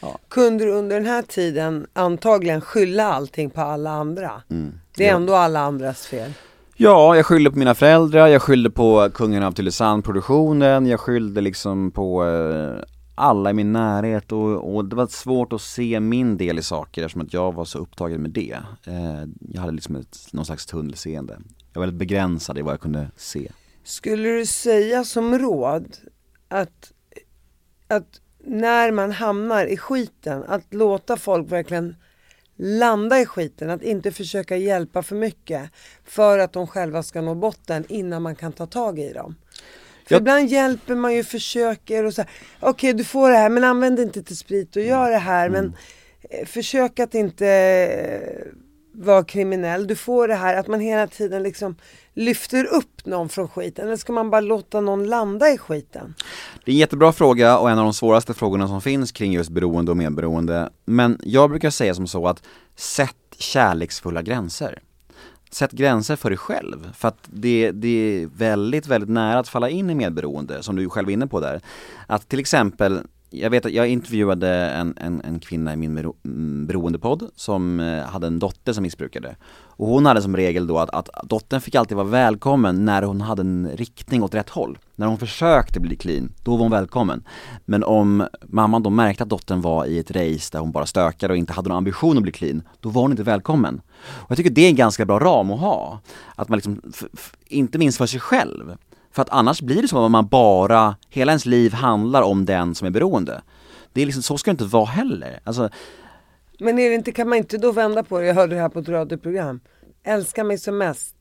ja. 0.00 0.18
Kunde 0.28 0.64
du 0.64 0.70
under 0.70 0.96
den 0.96 1.06
här 1.06 1.22
tiden 1.22 1.86
antagligen 1.92 2.60
skylla 2.60 3.12
allting 3.12 3.50
på 3.50 3.60
alla 3.60 3.90
andra? 3.90 4.42
Mm. 4.50 4.72
Det 4.96 5.04
är 5.04 5.08
ja. 5.08 5.16
ändå 5.16 5.34
alla 5.34 5.60
andras 5.60 6.06
fel. 6.06 6.32
Ja, 6.76 7.16
jag 7.16 7.26
skyllde 7.26 7.50
på 7.50 7.58
mina 7.58 7.74
föräldrar, 7.74 8.26
jag 8.26 8.42
skyllde 8.42 8.70
på 8.70 9.10
Kungen 9.14 9.42
av 9.42 9.52
Tylösand 9.52 10.04
produktionen, 10.04 10.86
jag 10.86 11.00
skyllde 11.00 11.40
liksom 11.40 11.90
på 11.90 12.26
eh, 12.26 12.84
alla 13.14 13.50
i 13.50 13.54
min 13.54 13.72
närhet 13.72 14.32
och, 14.32 14.74
och, 14.74 14.84
det 14.84 14.96
var 14.96 15.06
svårt 15.06 15.52
att 15.52 15.62
se 15.62 16.00
min 16.00 16.36
del 16.36 16.58
i 16.58 16.62
saker 16.62 17.02
eftersom 17.02 17.22
att 17.22 17.32
jag 17.32 17.54
var 17.54 17.64
så 17.64 17.78
upptagen 17.78 18.22
med 18.22 18.30
det. 18.30 18.58
Eh, 18.86 19.28
jag 19.40 19.60
hade 19.60 19.72
liksom 19.72 19.96
ett, 19.96 20.18
någon 20.32 20.44
slags 20.44 20.66
tunnelseende. 20.66 21.38
Jag 21.72 21.80
var 21.80 21.86
väldigt 21.86 21.98
begränsad 21.98 22.58
i 22.58 22.62
vad 22.62 22.72
jag 22.72 22.80
kunde 22.80 23.10
se. 23.16 23.52
Skulle 23.84 24.28
du 24.28 24.46
säga 24.46 25.04
som 25.04 25.38
råd 25.38 25.96
att, 26.48 26.92
att 27.88 28.20
när 28.44 28.90
man 28.92 29.12
hamnar 29.12 29.66
i 29.66 29.76
skiten, 29.76 30.44
att 30.44 30.74
låta 30.74 31.16
folk 31.16 31.52
verkligen 31.52 31.96
landa 32.56 33.20
i 33.20 33.26
skiten, 33.26 33.70
att 33.70 33.82
inte 33.82 34.12
försöka 34.12 34.56
hjälpa 34.56 35.02
för 35.02 35.16
mycket 35.16 35.70
för 36.04 36.38
att 36.38 36.52
de 36.52 36.66
själva 36.66 37.02
ska 37.02 37.20
nå 37.20 37.34
botten 37.34 37.84
innan 37.88 38.22
man 38.22 38.36
kan 38.36 38.52
ta 38.52 38.66
tag 38.66 38.98
i 38.98 39.12
dem. 39.12 39.34
För 40.06 40.14
jag... 40.14 40.20
ibland 40.20 40.48
hjälper 40.48 40.94
man 40.94 41.14
ju, 41.14 41.24
försöker 41.24 42.04
och 42.04 42.14
så 42.14 42.22
okej 42.22 42.70
okay, 42.70 42.92
du 42.92 43.04
får 43.04 43.30
det 43.30 43.36
här 43.36 43.48
men 43.48 43.64
använd 43.64 43.98
inte 43.98 44.22
till 44.22 44.36
sprit 44.36 44.76
och 44.76 44.82
gör 44.82 45.10
det 45.10 45.18
här 45.18 45.46
mm. 45.46 45.64
men 45.64 45.74
eh, 46.30 46.46
försök 46.46 46.98
att 46.98 47.14
inte 47.14 47.46
vara 48.92 49.24
kriminell. 49.24 49.86
Du 49.86 49.96
får 49.96 50.28
det 50.28 50.34
här 50.34 50.56
att 50.56 50.68
man 50.68 50.80
hela 50.80 51.06
tiden 51.06 51.42
liksom 51.42 51.76
lyfter 52.14 52.64
upp 52.64 53.06
någon 53.06 53.28
från 53.28 53.48
skiten 53.48 53.86
eller 53.86 53.96
ska 53.96 54.12
man 54.12 54.30
bara 54.30 54.40
låta 54.40 54.80
någon 54.80 55.04
landa 55.04 55.50
i 55.50 55.58
skiten? 55.58 56.14
Det 56.64 56.70
är 56.70 56.74
en 56.74 56.78
jättebra 56.78 57.12
fråga 57.12 57.58
och 57.58 57.70
en 57.70 57.78
av 57.78 57.84
de 57.84 57.94
svåraste 57.94 58.34
frågorna 58.34 58.68
som 58.68 58.80
finns 58.80 59.12
kring 59.12 59.32
just 59.32 59.50
beroende 59.50 59.90
och 59.90 59.96
medberoende. 59.96 60.70
Men 60.84 61.18
jag 61.22 61.50
brukar 61.50 61.70
säga 61.70 61.94
som 61.94 62.06
så 62.06 62.28
att 62.28 62.42
sätt 62.76 63.16
kärleksfulla 63.38 64.22
gränser. 64.22 64.78
Sätt 65.50 65.72
gränser 65.72 66.16
för 66.16 66.30
dig 66.30 66.36
själv, 66.36 66.92
för 66.94 67.08
att 67.08 67.18
det, 67.24 67.70
det 67.70 68.22
är 68.22 68.26
väldigt, 68.26 68.86
väldigt 68.86 69.10
nära 69.10 69.38
att 69.38 69.48
falla 69.48 69.68
in 69.68 69.90
i 69.90 69.94
medberoende, 69.94 70.62
som 70.62 70.76
du 70.76 70.88
själv 70.88 71.08
är 71.08 71.12
inne 71.12 71.26
på 71.26 71.40
där. 71.40 71.60
Att 72.06 72.28
till 72.28 72.40
exempel 72.40 73.00
jag 73.32 73.50
vet 73.50 73.66
att 73.66 73.72
jag 73.72 73.88
intervjuade 73.88 74.48
en, 74.48 74.94
en, 74.96 75.20
en 75.24 75.40
kvinna 75.40 75.72
i 75.72 75.76
min 75.76 75.94
bero, 75.94 76.16
mm, 76.24 76.66
beroendepodd 76.66 77.30
som 77.36 77.80
eh, 77.80 78.04
hade 78.04 78.26
en 78.26 78.38
dotter 78.38 78.72
som 78.72 78.82
missbrukade. 78.82 79.36
Och 79.76 79.88
hon 79.88 80.06
hade 80.06 80.22
som 80.22 80.36
regel 80.36 80.66
då 80.66 80.78
att, 80.78 80.90
att 80.90 81.08
dottern 81.24 81.60
fick 81.60 81.74
alltid 81.74 81.96
vara 81.96 82.06
välkommen 82.06 82.84
när 82.84 83.02
hon 83.02 83.20
hade 83.20 83.40
en 83.40 83.70
riktning 83.74 84.22
åt 84.22 84.34
rätt 84.34 84.48
håll. 84.48 84.78
När 84.96 85.06
hon 85.06 85.18
försökte 85.18 85.80
bli 85.80 85.96
clean, 85.96 86.32
då 86.42 86.50
var 86.50 86.58
hon 86.58 86.70
välkommen. 86.70 87.24
Men 87.64 87.84
om 87.84 88.26
mamman 88.42 88.82
då 88.82 88.90
märkte 88.90 89.22
att 89.22 89.30
dottern 89.30 89.60
var 89.60 89.86
i 89.86 89.98
ett 89.98 90.10
race 90.10 90.48
där 90.52 90.58
hon 90.58 90.72
bara 90.72 90.86
stökade 90.86 91.32
och 91.32 91.38
inte 91.38 91.52
hade 91.52 91.68
någon 91.68 91.78
ambition 91.78 92.16
att 92.16 92.22
bli 92.22 92.32
clean, 92.32 92.62
då 92.80 92.88
var 92.88 93.02
hon 93.02 93.10
inte 93.10 93.22
välkommen. 93.22 93.80
Och 94.04 94.30
jag 94.30 94.36
tycker 94.36 94.50
det 94.50 94.62
är 94.62 94.68
en 94.68 94.76
ganska 94.76 95.04
bra 95.04 95.18
ram 95.18 95.50
att 95.50 95.60
ha. 95.60 96.00
Att 96.34 96.48
man 96.48 96.56
liksom, 96.56 96.80
inte 97.46 97.78
minst 97.78 97.98
för 97.98 98.06
sig 98.06 98.20
själv, 98.20 98.76
för 99.12 99.22
att 99.22 99.30
annars 99.30 99.62
blir 99.62 99.82
det 99.82 99.88
som 99.88 100.04
att 100.04 100.10
man 100.10 100.28
bara, 100.28 100.96
hela 101.08 101.32
ens 101.32 101.46
liv 101.46 101.72
handlar 101.72 102.22
om 102.22 102.44
den 102.44 102.74
som 102.74 102.86
är 102.86 102.90
beroende. 102.90 103.42
Det 103.92 104.02
är 104.02 104.06
liksom, 104.06 104.22
så 104.22 104.38
ska 104.38 104.50
det 104.50 104.52
inte 104.52 104.64
vara 104.64 104.84
heller. 104.84 105.40
Alltså, 105.44 105.68
men 106.58 106.78
är 106.78 106.88
det 106.88 106.94
inte, 106.94 107.12
kan 107.12 107.28
man 107.28 107.38
inte 107.38 107.58
då 107.58 107.72
vända 107.72 108.02
på 108.02 108.18
det? 108.18 108.26
Jag 108.26 108.34
hörde 108.34 108.54
det 108.54 108.60
här 108.60 108.68
på 108.68 108.78
ett 108.78 108.88
radioprogram. 108.88 109.60
Älska 110.02 110.44
mig 110.44 110.58
som 110.58 110.78
mest 110.78 111.16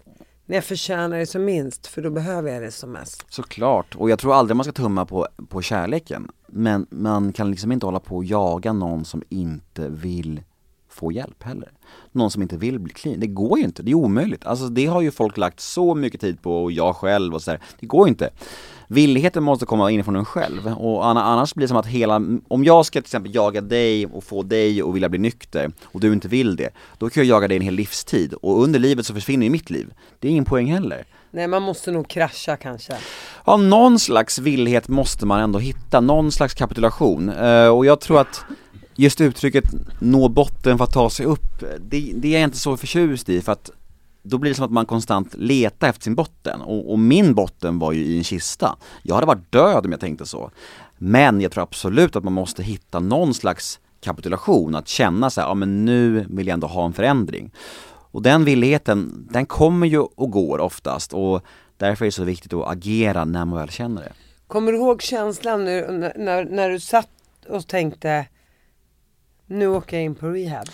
när 0.46 0.58
jag 0.58 0.64
förtjänar 0.64 1.18
det 1.18 1.26
som 1.26 1.46
minst, 1.46 1.88
för 1.88 2.02
då 2.02 2.10
behöver 2.10 2.52
jag 2.52 2.62
det 2.62 2.72
som 2.72 2.92
mest. 2.92 3.26
Såklart, 3.30 3.96
och 3.96 4.10
jag 4.10 4.20
tror 4.20 4.34
aldrig 4.34 4.56
man 4.56 4.64
ska 4.64 4.74
tumma 4.74 5.06
på, 5.06 5.28
på 5.50 5.62
kärleken. 5.62 6.32
Men 6.48 6.88
man 6.90 7.34
kan 7.34 7.52
liksom 7.52 7.72
inte 7.72 7.86
hålla 7.86 8.00
på 8.00 8.16
och 8.16 8.26
jaga 8.26 8.74
någon 8.74 9.06
som 9.06 9.24
inte 9.30 9.90
vill 9.90 10.42
få 10.90 11.12
hjälp 11.12 11.44
heller. 11.44 11.72
Någon 12.12 12.32
som 12.32 12.42
inte 12.42 12.58
vill 12.58 12.80
bli 12.80 12.94
clean, 12.94 13.20
det 13.20 13.28
går 13.28 13.60
ju 13.60 13.66
inte, 13.66 13.84
det 13.84 13.92
är 13.92 13.96
omöjligt. 13.96 14.46
Alltså 14.46 14.68
det 14.68 14.86
har 14.86 15.02
ju 15.02 15.12
folk 15.12 15.38
lagt 15.38 15.60
så 15.60 15.96
mycket 15.96 16.22
tid 16.22 16.42
på 16.42 16.64
och 16.64 16.72
jag 16.72 16.96
själv 16.96 17.34
och 17.34 17.42
sådär, 17.42 17.60
det 17.80 17.86
går 17.86 18.08
ju 18.08 18.10
inte. 18.10 18.30
Villigheten 18.88 19.44
måste 19.44 19.66
komma 19.66 19.92
inifrån 19.92 20.16
en 20.16 20.26
själv 20.26 20.68
och 20.68 21.06
annars 21.08 21.54
blir 21.54 21.64
det 21.64 21.68
som 21.68 21.78
att 21.78 21.86
hela, 21.86 22.16
om 22.48 22.64
jag 22.64 22.86
ska 22.86 23.00
till 23.00 23.06
exempel 23.06 23.36
jaga 23.36 23.62
dig 23.62 24.06
och 24.06 24.24
få 24.24 24.44
dig 24.44 24.82
att 24.82 24.96
vilja 24.96 25.10
bli 25.10 25.20
nykter 25.20 25.72
och 25.84 26.00
du 26.00 26.14
inte 26.14 26.28
vill 26.28 26.56
det, 26.56 26.70
då 26.98 27.10
kan 27.10 27.24
jag 27.24 27.30
jaga 27.36 27.48
dig 27.48 27.58
en 27.58 27.64
hel 27.64 27.74
livstid 27.74 28.34
och 28.34 28.64
under 28.64 28.80
livet 28.80 29.06
så 29.06 29.14
försvinner 29.14 29.46
ju 29.46 29.50
mitt 29.50 29.70
liv. 29.70 29.94
Det 30.20 30.28
är 30.28 30.32
ingen 30.32 30.46
poäng 30.46 30.74
heller. 30.74 31.06
Nej 31.32 31.48
man 31.48 31.62
måste 31.62 31.92
nog 31.92 32.08
krascha 32.08 32.58
kanske. 32.58 32.94
Ja, 33.46 33.58
någon 33.58 34.00
slags 34.00 34.40
villighet 34.40 34.88
måste 34.88 35.26
man 35.26 35.40
ändå 35.40 35.60
hitta, 35.60 36.02
någon 36.02 36.32
slags 36.32 36.54
kapitulation. 36.54 37.30
Uh, 37.30 37.68
och 37.68 37.86
jag 37.86 38.00
tror 38.00 38.22
att 38.22 38.46
just 39.02 39.22
uttrycket 39.22 39.66
nå 40.00 40.30
botten 40.30 40.78
för 40.78 40.84
att 40.84 40.94
ta 40.94 41.10
sig 41.10 41.26
upp, 41.26 41.64
det, 41.80 42.12
det 42.16 42.28
är 42.28 42.40
jag 42.40 42.44
inte 42.44 42.58
så 42.58 42.78
förtjust 42.78 43.30
i 43.30 43.42
för 43.42 43.52
att 43.52 43.70
då 44.24 44.38
blir 44.38 44.52
det 44.52 44.56
som 44.56 44.66
att 44.66 44.72
man 44.72 44.86
konstant 44.86 45.34
letar 45.34 45.90
efter 45.90 46.04
sin 46.04 46.16
botten 46.16 46.62
och, 46.62 46.92
och, 46.92 47.00
min 47.00 47.34
botten 47.34 47.80
var 47.80 47.92
ju 47.92 48.06
i 48.06 48.18
en 48.18 48.24
kista. 48.24 48.78
Jag 49.04 49.16
hade 49.16 49.28
varit 49.28 49.52
död 49.52 49.86
om 49.86 49.92
jag 49.92 50.00
tänkte 50.00 50.26
så. 50.26 50.52
Men 50.98 51.42
jag 51.42 51.52
tror 51.52 51.64
absolut 51.64 52.16
att 52.16 52.24
man 52.24 52.34
måste 52.34 52.64
hitta 52.64 53.00
någon 53.00 53.34
slags 53.34 53.80
kapitulation, 54.02 54.76
att 54.76 54.88
känna 54.88 55.30
så 55.30 55.42
här, 55.42 55.48
ja 55.48 55.54
men 55.54 55.86
nu 55.86 56.26
vill 56.30 56.48
jag 56.48 56.54
ändå 56.54 56.68
ha 56.68 56.86
en 56.86 56.94
förändring. 56.94 57.52
Och 58.12 58.22
den 58.22 58.46
villigheten, 58.46 59.28
den 59.32 59.46
kommer 59.46 59.88
ju 59.88 60.00
och 60.00 60.32
går 60.32 60.60
oftast 60.60 61.14
och 61.14 61.42
därför 61.78 62.06
är 62.06 62.08
det 62.08 62.12
så 62.12 62.24
viktigt 62.24 62.54
att 62.54 62.68
agera 62.68 63.26
när 63.26 63.46
man 63.46 63.60
väl 63.60 63.70
känner 63.70 64.02
det. 64.02 64.14
Kommer 64.48 64.72
du 64.72 64.78
ihåg 64.78 65.02
känslan 65.02 65.66
nu 65.66 66.12
när, 66.18 66.46
när 66.46 66.70
du 66.70 66.80
satt 66.80 67.10
och 67.50 67.68
tänkte 67.68 68.26
nu 69.52 69.68
åker 69.68 69.98
jag 69.98 70.04
in 70.04 70.16
på 70.16 70.28
rehab. 70.28 70.68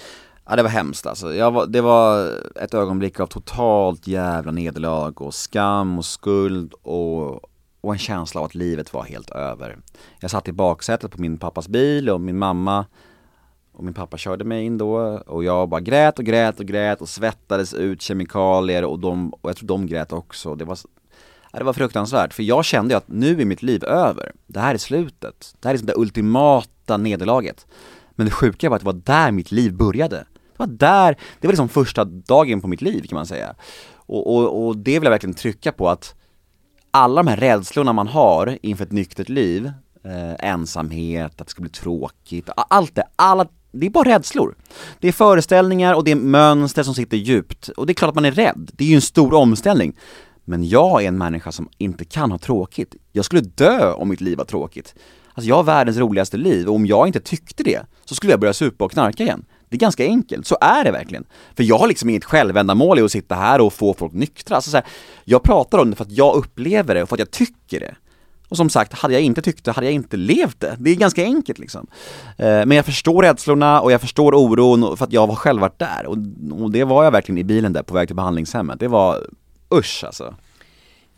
Ja 0.45 0.55
det 0.55 0.63
var 0.63 0.69
hemskt 0.69 1.05
alltså. 1.05 1.49
Var, 1.49 1.65
det 1.65 1.81
var 1.81 2.31
ett 2.55 2.73
ögonblick 2.73 3.19
av 3.19 3.27
totalt 3.27 4.07
jävla 4.07 4.51
nederlag 4.51 5.21
och 5.21 5.33
skam 5.33 5.97
och 5.97 6.05
skuld 6.05 6.73
och, 6.73 7.33
och 7.81 7.93
en 7.93 7.97
känsla 7.97 8.41
av 8.41 8.45
att 8.45 8.55
livet 8.55 8.93
var 8.93 9.03
helt 9.03 9.29
över. 9.29 9.77
Jag 10.19 10.31
satt 10.31 10.47
i 10.47 10.51
baksätet 10.51 11.11
på 11.11 11.21
min 11.21 11.37
pappas 11.37 11.67
bil 11.67 12.09
och 12.09 12.21
min 12.21 12.37
mamma 12.37 12.85
och 13.71 13.83
min 13.83 13.93
pappa 13.93 14.17
körde 14.17 14.43
mig 14.43 14.65
in 14.65 14.77
då 14.77 14.97
och 15.17 15.43
jag 15.43 15.69
bara 15.69 15.81
grät 15.81 16.19
och 16.19 16.25
grät 16.25 16.59
och 16.59 16.65
grät 16.65 17.01
och 17.01 17.09
svettades 17.09 17.73
ut 17.73 18.01
kemikalier 18.01 18.85
och, 18.85 18.99
de, 18.99 19.29
och 19.29 19.49
jag 19.49 19.57
tror 19.57 19.67
de 19.67 19.87
grät 19.87 20.13
också. 20.13 20.55
Det 20.55 20.65
var, 20.65 20.77
ja, 21.51 21.59
det 21.59 21.65
var 21.65 21.73
fruktansvärt 21.73 22.33
för 22.33 22.43
jag 22.43 22.65
kände 22.65 22.93
ju 22.93 22.97
att 22.97 23.07
nu 23.07 23.41
är 23.41 23.45
mitt 23.45 23.63
liv 23.63 23.83
över. 23.83 24.31
Det 24.47 24.59
här 24.59 24.73
är 24.73 24.77
slutet. 24.77 25.55
Det 25.59 25.67
här 25.67 25.73
är 25.73 25.77
liksom 25.77 25.87
det 25.87 25.97
ultimata 25.97 26.97
nederlaget. 26.97 27.67
Men 28.17 28.25
det 28.25 28.31
sjuka 28.31 28.69
var 28.69 28.75
att 28.75 28.81
det 28.81 28.85
var 28.85 29.01
där 29.05 29.31
mitt 29.31 29.51
liv 29.51 29.73
började. 29.73 30.15
Det 30.15 30.57
var 30.57 30.67
där, 30.67 31.17
det 31.39 31.47
var 31.47 31.51
liksom 31.51 31.69
första 31.69 32.05
dagen 32.05 32.61
på 32.61 32.67
mitt 32.67 32.81
liv 32.81 33.01
kan 33.09 33.15
man 33.15 33.25
säga. 33.25 33.55
Och, 33.95 34.35
och, 34.35 34.67
och 34.67 34.77
det 34.77 34.99
vill 34.99 35.03
jag 35.03 35.11
verkligen 35.11 35.33
trycka 35.33 35.71
på 35.71 35.89
att 35.89 36.15
alla 36.91 37.23
de 37.23 37.29
här 37.29 37.37
rädslorna 37.37 37.93
man 37.93 38.07
har 38.07 38.57
inför 38.61 38.83
ett 38.83 38.91
nyktert 38.91 39.29
liv, 39.29 39.71
eh, 40.03 40.49
ensamhet, 40.49 41.41
att 41.41 41.47
det 41.47 41.51
ska 41.51 41.61
bli 41.61 41.71
tråkigt, 41.71 42.49
allt 42.55 42.95
det, 42.95 43.03
alla, 43.15 43.47
det 43.71 43.85
är 43.85 43.89
bara 43.89 44.09
rädslor. 44.09 44.55
Det 44.99 45.07
är 45.07 45.11
föreställningar 45.11 45.93
och 45.93 46.03
det 46.03 46.11
är 46.11 46.15
mönster 46.15 46.83
som 46.83 46.93
sitter 46.93 47.17
djupt. 47.17 47.69
Och 47.69 47.85
det 47.85 47.91
är 47.91 47.95
klart 47.95 48.09
att 48.09 48.15
man 48.15 48.25
är 48.25 48.31
rädd, 48.31 48.71
det 48.73 48.83
är 48.83 48.89
ju 48.89 48.95
en 48.95 49.01
stor 49.01 49.33
omställning. 49.33 49.93
Men 50.49 50.69
jag 50.69 51.03
är 51.03 51.07
en 51.07 51.17
människa 51.17 51.51
som 51.51 51.69
inte 51.77 52.05
kan 52.05 52.31
ha 52.31 52.37
tråkigt. 52.37 52.95
Jag 53.11 53.25
skulle 53.25 53.41
dö 53.41 53.91
om 53.91 54.09
mitt 54.09 54.21
liv 54.21 54.37
var 54.37 54.45
tråkigt. 54.45 54.95
Alltså 55.37 55.49
jag 55.49 55.55
har 55.55 55.63
världens 55.63 55.97
roligaste 55.97 56.37
liv 56.37 56.67
och 56.67 56.75
om 56.75 56.85
jag 56.85 57.07
inte 57.07 57.19
tyckte 57.19 57.63
det 57.63 57.81
så 58.05 58.15
skulle 58.15 58.33
jag 58.33 58.39
börja 58.39 58.53
supa 58.53 58.85
och 58.85 58.91
knarka 58.91 59.23
igen. 59.23 59.45
Det 59.69 59.75
är 59.75 59.79
ganska 59.79 60.03
enkelt, 60.03 60.47
så 60.47 60.57
är 60.61 60.83
det 60.83 60.91
verkligen. 60.91 61.25
För 61.55 61.63
jag 61.63 61.77
har 61.77 61.87
liksom 61.87 62.09
inget 62.09 62.25
självändamål 62.25 62.99
i 62.99 63.01
att 63.01 63.11
sitta 63.11 63.35
här 63.35 63.61
och 63.61 63.73
få 63.73 63.93
folk 63.93 64.13
nyktra. 64.13 64.55
Alltså 64.55 64.71
så 64.71 64.77
här, 64.77 64.85
jag 65.23 65.43
pratar 65.43 65.77
om 65.77 65.89
det 65.89 65.95
för 65.95 66.03
att 66.03 66.11
jag 66.11 66.35
upplever 66.35 66.95
det 66.95 67.03
och 67.03 67.09
för 67.09 67.15
att 67.15 67.19
jag 67.19 67.31
tycker 67.31 67.79
det. 67.79 67.95
Och 68.49 68.57
som 68.57 68.69
sagt, 68.69 68.93
hade 68.93 69.13
jag 69.13 69.23
inte 69.23 69.41
tyckt 69.41 69.65
det, 69.65 69.71
hade 69.71 69.87
jag 69.87 69.93
inte 69.93 70.17
levt 70.17 70.59
det. 70.59 70.75
Det 70.79 70.91
är 70.91 70.95
ganska 70.95 71.23
enkelt 71.23 71.59
liksom. 71.59 71.87
Eh, 72.37 72.45
men 72.45 72.71
jag 72.71 72.85
förstår 72.85 73.23
rädslorna 73.23 73.81
och 73.81 73.91
jag 73.91 74.01
förstår 74.01 74.35
oron 74.35 74.97
för 74.97 75.05
att 75.05 75.13
jag 75.13 75.27
har 75.27 75.35
själv 75.35 75.61
varit 75.61 75.79
där. 75.79 76.05
Och 76.05 76.17
det 76.71 76.83
var 76.83 77.03
jag 77.03 77.11
verkligen 77.11 77.37
i 77.37 77.43
bilen 77.43 77.73
där 77.73 77.83
på 77.83 77.93
väg 77.93 78.07
till 78.07 78.15
behandlingshemmet. 78.15 78.79
Det 78.79 78.87
var 78.87 79.27
usch 79.73 80.03
alltså. 80.03 80.35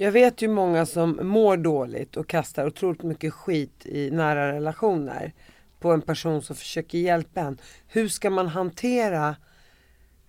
Jag 0.01 0.11
vet 0.11 0.41
ju 0.41 0.47
många 0.47 0.85
som 0.85 1.19
mår 1.21 1.57
dåligt 1.57 2.17
och 2.17 2.27
kastar 2.27 2.67
otroligt 2.67 3.03
mycket 3.03 3.33
skit 3.33 3.85
i 3.85 4.11
nära 4.11 4.53
relationer 4.53 5.33
på 5.79 5.91
en 5.91 6.01
person 6.01 6.41
som 6.41 6.55
försöker 6.55 6.97
hjälpa 6.97 7.41
en. 7.41 7.57
Hur 7.87 8.07
ska 8.07 8.29
man 8.29 8.47
hantera 8.47 9.35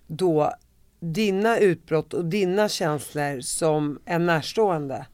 då 0.07 0.53
dina 1.01 1.59
utbrott 1.59 2.15
och 2.15 2.25
dina 2.25 2.69
känslor 2.69 3.41
som 3.41 3.99
en 4.05 4.27
närstående? 4.27 5.07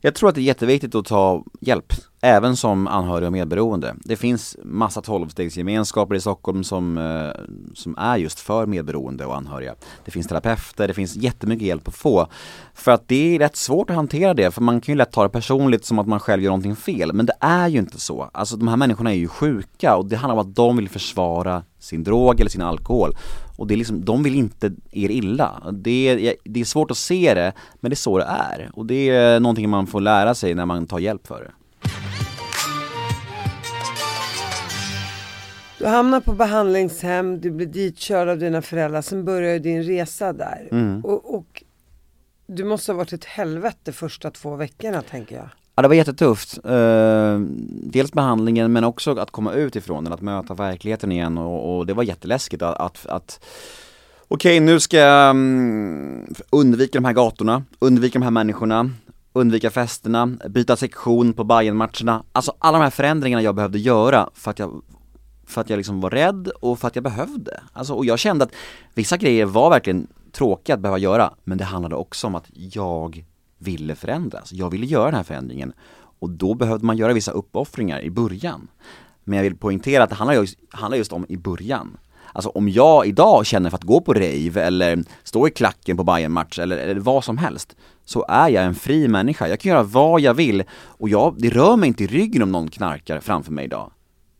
Jag 0.00 0.14
tror 0.14 0.28
att 0.28 0.34
det 0.34 0.40
är 0.40 0.42
jätteviktigt 0.42 0.94
att 0.94 1.06
ta 1.06 1.44
hjälp, 1.60 1.92
även 2.24 2.56
som 2.56 2.86
anhörig 2.86 3.26
och 3.26 3.32
medberoende. 3.32 3.94
Det 4.04 4.16
finns 4.16 4.56
massa 4.64 5.02
tolvstegsgemenskaper 5.02 6.14
i 6.14 6.20
Stockholm 6.20 6.64
som, 6.64 6.98
eh, 6.98 7.42
som 7.74 7.98
är 7.98 8.16
just 8.16 8.40
för 8.40 8.66
medberoende 8.66 9.26
och 9.26 9.36
anhöriga. 9.36 9.74
Det 10.04 10.10
finns 10.10 10.26
terapeuter, 10.26 10.88
det 10.88 10.94
finns 10.94 11.16
jättemycket 11.16 11.66
hjälp 11.66 11.88
att 11.88 11.94
få. 11.94 12.26
För 12.74 12.92
att 12.92 13.08
det 13.08 13.34
är 13.34 13.38
rätt 13.38 13.56
svårt 13.56 13.90
att 13.90 13.96
hantera 13.96 14.34
det, 14.34 14.50
för 14.50 14.62
man 14.62 14.80
kan 14.80 14.92
ju 14.92 14.96
lätt 14.96 15.12
ta 15.12 15.22
det 15.22 15.28
personligt 15.28 15.84
som 15.84 15.98
att 15.98 16.06
man 16.06 16.20
själv 16.20 16.42
gör 16.42 16.50
någonting 16.50 16.76
fel, 16.76 17.12
men 17.12 17.26
det 17.26 17.34
är 17.40 17.68
ju 17.68 17.78
inte 17.78 18.00
så. 18.00 18.30
Alltså 18.32 18.56
de 18.56 18.68
här 18.68 18.76
människorna 18.76 19.10
är 19.10 19.16
ju 19.16 19.28
sjuka 19.28 19.96
och 19.96 20.06
det 20.06 20.16
handlar 20.16 20.34
om 20.34 20.48
att 20.48 20.56
de 20.56 20.76
vill 20.76 20.88
försvara 20.88 21.62
sin 21.78 22.04
drog 22.04 22.40
eller 22.40 22.50
sin 22.50 22.62
alkohol. 22.62 23.16
Och 23.56 23.66
det 23.66 23.74
är 23.74 23.76
liksom, 23.76 24.04
de 24.04 24.22
vill 24.22 24.34
inte 24.34 24.72
er 24.90 25.10
illa. 25.10 25.62
Det 25.72 26.08
är, 26.08 26.34
det 26.44 26.60
är 26.60 26.64
svårt 26.64 26.90
att 26.90 26.96
se 26.96 27.34
det, 27.34 27.52
men 27.80 27.90
det 27.90 27.94
är 27.94 27.96
så 27.96 28.18
det 28.18 28.24
är. 28.24 28.70
Och 28.74 28.86
det 28.86 29.10
är 29.10 29.40
någonting 29.40 29.70
man 29.70 29.86
får 29.86 30.00
lära 30.00 30.34
sig 30.34 30.54
när 30.54 30.66
man 30.66 30.86
tar 30.86 30.98
hjälp 30.98 31.26
för 31.26 31.40
det. 31.40 31.50
Du 35.82 35.88
hamnar 35.88 36.20
på 36.20 36.32
behandlingshem, 36.32 37.40
du 37.40 37.50
blir 37.50 37.66
ditkörd 37.66 38.28
av 38.28 38.38
dina 38.38 38.62
föräldrar, 38.62 39.02
sen 39.02 39.24
börjar 39.24 39.58
din 39.58 39.82
resa 39.82 40.32
där. 40.32 40.68
Och, 41.04 41.34
och 41.34 41.62
du 42.46 42.64
måste 42.64 42.92
ha 42.92 42.96
varit 42.96 43.12
ett 43.12 43.24
helvete 43.24 43.92
första 43.92 44.30
två 44.30 44.56
veckorna 44.56 45.02
tänker 45.02 45.36
jag. 45.36 45.48
Ja 45.74 45.82
det 45.82 45.88
var 45.88 45.94
jättetufft. 45.94 46.58
Eh, 46.64 47.38
dels 47.68 48.12
behandlingen 48.12 48.72
men 48.72 48.84
också 48.84 49.18
att 49.18 49.30
komma 49.30 49.52
ut 49.52 49.76
ifrån 49.76 50.04
den, 50.04 50.12
att 50.12 50.20
möta 50.20 50.54
verkligheten 50.54 51.12
igen 51.12 51.38
och, 51.38 51.78
och 51.78 51.86
det 51.86 51.94
var 51.94 52.02
jätteläskigt 52.02 52.62
att, 52.62 52.76
att, 52.76 53.06
att 53.06 53.44
Okej 54.28 54.60
nu 54.60 54.80
ska 54.80 54.96
jag 54.96 55.30
mm, 55.30 56.34
undvika 56.50 56.98
de 56.98 57.04
här 57.04 57.12
gatorna, 57.12 57.62
undvika 57.78 58.18
de 58.18 58.22
här 58.22 58.30
människorna, 58.30 58.90
undvika 59.32 59.70
festerna, 59.70 60.26
byta 60.48 60.76
sektion 60.76 61.32
på 61.32 61.44
Bayern-matcherna. 61.44 62.24
Alltså 62.32 62.52
alla 62.58 62.78
de 62.78 62.84
här 62.84 62.90
förändringarna 62.90 63.42
jag 63.42 63.54
behövde 63.54 63.78
göra 63.78 64.30
för 64.34 64.50
att 64.50 64.58
jag 64.58 64.82
för 65.52 65.60
att 65.60 65.70
jag 65.70 65.76
liksom 65.76 66.00
var 66.00 66.10
rädd 66.10 66.48
och 66.48 66.78
för 66.78 66.88
att 66.88 66.96
jag 66.96 67.04
behövde. 67.04 67.60
Alltså, 67.72 67.94
och 67.94 68.04
jag 68.04 68.18
kände 68.18 68.44
att 68.44 68.52
vissa 68.94 69.16
grejer 69.16 69.44
var 69.44 69.70
verkligen 69.70 70.06
tråkiga 70.32 70.74
att 70.74 70.80
behöva 70.80 70.98
göra, 70.98 71.34
men 71.44 71.58
det 71.58 71.64
handlade 71.64 71.94
också 71.94 72.26
om 72.26 72.34
att 72.34 72.46
jag 72.52 73.24
ville 73.58 73.94
förändras. 73.94 74.40
Alltså, 74.40 74.54
jag 74.54 74.70
ville 74.70 74.86
göra 74.86 75.04
den 75.04 75.14
här 75.14 75.22
förändringen 75.22 75.72
och 76.18 76.30
då 76.30 76.54
behövde 76.54 76.86
man 76.86 76.96
göra 76.96 77.12
vissa 77.12 77.32
uppoffringar 77.32 78.00
i 78.00 78.10
början. 78.10 78.68
Men 79.24 79.36
jag 79.36 79.42
vill 79.42 79.56
poängtera 79.56 80.02
att 80.02 80.10
det 80.10 80.16
handlar 80.16 80.34
just, 80.34 80.58
handlar 80.70 80.98
just 80.98 81.12
om 81.12 81.26
i 81.28 81.36
början. 81.36 81.96
Alltså 82.32 82.50
om 82.50 82.68
jag 82.68 83.06
idag 83.06 83.46
känner 83.46 83.70
för 83.70 83.76
att 83.76 83.84
gå 83.84 84.00
på 84.00 84.14
rave 84.14 84.62
eller 84.62 85.04
stå 85.22 85.48
i 85.48 85.50
klacken 85.50 85.96
på 85.96 86.04
bayern 86.04 86.32
match 86.32 86.58
eller, 86.58 86.78
eller 86.78 87.00
vad 87.00 87.24
som 87.24 87.38
helst 87.38 87.76
så 88.04 88.24
är 88.28 88.48
jag 88.48 88.64
en 88.64 88.74
fri 88.74 89.08
människa. 89.08 89.48
Jag 89.48 89.60
kan 89.60 89.70
göra 89.70 89.82
vad 89.82 90.20
jag 90.20 90.34
vill 90.34 90.64
och 90.72 91.08
jag, 91.08 91.34
det 91.38 91.50
rör 91.50 91.76
mig 91.76 91.88
inte 91.88 92.04
i 92.04 92.06
ryggen 92.06 92.42
om 92.42 92.52
någon 92.52 92.68
knarkar 92.68 93.20
framför 93.20 93.52
mig 93.52 93.64
idag. 93.64 93.90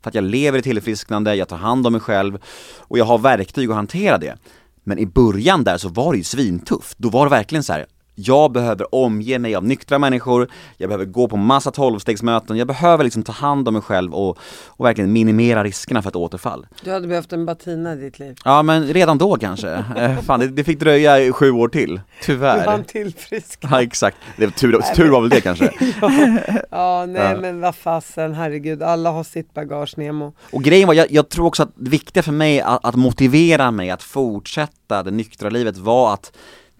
För 0.03 0.09
att 0.09 0.14
jag 0.14 0.24
lever 0.24 0.59
i 0.59 0.62
tillfrisknande, 0.62 1.34
jag 1.34 1.48
tar 1.48 1.57
hand 1.57 1.86
om 1.86 1.92
mig 1.92 2.00
själv 2.00 2.38
och 2.78 2.98
jag 2.98 3.05
har 3.05 3.18
verktyg 3.18 3.70
att 3.70 3.76
hantera 3.76 4.18
det. 4.18 4.36
Men 4.84 4.98
i 4.98 5.07
början 5.07 5.64
där 5.64 5.78
så 5.78 5.88
var 5.88 6.12
det 6.12 6.18
ju 6.18 6.24
svintufft. 6.24 6.98
Då 6.98 7.09
var 7.11 7.26
det 7.26 7.30
verkligen 7.30 7.62
så 7.62 7.72
här 7.72 7.86
jag 8.14 8.52
behöver 8.52 8.94
omge 8.94 9.38
mig 9.38 9.54
av 9.54 9.64
nyktra 9.64 9.98
människor, 9.98 10.48
jag 10.76 10.88
behöver 10.88 11.04
gå 11.04 11.28
på 11.28 11.36
massa 11.36 11.70
tolvstegsmöten, 11.70 12.56
jag 12.56 12.66
behöver 12.66 13.04
liksom 13.04 13.22
ta 13.22 13.32
hand 13.32 13.68
om 13.68 13.74
mig 13.74 13.82
själv 13.82 14.14
och, 14.14 14.38
och 14.66 14.84
verkligen 14.86 15.12
minimera 15.12 15.64
riskerna 15.64 16.02
för 16.02 16.08
ett 16.08 16.16
återfall. 16.16 16.66
Du 16.84 16.92
hade 16.92 17.06
behövt 17.08 17.32
en 17.32 17.46
Batina 17.46 17.92
i 17.92 17.96
ditt 17.96 18.18
liv. 18.18 18.36
Ja 18.44 18.62
men 18.62 18.84
redan 18.84 19.18
då 19.18 19.36
kanske, 19.36 19.84
eh, 19.96 20.20
fan 20.20 20.40
det, 20.40 20.48
det 20.48 20.64
fick 20.64 20.80
dröja 20.80 21.32
sju 21.32 21.50
år 21.50 21.68
till, 21.68 21.94
Du 21.94 22.00
tyvärr. 22.22 22.66
hann 22.66 22.84
tillfriskna. 22.84 23.68
Ja 23.72 23.82
exakt, 23.82 24.16
det 24.36 24.44
var 24.46 24.52
tur, 24.52 24.94
tur 24.96 25.10
var 25.10 25.20
väl 25.20 25.30
det 25.30 25.40
kanske. 25.40 25.64
Ja, 26.70 27.06
nej 27.06 27.22
Ja. 27.22 27.40
men 27.40 27.60
vad 27.60 27.74
fasen, 27.74 28.34
herregud, 28.34 28.82
alla 28.82 29.10
har 29.10 29.24
sitt 29.24 29.54
bagage 29.54 29.94
Nemo. 29.98 30.32
Och 30.52 30.62
grejen 30.62 30.86
var, 30.86 30.94
jag, 30.94 31.10
jag 31.12 31.28
tror 31.28 31.46
också 31.46 31.62
att 31.62 31.72
det 31.76 31.90
viktiga 31.90 32.22
för 32.22 32.32
mig 32.32 32.60
att, 32.60 32.84
att 32.84 32.94
motivera 32.94 33.70
mig 33.70 33.90
att 33.90 34.02
fortsätta 34.02 35.02
det 35.02 35.10
nyktra 35.10 35.50
livet 35.50 35.76
var 35.76 36.14
att 36.14 36.32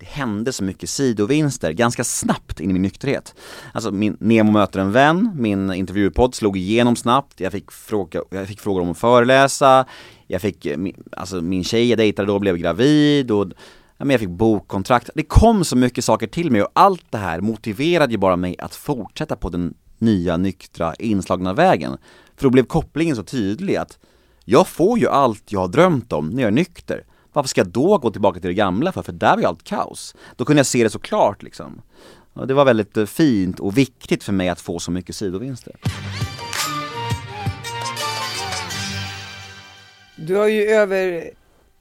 det 0.03 0.09
hände 0.09 0.53
så 0.53 0.65
mycket 0.65 0.89
sidovinster 0.89 1.73
ganska 1.73 2.05
snabbt 2.05 2.61
in 2.61 2.71
i 2.71 2.73
min 2.73 2.83
nykterhet. 2.83 3.35
Alltså 3.73 3.91
min 3.91 4.17
Nemo 4.21 4.53
möter 4.53 4.81
en 4.81 4.93
vän, 4.93 5.31
min 5.37 5.73
intervjupodd 5.73 6.35
slog 6.35 6.57
igenom 6.57 6.97
snabbt, 6.97 7.41
jag 7.41 7.53
fick, 7.53 7.73
fråga, 7.73 8.21
jag 8.31 8.49
fick 8.49 8.61
frågor 8.61 8.81
om 8.83 8.91
att 8.91 8.99
föreläsa, 8.99 9.87
jag 10.27 10.41
fick, 10.43 10.67
eh, 10.67 10.79
alltså 11.17 11.41
min 11.41 11.65
tjej 11.65 11.89
jag 11.89 11.99
dejtade 11.99 12.29
då 12.29 12.39
blev 12.39 12.57
gravid 12.57 13.31
och 13.31 13.47
ja, 13.97 14.05
men 14.05 14.11
jag 14.11 14.21
fick 14.21 14.29
bokkontrakt. 14.29 15.11
Det 15.15 15.23
kom 15.23 15.65
så 15.65 15.77
mycket 15.77 16.05
saker 16.05 16.27
till 16.27 16.51
mig 16.51 16.63
och 16.63 16.71
allt 16.73 17.05
det 17.11 17.19
här 17.19 17.41
motiverade 17.41 18.13
ju 18.13 18.19
bara 18.19 18.37
mig 18.37 18.57
att 18.59 18.75
fortsätta 18.75 19.37
på 19.37 19.49
den 19.49 19.75
nya 19.99 20.37
nyktra 20.37 20.95
inslagna 20.95 21.53
vägen. 21.53 21.97
För 22.37 22.45
då 22.45 22.51
blev 22.51 22.65
kopplingen 22.65 23.17
så 23.17 23.23
tydlig 23.23 23.77
att 23.77 23.99
jag 24.45 24.69
får 24.69 24.99
ju 24.99 25.09
allt 25.09 25.53
jag 25.53 25.61
har 25.61 25.69
drömt 25.69 26.13
om 26.13 26.29
när 26.29 26.43
jag 26.43 26.49
är 26.49 26.53
nykter. 26.53 27.05
Varför 27.33 27.49
ska 27.49 27.61
jag 27.61 27.69
då 27.69 27.99
gå 27.99 28.11
tillbaka 28.11 28.41
till 28.41 28.49
det 28.49 28.55
gamla 28.55 28.93
för? 28.93 29.03
För 29.03 29.13
där 29.13 29.35
var 29.35 29.41
ju 29.41 29.45
allt 29.45 29.65
kaos. 29.65 30.15
Då 30.37 30.45
kunde 30.45 30.61
jag 30.61 30.67
se 30.67 30.83
det 30.83 30.91
så 30.91 30.99
klart 30.99 31.43
liksom. 31.43 31.83
Och 32.33 32.47
det 32.47 32.55
var 32.55 32.65
väldigt 32.65 32.97
eh, 32.97 33.07
fint 33.07 33.61
och 33.61 33.79
viktigt 33.79 34.25
för 34.25 34.33
mig 34.33 34.49
att 34.49 34.61
få 34.61 34.79
så 34.79 34.91
mycket 34.91 35.17
sidovinster. 35.17 35.77
Du 40.17 40.37
har 40.37 40.47
ju 40.47 40.63
över 40.63 41.31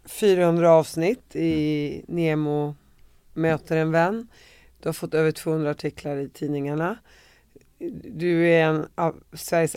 400 0.06 0.72
avsnitt 0.72 1.36
i 1.36 2.04
Nemo 2.08 2.76
möter 3.34 3.78
en 3.78 3.91
vän. 3.91 4.28
Du 4.82 4.88
har 4.88 4.93
fått 4.93 5.14
över 5.14 5.32
200 5.32 5.72
artiklar 5.72 6.18
i 6.18 6.30
tidningarna. 6.30 6.97
Du 8.04 8.49
är 8.49 8.64
en 8.64 8.86
av 8.95 9.16
Sveriges, 9.34 9.76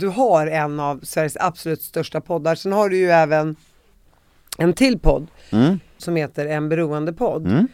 du 0.00 0.08
har 0.08 0.46
en 0.46 0.80
av 0.80 1.00
Sveriges 1.02 1.36
absolut 1.40 1.82
största 1.82 2.20
poddar. 2.20 2.54
Sen 2.54 2.72
har 2.72 2.88
du 2.88 2.96
ju 2.96 3.10
även 3.10 3.56
en 4.58 4.72
till 4.72 4.98
podd 4.98 5.26
Mm. 5.50 5.80
som 5.98 6.16
heter 6.16 6.46
En 6.46 6.68
beroendepodd. 6.68 7.46
Mm. 7.46 7.68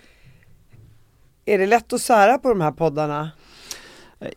Är 1.44 1.58
det 1.58 1.66
lätt 1.66 1.92
att 1.92 2.00
sära 2.00 2.38
på 2.38 2.48
de 2.48 2.60
här 2.60 2.72
poddarna? 2.72 3.30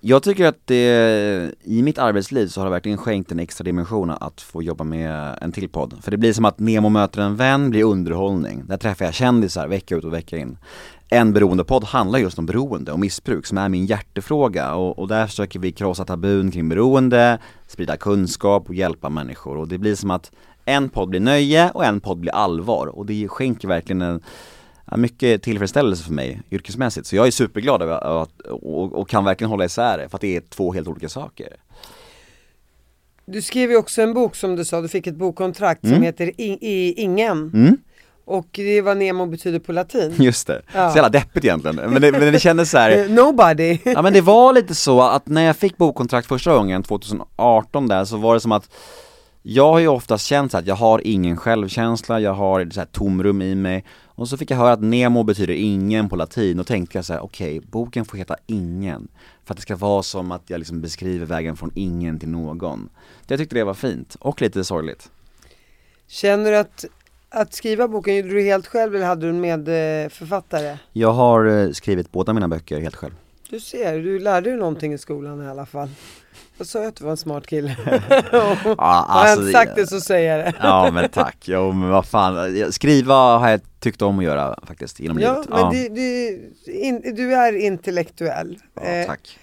Jag 0.01 0.23
tycker 0.23 0.45
att 0.45 0.59
det, 0.65 1.51
i 1.63 1.81
mitt 1.83 1.97
arbetsliv 1.97 2.47
så 2.47 2.61
har 2.61 2.65
det 2.65 2.71
verkligen 2.71 2.97
skänkt 2.97 3.31
en 3.31 3.39
extra 3.39 3.63
dimension 3.63 4.09
att 4.09 4.41
få 4.41 4.63
jobba 4.63 4.83
med 4.83 5.37
en 5.41 5.51
till 5.51 5.69
podd. 5.69 5.93
För 6.01 6.11
det 6.11 6.17
blir 6.17 6.33
som 6.33 6.45
att 6.45 6.59
Nemo 6.59 6.89
möter 6.89 7.21
en 7.21 7.35
vän 7.35 7.69
blir 7.69 7.83
underhållning. 7.83 8.63
Där 8.67 8.77
träffar 8.77 9.05
jag 9.05 9.13
kändisar 9.13 9.67
vecka 9.67 9.95
ut 9.95 10.03
och 10.03 10.13
vecka 10.13 10.37
in. 10.37 10.57
En 11.09 11.33
beroendepodd 11.33 11.83
handlar 11.83 12.19
just 12.19 12.39
om 12.39 12.45
beroende 12.45 12.91
och 12.91 12.99
missbruk 12.99 13.45
som 13.45 13.57
är 13.57 13.69
min 13.69 13.85
hjärtefråga 13.85 14.73
och, 14.73 14.99
och 14.99 15.07
där 15.07 15.27
försöker 15.27 15.59
vi 15.59 15.71
krossa 15.71 16.05
tabun 16.05 16.51
kring 16.51 16.69
beroende, 16.69 17.39
sprida 17.67 17.97
kunskap 17.97 18.67
och 18.69 18.75
hjälpa 18.75 19.09
människor 19.09 19.57
och 19.57 19.67
det 19.67 19.77
blir 19.77 19.95
som 19.95 20.11
att 20.11 20.31
en 20.65 20.89
podd 20.89 21.09
blir 21.09 21.19
nöje 21.19 21.71
och 21.71 21.85
en 21.85 21.99
podd 22.01 22.17
blir 22.19 22.31
allvar 22.35 22.87
och 22.87 23.05
det 23.05 23.27
skänker 23.27 23.67
verkligen 23.67 24.01
en 24.01 24.21
mycket 24.95 25.43
tillfredsställelse 25.43 26.03
för 26.03 26.13
mig 26.13 26.41
yrkesmässigt. 26.51 27.07
Så 27.07 27.15
jag 27.15 27.27
är 27.27 27.31
superglad 27.31 27.81
över 27.81 28.21
att, 28.23 28.41
och, 28.41 28.93
och 28.93 29.09
kan 29.09 29.25
verkligen 29.25 29.49
hålla 29.51 29.65
isär 29.65 29.97
det, 29.97 30.09
för 30.09 30.17
att 30.17 30.21
det 30.21 30.35
är 30.35 30.41
två 30.41 30.73
helt 30.73 30.87
olika 30.87 31.09
saker. 31.09 31.47
Du 33.25 33.41
skrev 33.41 33.71
ju 33.71 33.77
också 33.77 34.01
en 34.01 34.13
bok 34.13 34.35
som 34.35 34.55
du 34.55 34.65
sa, 34.65 34.81
du 34.81 34.87
fick 34.87 35.07
ett 35.07 35.15
bokkontrakt 35.15 35.81
som 35.81 35.89
Mm. 35.89 36.03
heter 36.03 36.27
I, 36.41 36.57
I, 36.61 36.93
Ingen. 37.01 37.51
Mm, 37.53 37.77
Och 38.25 38.47
det 38.51 38.61
är 38.77 38.81
vad 38.81 38.97
Nemo 38.97 39.25
betyder 39.25 39.59
på 39.59 39.71
latin. 39.71 40.13
just 40.19 40.47
det. 40.47 40.61
Ja. 40.73 40.89
Så 40.91 40.97
jävla 40.97 41.09
deppigt 41.09 41.45
egentligen. 41.45 41.75
Men 41.75 42.01
det, 42.01 42.11
men 42.11 42.33
det 42.33 42.39
kändes 42.39 42.69
så 42.71 42.77
här. 42.77 43.07
Nobody. 43.09 43.77
ja 43.85 44.01
men 44.01 44.13
det 44.13 44.21
var 44.21 44.53
lite 44.53 44.75
så 44.75 45.01
att 45.01 45.27
när 45.27 45.41
jag 45.41 45.55
fick 45.55 45.77
bokkontrakt 45.77 46.27
första 46.27 46.53
gången, 46.57 46.83
2018 46.83 47.87
där, 47.87 48.05
så 48.05 48.17
var 48.17 48.33
det 48.33 48.39
som 48.39 48.51
att 48.51 48.69
jag 49.47 49.71
har 49.71 49.79
ju 49.79 49.87
oftast 49.87 50.25
känt 50.25 50.51
så 50.51 50.57
att 50.57 50.67
jag 50.67 50.75
har 50.75 51.01
ingen 51.07 51.37
självkänsla, 51.37 52.19
jag 52.19 52.33
har 52.33 52.69
så 52.71 52.79
här 52.79 52.87
tomrum 52.87 53.41
i 53.41 53.55
mig 53.55 53.83
Och 54.05 54.27
så 54.27 54.37
fick 54.37 54.51
jag 54.51 54.57
höra 54.57 54.71
att 54.71 54.81
Nemo 54.81 55.23
betyder 55.23 55.53
ingen 55.53 56.09
på 56.09 56.15
latin 56.15 56.59
och 56.59 56.67
tänkte 56.67 56.97
jag 56.97 57.05
så 57.05 57.13
här: 57.13 57.23
okej, 57.23 57.57
okay, 57.57 57.69
boken 57.69 58.05
får 58.05 58.17
heta 58.17 58.35
ingen. 58.47 59.07
För 59.43 59.53
att 59.53 59.57
det 59.57 59.61
ska 59.61 59.75
vara 59.75 60.03
som 60.03 60.31
att 60.31 60.41
jag 60.47 60.57
liksom 60.57 60.81
beskriver 60.81 61.25
vägen 61.25 61.55
från 61.55 61.71
ingen 61.75 62.19
till 62.19 62.29
någon. 62.29 62.89
Jag 63.27 63.39
tyckte 63.39 63.55
det 63.55 63.63
var 63.63 63.73
fint, 63.73 64.15
och 64.19 64.41
lite 64.41 64.63
sorgligt. 64.63 65.09
Känner 66.07 66.51
du 66.51 66.57
att, 66.57 66.85
att 67.29 67.53
skriva 67.53 67.87
boken, 67.87 68.15
gjorde 68.15 68.29
du 68.29 68.41
helt 68.41 68.67
själv 68.67 68.95
eller 68.95 69.05
hade 69.05 69.25
du 69.25 69.29
en 69.29 69.41
medförfattare? 69.41 70.77
Jag 70.93 71.11
har 71.11 71.45
eh, 71.45 71.71
skrivit 71.71 72.11
båda 72.11 72.33
mina 72.33 72.47
böcker 72.47 72.79
helt 72.79 72.95
själv. 72.95 73.13
Du 73.49 73.59
ser, 73.59 73.99
du 73.99 74.19
lärde 74.19 74.49
dig 74.49 74.59
någonting 74.59 74.93
i 74.93 74.97
skolan 74.97 75.43
i 75.43 75.47
alla 75.47 75.65
fall. 75.65 75.89
Jag 76.57 76.67
sa 76.67 76.81
ju 76.81 76.87
att 76.87 76.95
du 76.95 77.03
var 77.03 77.11
en 77.11 77.17
smart 77.17 77.47
kille. 77.47 77.77
ja, 78.31 79.05
har 79.07 79.27
jag 79.27 79.37
inte 79.37 79.51
sagt 79.51 79.75
det 79.75 79.87
så 79.87 80.01
säger 80.01 80.37
jag 80.37 80.45
det. 80.45 80.53
ja 80.61 80.91
men 80.93 81.09
tack, 81.09 81.37
jo 81.45 81.71
men 81.71 81.89
vad 81.89 82.05
fan, 82.05 82.71
skriva 82.71 83.15
har 83.15 83.49
jag 83.49 83.61
tyckt 83.79 84.01
om 84.01 84.19
att 84.19 84.25
göra 84.25 84.59
faktiskt 84.67 84.99
inom 84.99 85.19
ja, 85.19 85.31
livet. 85.31 85.49
Men 85.49 85.59
ja, 85.59 85.71
men 85.71 87.03
du, 87.03 87.11
du 87.11 87.35
är 87.35 87.53
intellektuell. 87.53 88.57
Ja, 88.73 88.81
eh, 88.81 89.07
tack. 89.07 89.39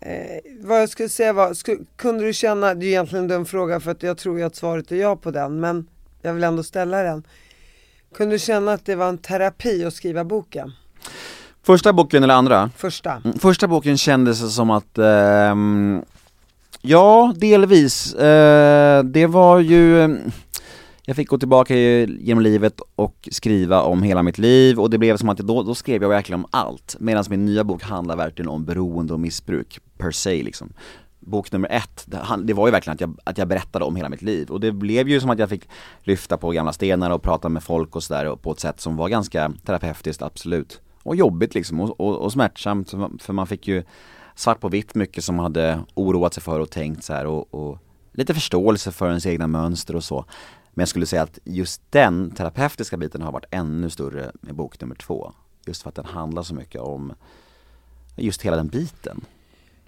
Eh, 0.00 0.40
vad 0.60 0.80
jag 0.80 0.88
skulle 0.88 1.08
säga 1.08 1.32
var, 1.32 1.54
skulle, 1.54 1.78
kunde 1.96 2.24
du 2.24 2.32
känna, 2.32 2.74
det 2.74 2.86
är 2.86 2.88
egentligen 2.88 3.24
en 3.24 3.28
dum 3.28 3.46
fråga 3.46 3.80
för 3.80 3.90
att 3.90 4.02
jag 4.02 4.18
tror 4.18 4.38
ju 4.38 4.44
att 4.44 4.56
svaret 4.56 4.92
är 4.92 4.96
ja 4.96 5.16
på 5.16 5.30
den, 5.30 5.60
men 5.60 5.86
jag 6.22 6.34
vill 6.34 6.44
ändå 6.44 6.62
ställa 6.62 7.02
den. 7.02 7.26
Kunde 8.14 8.34
du 8.34 8.38
känna 8.38 8.72
att 8.72 8.84
det 8.84 8.94
var 8.94 9.08
en 9.08 9.18
terapi 9.18 9.84
att 9.84 9.94
skriva 9.94 10.24
boken? 10.24 10.72
Första 11.62 11.92
boken 11.92 12.22
eller 12.22 12.34
andra? 12.34 12.70
Första. 12.76 13.20
Mm, 13.24 13.38
första 13.38 13.68
boken 13.68 13.98
kändes 13.98 14.54
som 14.54 14.70
att 14.70 14.98
eh, 14.98 15.54
Ja, 16.84 17.34
delvis. 17.36 18.14
Eh, 18.14 19.04
det 19.04 19.26
var 19.26 19.60
ju 19.60 20.18
jag 21.04 21.16
fick 21.16 21.28
gå 21.28 21.38
tillbaka 21.38 21.74
genom 21.74 22.42
livet 22.42 22.80
och 22.94 23.28
skriva 23.32 23.82
om 23.82 24.02
hela 24.02 24.22
mitt 24.22 24.38
liv 24.38 24.80
och 24.80 24.90
det 24.90 24.98
blev 24.98 25.16
som 25.16 25.28
att 25.28 25.38
då, 25.38 25.62
då 25.62 25.74
skrev 25.74 26.02
jag 26.02 26.08
verkligen 26.08 26.40
om 26.40 26.46
allt. 26.50 26.96
Medan 27.00 27.24
min 27.28 27.44
nya 27.44 27.64
bok 27.64 27.82
handlar 27.82 28.16
verkligen 28.16 28.48
om 28.48 28.64
beroende 28.64 29.12
och 29.12 29.20
missbruk, 29.20 29.80
per 29.98 30.10
se 30.10 30.42
liksom. 30.42 30.72
Bok 31.20 31.52
nummer 31.52 31.68
ett, 31.68 32.06
det 32.44 32.54
var 32.54 32.66
ju 32.66 32.72
verkligen 32.72 32.94
att 32.94 33.00
jag, 33.00 33.16
att 33.24 33.38
jag 33.38 33.48
berättade 33.48 33.84
om 33.84 33.96
hela 33.96 34.08
mitt 34.08 34.22
liv 34.22 34.50
och 34.50 34.60
det 34.60 34.72
blev 34.72 35.08
ju 35.08 35.20
som 35.20 35.30
att 35.30 35.38
jag 35.38 35.48
fick 35.48 35.68
lyfta 36.02 36.36
på 36.36 36.50
gamla 36.50 36.72
stenar 36.72 37.10
och 37.10 37.22
prata 37.22 37.48
med 37.48 37.62
folk 37.62 37.96
och 37.96 38.02
sådär 38.02 38.36
på 38.36 38.52
ett 38.52 38.60
sätt 38.60 38.80
som 38.80 38.96
var 38.96 39.08
ganska 39.08 39.52
terapeutiskt, 39.64 40.22
absolut. 40.22 40.80
Och 41.02 41.16
jobbigt 41.16 41.54
liksom 41.54 41.80
och, 41.80 42.00
och, 42.00 42.16
och 42.16 42.32
smärtsamt 42.32 42.90
för 43.18 43.32
man 43.32 43.46
fick 43.46 43.68
ju 43.68 43.82
svart 44.34 44.60
på 44.60 44.68
vitt 44.68 44.94
mycket 44.94 45.24
som 45.24 45.38
hade 45.38 45.84
oroat 45.94 46.34
sig 46.34 46.42
för 46.42 46.60
och 46.60 46.70
tänkt 46.70 47.04
så 47.04 47.12
här 47.12 47.26
och, 47.26 47.54
och 47.54 47.78
lite 48.12 48.34
förståelse 48.34 48.92
för 48.92 49.08
ens 49.08 49.26
egna 49.26 49.46
mönster 49.46 49.96
och 49.96 50.04
så. 50.04 50.24
Men 50.74 50.82
jag 50.82 50.88
skulle 50.88 51.06
säga 51.06 51.22
att 51.22 51.38
just 51.44 51.82
den 51.90 52.30
terapeutiska 52.30 52.96
biten 52.96 53.22
har 53.22 53.32
varit 53.32 53.44
ännu 53.50 53.90
större 53.90 54.32
med 54.40 54.54
bok 54.54 54.80
nummer 54.80 54.94
två. 54.94 55.32
Just 55.66 55.82
för 55.82 55.88
att 55.88 55.94
den 55.94 56.04
handlar 56.04 56.42
så 56.42 56.54
mycket 56.54 56.80
om 56.80 57.12
just 58.16 58.42
hela 58.42 58.56
den 58.56 58.68
biten. 58.68 59.24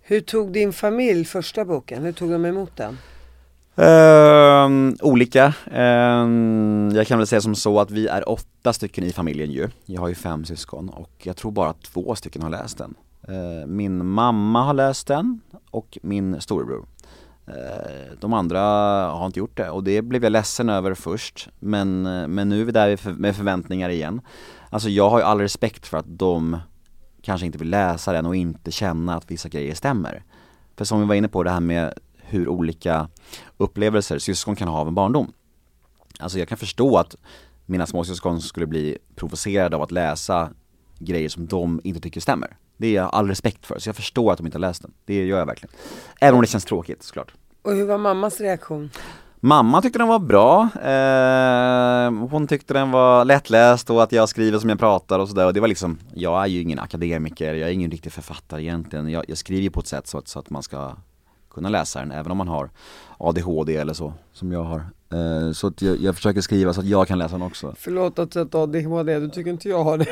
Hur 0.02 0.20
tog 0.20 0.52
din 0.52 0.72
familj 0.72 1.24
första 1.24 1.64
boken? 1.64 2.02
Hur 2.02 2.12
tog 2.12 2.30
de 2.30 2.44
emot 2.44 2.76
den? 2.76 2.98
Uh, 3.78 4.94
olika. 5.00 5.54
Uh, 5.72 6.96
jag 6.96 7.06
kan 7.06 7.18
väl 7.18 7.26
säga 7.26 7.40
som 7.40 7.54
så 7.54 7.80
att 7.80 7.90
vi 7.90 8.06
är 8.06 8.28
åtta 8.28 8.72
stycken 8.72 9.04
i 9.04 9.12
familjen 9.12 9.50
ju. 9.50 9.68
Jag 9.86 10.00
har 10.00 10.08
ju 10.08 10.14
fem 10.14 10.44
syskon 10.44 10.88
och 10.88 11.10
jag 11.22 11.36
tror 11.36 11.50
bara 11.52 11.72
två 11.72 12.14
stycken 12.14 12.42
har 12.42 12.50
läst 12.50 12.78
den. 12.78 12.94
Eh, 13.28 13.66
min 13.66 14.06
mamma 14.06 14.62
har 14.62 14.74
läst 14.74 15.06
den 15.06 15.40
och 15.70 15.98
min 16.02 16.40
storebror. 16.40 16.86
Eh, 17.46 18.18
de 18.20 18.32
andra 18.32 18.60
har 19.10 19.26
inte 19.26 19.38
gjort 19.38 19.56
det 19.56 19.70
och 19.70 19.84
det 19.84 20.02
blev 20.02 20.22
jag 20.22 20.32
ledsen 20.32 20.68
över 20.68 20.94
först 20.94 21.48
men, 21.58 22.06
eh, 22.06 22.28
men 22.28 22.48
nu 22.48 22.60
är 22.60 22.64
vi 22.64 22.72
där 22.72 23.12
med 23.12 23.36
förväntningar 23.36 23.88
igen. 23.88 24.20
Alltså 24.70 24.88
jag 24.88 25.10
har 25.10 25.18
ju 25.18 25.24
all 25.24 25.40
respekt 25.40 25.86
för 25.86 25.98
att 25.98 26.18
de 26.18 26.58
kanske 27.22 27.46
inte 27.46 27.58
vill 27.58 27.70
läsa 27.70 28.12
den 28.12 28.26
och 28.26 28.36
inte 28.36 28.70
känna 28.70 29.14
att 29.14 29.30
vissa 29.30 29.48
grejer 29.48 29.74
stämmer. 29.74 30.24
För 30.76 30.84
som 30.84 31.00
vi 31.00 31.06
var 31.06 31.14
inne 31.14 31.28
på 31.28 31.42
det 31.42 31.50
här 31.50 31.60
med 31.60 31.94
hur 32.16 32.48
olika 32.48 33.08
upplevelser 33.56 34.18
syskon 34.18 34.56
kan 34.56 34.68
ha 34.68 34.78
av 34.78 34.88
en 34.88 34.94
barndom. 34.94 35.32
Alltså 36.18 36.38
jag 36.38 36.48
kan 36.48 36.58
förstå 36.58 36.96
att 36.96 37.16
mina 37.66 37.86
småsyskon 37.86 38.40
skulle 38.40 38.66
bli 38.66 38.98
provocerade 39.14 39.76
av 39.76 39.82
att 39.82 39.90
läsa 39.90 40.50
grejer 40.98 41.28
som 41.28 41.46
de 41.46 41.80
inte 41.84 42.00
tycker 42.00 42.20
stämmer 42.20 42.56
det 42.76 42.86
är 42.86 42.94
jag 42.94 43.10
all 43.12 43.28
respekt 43.28 43.66
för, 43.66 43.78
så 43.78 43.88
jag 43.88 43.96
förstår 43.96 44.32
att 44.32 44.38
de 44.38 44.46
inte 44.46 44.58
har 44.58 44.60
läst 44.60 44.82
den. 44.82 44.92
Det 45.04 45.24
gör 45.24 45.38
jag 45.38 45.46
verkligen. 45.46 45.74
Även 46.20 46.34
om 46.34 46.40
det 46.40 46.46
känns 46.46 46.64
tråkigt 46.64 47.02
såklart. 47.02 47.34
Och 47.62 47.72
hur 47.72 47.86
var 47.86 47.98
mammas 47.98 48.40
reaktion? 48.40 48.90
Mamma 49.40 49.82
tyckte 49.82 49.98
den 49.98 50.08
var 50.08 50.18
bra, 50.18 50.68
eh, 50.82 52.28
hon 52.28 52.46
tyckte 52.46 52.74
den 52.74 52.90
var 52.90 53.24
lättläst 53.24 53.90
och 53.90 54.02
att 54.02 54.12
jag 54.12 54.28
skriver 54.28 54.58
som 54.58 54.68
jag 54.68 54.78
pratar 54.78 55.18
och 55.18 55.28
sådär 55.28 55.46
och 55.46 55.54
det 55.54 55.60
var 55.60 55.68
liksom, 55.68 55.98
jag 56.14 56.42
är 56.42 56.46
ju 56.46 56.60
ingen 56.60 56.78
akademiker, 56.78 57.54
jag 57.54 57.68
är 57.68 57.72
ingen 57.72 57.90
riktig 57.90 58.12
författare 58.12 58.62
egentligen, 58.62 59.08
jag, 59.08 59.24
jag 59.28 59.38
skriver 59.38 59.70
på 59.70 59.80
ett 59.80 59.86
sätt 59.86 60.06
så 60.06 60.18
att, 60.18 60.28
så 60.28 60.38
att 60.38 60.50
man 60.50 60.62
ska 60.62 60.92
kunna 61.54 61.68
läsa 61.68 61.98
den 61.98 62.12
även 62.12 62.32
om 62.32 62.38
man 62.38 62.48
har 62.48 62.70
ADHD 63.18 63.76
eller 63.76 63.94
så, 63.94 64.12
som 64.32 64.52
jag 64.52 64.64
har. 64.64 64.86
Eh, 65.12 65.52
så 65.52 65.66
att 65.66 65.82
jag, 65.82 66.00
jag, 66.00 66.16
försöker 66.16 66.40
skriva 66.40 66.72
så 66.72 66.80
att 66.80 66.86
jag 66.86 67.08
kan 67.08 67.18
läsa 67.18 67.32
den 67.32 67.42
också. 67.42 67.74
Förlåt 67.78 68.18
att 68.18 68.34
jag 68.34 68.50
tar 68.50 68.62
ADHD, 68.62 69.18
du 69.18 69.28
tycker 69.28 69.50
inte 69.50 69.68
jag 69.68 69.84
har 69.84 69.98
det? 69.98 70.06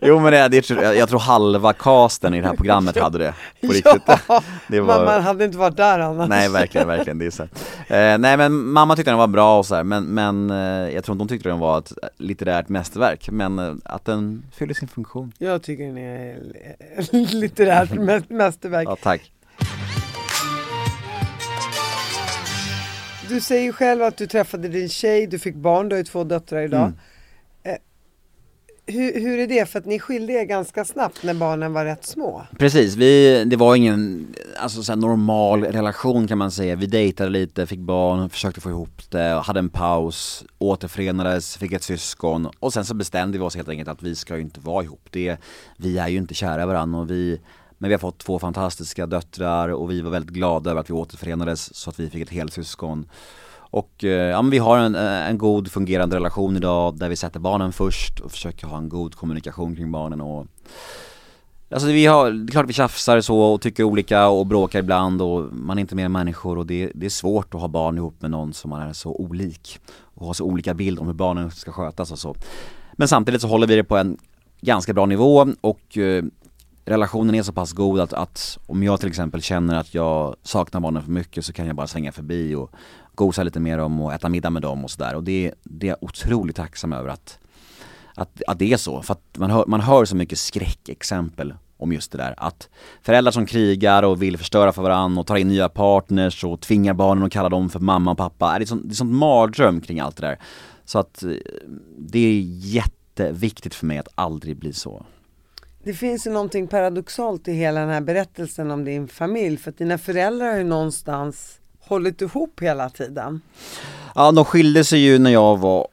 jo 0.02 0.20
men 0.20 0.32
det, 0.32 0.48
det, 0.48 0.70
jag 0.70 1.08
tror 1.08 1.20
halva 1.20 1.72
casten 1.72 2.34
i 2.34 2.40
det 2.40 2.46
här 2.46 2.54
programmet 2.54 2.98
hade 3.00 3.18
det, 3.18 3.34
på 3.60 3.66
riktigt. 3.72 4.02
Ja, 4.28 4.42
det 4.68 4.80
var... 4.80 5.04
man 5.04 5.22
hade 5.22 5.44
inte 5.44 5.58
varit 5.58 5.76
där 5.76 5.98
annars. 5.98 6.28
Nej 6.28 6.48
verkligen, 6.48 6.86
verkligen, 6.86 7.18
det 7.18 7.26
är 7.26 7.30
så 7.30 7.42
eh, 7.42 8.18
Nej 8.18 8.36
men 8.36 8.52
mamma 8.52 8.96
tyckte 8.96 9.10
den 9.10 9.18
var 9.18 9.26
bra 9.26 9.58
och 9.58 9.66
så 9.66 9.74
här, 9.74 9.84
men, 9.84 10.04
men 10.04 10.50
eh, 10.50 10.94
jag 10.94 11.04
tror 11.04 11.14
inte 11.14 11.22
hon 11.22 11.28
tyckte 11.28 11.48
den 11.48 11.58
var 11.58 11.78
ett 11.78 11.92
litterärt 12.18 12.68
mästerverk, 12.68 13.30
men 13.30 13.58
eh, 13.58 13.74
att 13.84 14.04
den 14.04 14.42
fyller 14.52 14.74
sin 14.74 14.88
funktion. 14.88 15.32
Jag 15.38 15.62
tycker 15.62 15.86
den 15.86 15.98
är 15.98 17.34
litterärt 17.34 18.30
mästerverk. 18.30 18.88
Ja 18.88 18.96
tack. 19.02 19.32
Du 23.28 23.40
säger 23.40 23.72
själv 23.72 24.02
att 24.02 24.16
du 24.16 24.26
träffade 24.26 24.68
din 24.68 24.88
tjej, 24.88 25.26
du 25.26 25.38
fick 25.38 25.54
barn, 25.54 25.88
du 25.88 25.94
har 25.94 25.98
ju 25.98 26.04
två 26.04 26.24
döttrar 26.24 26.62
idag. 26.62 26.82
Mm. 26.82 26.94
Eh, 27.62 27.76
hur, 28.86 29.20
hur, 29.20 29.38
är 29.38 29.46
det? 29.46 29.68
För 29.68 29.78
att 29.78 29.86
ni 29.86 29.98
skilde 29.98 30.32
er 30.32 30.44
ganska 30.44 30.84
snabbt 30.84 31.22
när 31.22 31.34
barnen 31.34 31.72
var 31.72 31.84
rätt 31.84 32.06
små. 32.06 32.46
Precis, 32.58 32.96
vi, 32.96 33.44
det 33.44 33.56
var 33.56 33.76
ingen 33.76 34.26
alltså, 34.56 34.82
så 34.82 34.96
normal 34.96 35.64
relation 35.64 36.28
kan 36.28 36.38
man 36.38 36.50
säga. 36.50 36.76
Vi 36.76 36.86
dejtade 36.86 37.30
lite, 37.30 37.66
fick 37.66 37.78
barn, 37.78 38.30
försökte 38.30 38.60
få 38.60 38.70
ihop 38.70 39.10
det, 39.10 39.42
hade 39.44 39.58
en 39.58 39.68
paus, 39.68 40.44
återförenades, 40.58 41.56
fick 41.56 41.72
ett 41.72 41.82
syskon 41.82 42.48
och 42.60 42.72
sen 42.72 42.84
så 42.84 42.94
bestämde 42.94 43.38
vi 43.38 43.44
oss 43.44 43.56
helt 43.56 43.68
enkelt 43.68 43.88
att 43.88 44.02
vi 44.02 44.14
ska 44.14 44.36
ju 44.36 44.42
inte 44.42 44.60
vara 44.60 44.84
ihop. 44.84 45.08
Det, 45.10 45.36
vi 45.76 45.98
är 45.98 46.08
ju 46.08 46.18
inte 46.18 46.34
kära 46.34 46.66
varandra 46.66 47.00
och 47.00 47.10
vi 47.10 47.40
men 47.78 47.88
vi 47.88 47.94
har 47.94 47.98
fått 47.98 48.18
två 48.18 48.38
fantastiska 48.38 49.06
döttrar 49.06 49.68
och 49.68 49.90
vi 49.90 50.00
var 50.00 50.10
väldigt 50.10 50.34
glada 50.34 50.70
över 50.70 50.80
att 50.80 50.90
vi 50.90 50.94
återförenades 50.94 51.74
så 51.74 51.90
att 51.90 52.00
vi 52.00 52.10
fick 52.10 52.22
ett 52.22 52.30
helsyskon. 52.30 53.08
Och 53.70 54.04
eh, 54.04 54.10
ja, 54.10 54.42
men 54.42 54.50
vi 54.50 54.58
har 54.58 54.78
en, 54.78 54.94
eh, 54.94 55.28
en 55.28 55.38
god 55.38 55.70
fungerande 55.70 56.16
relation 56.16 56.56
idag 56.56 56.98
där 56.98 57.08
vi 57.08 57.16
sätter 57.16 57.40
barnen 57.40 57.72
först 57.72 58.20
och 58.20 58.30
försöker 58.30 58.66
ha 58.66 58.78
en 58.78 58.88
god 58.88 59.14
kommunikation 59.14 59.76
kring 59.76 59.92
barnen 59.92 60.20
och 60.20 60.46
Alltså 61.70 61.88
vi 61.88 62.06
har, 62.06 62.30
det 62.30 62.50
är 62.50 62.52
klart 62.52 62.68
vi 62.68 62.72
tjafsar 62.72 63.20
så 63.20 63.40
och 63.40 63.60
tycker 63.60 63.84
olika 63.84 64.28
och 64.28 64.46
bråkar 64.46 64.78
ibland 64.78 65.22
och 65.22 65.52
man 65.52 65.78
är 65.78 65.80
inte 65.80 65.94
mer 65.94 66.08
människor 66.08 66.58
och 66.58 66.66
det, 66.66 66.92
det 66.94 67.06
är 67.06 67.10
svårt 67.10 67.54
att 67.54 67.60
ha 67.60 67.68
barn 67.68 67.96
ihop 67.96 68.22
med 68.22 68.30
någon 68.30 68.52
som 68.52 68.70
man 68.70 68.88
är 68.88 68.92
så 68.92 69.12
olik 69.12 69.78
och 70.00 70.26
har 70.26 70.34
så 70.34 70.44
olika 70.44 70.74
bild 70.74 70.98
om 70.98 71.06
hur 71.06 71.14
barnen 71.14 71.50
ska 71.50 71.72
skötas 71.72 72.12
och 72.12 72.18
så 72.18 72.34
Men 72.92 73.08
samtidigt 73.08 73.40
så 73.40 73.48
håller 73.48 73.66
vi 73.66 73.76
det 73.76 73.84
på 73.84 73.96
en 73.96 74.18
ganska 74.60 74.92
bra 74.92 75.06
nivå 75.06 75.46
och 75.60 75.98
eh, 75.98 76.24
relationen 76.88 77.34
är 77.34 77.42
så 77.42 77.52
pass 77.52 77.72
god 77.72 78.00
att, 78.00 78.12
att 78.12 78.58
om 78.66 78.82
jag 78.82 79.00
till 79.00 79.08
exempel 79.08 79.42
känner 79.42 79.74
att 79.74 79.94
jag 79.94 80.36
saknar 80.42 80.80
barnen 80.80 81.02
för 81.02 81.10
mycket 81.10 81.44
så 81.44 81.52
kan 81.52 81.66
jag 81.66 81.76
bara 81.76 81.86
svänga 81.86 82.12
förbi 82.12 82.54
och 82.54 82.70
gosa 83.14 83.42
lite 83.42 83.60
med 83.60 83.78
dem 83.78 84.00
och 84.00 84.14
äta 84.14 84.28
middag 84.28 84.50
med 84.50 84.62
dem 84.62 84.84
och 84.84 84.90
sådär 84.90 85.14
och 85.14 85.24
det, 85.24 85.54
det 85.62 85.86
är 85.86 85.88
jag 85.88 86.02
otroligt 86.02 86.56
tacksam 86.56 86.92
över 86.92 87.08
att, 87.08 87.38
att, 88.14 88.42
att 88.46 88.58
det 88.58 88.72
är 88.72 88.76
så, 88.76 89.02
för 89.02 89.12
att 89.12 89.38
man 89.38 89.50
hör, 89.50 89.64
man 89.66 89.80
hör 89.80 90.04
så 90.04 90.16
mycket 90.16 90.38
skräckexempel 90.38 91.54
om 91.76 91.92
just 91.92 92.12
det 92.12 92.18
där 92.18 92.34
att 92.36 92.68
föräldrar 93.02 93.32
som 93.32 93.46
krigar 93.46 94.02
och 94.02 94.22
vill 94.22 94.38
förstöra 94.38 94.72
för 94.72 94.82
varandra 94.82 95.20
och 95.20 95.26
tar 95.26 95.36
in 95.36 95.48
nya 95.48 95.68
partners 95.68 96.44
och 96.44 96.60
tvingar 96.60 96.94
barnen 96.94 97.24
att 97.24 97.32
kalla 97.32 97.48
dem 97.48 97.70
för 97.70 97.80
mamma 97.80 98.10
och 98.10 98.18
pappa, 98.18 98.58
det 98.58 98.64
är 98.64 98.66
sånt, 98.66 98.82
det 98.84 98.92
är 98.92 98.94
sånt 98.94 99.12
mardröm 99.12 99.80
kring 99.80 100.00
allt 100.00 100.16
det 100.16 100.26
där. 100.26 100.38
Så 100.84 100.98
att 100.98 101.22
eh, 101.22 101.30
det 101.98 102.18
är 102.18 102.40
jätteviktigt 102.46 103.74
för 103.74 103.86
mig 103.86 103.98
att 103.98 104.08
aldrig 104.14 104.56
bli 104.56 104.72
så. 104.72 105.06
Det 105.82 105.94
finns 105.94 106.26
ju 106.26 106.30
någonting 106.30 106.68
paradoxalt 106.68 107.48
i 107.48 107.52
hela 107.52 107.80
den 107.80 107.88
här 107.88 108.00
berättelsen 108.00 108.70
om 108.70 108.84
din 108.84 109.08
familj 109.08 109.56
för 109.56 109.70
att 109.70 109.78
dina 109.78 109.98
föräldrar 109.98 110.50
har 110.50 110.58
ju 110.58 110.64
någonstans 110.64 111.60
hållit 111.80 112.22
ihop 112.22 112.60
hela 112.60 112.90
tiden. 112.90 113.40
Ja, 114.14 114.32
de 114.32 114.44
skilde 114.44 114.84
sig 114.84 115.00
ju 115.00 115.18
när 115.18 115.30
jag 115.30 115.58
var 115.58 115.88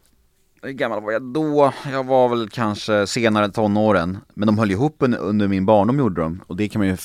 hur 0.66 0.72
gammal 0.72 1.02
var 1.02 1.12
jag 1.12 1.22
då? 1.22 1.74
Jag 1.92 2.04
var 2.04 2.30
väl 2.30 2.50
kanske 2.50 3.08
senare 3.08 3.50
tonåren 3.50 4.18
Men 4.34 4.48
de 4.48 4.58
höll 4.58 4.72
ihop 4.72 4.96
under 5.00 5.48
min 5.48 5.66
barndom 5.66 6.00
gjorde 6.00 6.22
de 6.22 6.42
och 6.48 6.56
det 6.56 6.70
kan 6.70 6.80
man 6.80 6.88
ju 6.88 6.98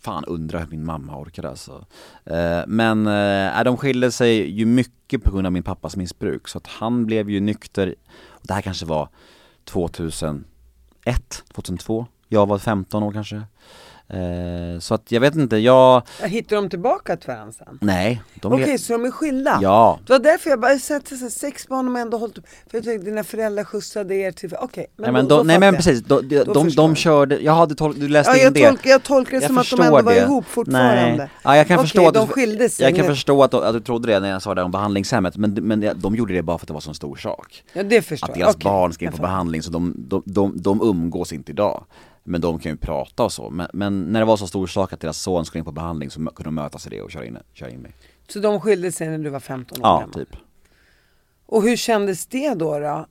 fan 0.00 0.24
undra 0.24 0.58
hur 0.58 0.66
min 0.66 0.84
mamma 0.84 1.18
orkade 1.18 1.48
alltså. 1.48 1.86
Eh, 2.24 2.60
men 2.66 3.06
äh, 3.06 3.64
de 3.64 3.76
skilde 3.76 4.10
sig 4.10 4.50
ju 4.50 4.66
mycket 4.66 5.24
på 5.24 5.30
grund 5.30 5.46
av 5.46 5.52
min 5.52 5.62
pappas 5.62 5.96
missbruk 5.96 6.48
så 6.48 6.58
att 6.58 6.66
han 6.66 7.06
blev 7.06 7.30
ju 7.30 7.40
nykter, 7.40 7.94
det 8.42 8.54
här 8.54 8.62
kanske 8.62 8.86
var 8.86 9.08
2001, 9.64 10.44
2002. 11.54 12.06
Jag 12.34 12.46
var 12.46 12.58
15 12.58 13.02
år 13.02 13.12
kanske. 13.12 13.42
Eh, 14.08 14.78
så 14.80 14.94
att 14.94 15.12
jag 15.12 15.20
vet 15.20 15.34
inte, 15.34 15.56
jag, 15.56 16.02
hittar 16.22 16.56
de 16.56 16.68
tillbaka 16.70 17.16
till 17.16 17.28
varandra 17.28 17.52
sen? 17.52 17.78
nej. 17.80 18.22
De 18.34 18.52
Okej, 18.52 18.66
le- 18.66 18.78
så 18.78 18.92
de 18.92 19.04
är 19.04 19.10
skilda? 19.10 19.58
Ja, 19.62 19.98
Det 20.06 20.12
var 20.12 20.18
därför 20.20 20.50
jag 20.50 20.60
bara, 20.60 20.78
sett 20.78 21.08
så 21.08 21.14
här, 21.16 21.28
sex 21.28 21.68
barn 21.68 21.88
har 21.88 22.00
ändå 22.00 22.18
hållit 22.18 22.38
upp. 22.38 22.44
För 22.70 22.78
jag 22.78 22.84
tänkte 22.84 23.10
dina 23.10 23.24
föräldrar 23.24 23.64
skjutsade 23.64 24.14
er 24.14 24.32
till, 24.32 24.54
okej. 24.60 24.86
nej 24.96 25.12
men, 25.12 25.28
då, 25.28 25.36
de, 25.36 25.36
då 25.36 25.42
nej 25.42 25.58
men 25.60 25.74
precis, 25.76 26.00
de, 26.02 26.28
de, 26.28 26.38
Då 26.44 26.52
de, 26.52 26.68
de 26.68 26.88
jag. 26.90 26.96
körde, 26.96 27.38
jag 27.40 27.52
hade 27.52 27.74
tol- 27.74 27.94
du 28.00 28.08
läste 28.08 28.32
Ja, 28.38 28.46
in 28.46 28.52
det. 28.52 28.68
tolkar, 28.68 28.90
jag 28.90 29.02
tolkar 29.02 29.40
det 29.40 29.46
som 29.46 29.58
att 29.58 29.70
de 29.70 29.80
ändå 29.80 30.02
var 30.02 30.12
ihop 30.12 30.44
fortfarande. 30.46 31.16
Nej. 31.16 31.28
Ja, 31.44 31.56
jag 31.56 31.66
kan 31.66 31.76
Okej, 31.78 31.84
förstå 31.88 32.08
att 32.08 32.14
de 32.14 32.26
skilde 32.26 32.68
sig 32.68 32.86
Jag 32.86 32.96
kan 32.96 33.06
förstå 33.06 33.42
att, 33.42 33.54
att 33.54 33.74
du 33.74 33.80
trodde 33.80 34.12
det 34.12 34.20
när 34.20 34.30
jag 34.30 34.42
sa 34.42 34.54
det 34.54 34.62
om 34.62 34.70
behandlingshemmet, 34.70 35.36
men, 35.36 35.50
men 35.54 35.80
det- 35.80 35.92
de 35.96 36.14
gjorde 36.14 36.34
det 36.34 36.42
bara 36.42 36.58
för 36.58 36.64
att 36.64 36.68
det 36.68 36.74
var 36.74 36.80
så 36.80 36.90
en 36.90 36.94
stor 36.94 37.16
sak. 37.16 37.62
Ja 37.72 37.82
det 37.82 38.02
förstår 38.02 38.30
Att 38.30 38.36
jag. 38.38 38.46
deras 38.46 38.56
Okej, 38.56 38.64
barn 38.64 38.92
ska 38.92 39.04
in 39.04 39.12
på 39.12 39.22
behandling, 39.22 39.62
så 39.62 39.70
de, 39.70 39.94
de, 39.96 40.22
de, 40.26 40.52
de 40.62 40.80
umgås 40.82 41.32
inte 41.32 41.52
idag. 41.52 41.84
Men 42.24 42.40
de 42.40 42.58
kan 42.58 42.72
ju 42.72 42.76
prata 42.78 43.22
och 43.24 43.32
så, 43.32 43.50
men, 43.50 43.68
men 43.72 44.02
när 44.02 44.20
det 44.20 44.26
var 44.26 44.36
så 44.36 44.46
stor 44.46 44.66
sak 44.66 44.92
att 44.92 45.00
deras 45.00 45.18
son 45.18 45.44
skulle 45.44 45.58
in 45.58 45.64
på 45.64 45.72
behandling 45.72 46.10
så 46.10 46.18
kunde 46.20 46.42
de 46.44 46.54
mötas 46.54 46.86
i 46.86 46.90
det 46.90 47.02
och 47.02 47.10
köra 47.10 47.26
in, 47.26 47.38
köra 47.52 47.70
in 47.70 47.80
mig. 47.80 47.94
Så 48.28 48.38
de 48.38 48.60
skilde 48.60 48.92
sig 48.92 49.08
när 49.08 49.18
du 49.18 49.30
var 49.30 49.40
15 49.40 49.78
år 49.80 49.86
Ja, 49.88 49.98
gammal? 50.00 50.14
typ. 50.14 50.36
Och 51.46 51.62
hur 51.62 51.76
kändes 51.76 52.26
det 52.26 52.54
då? 52.54 52.78
då? 52.78 53.06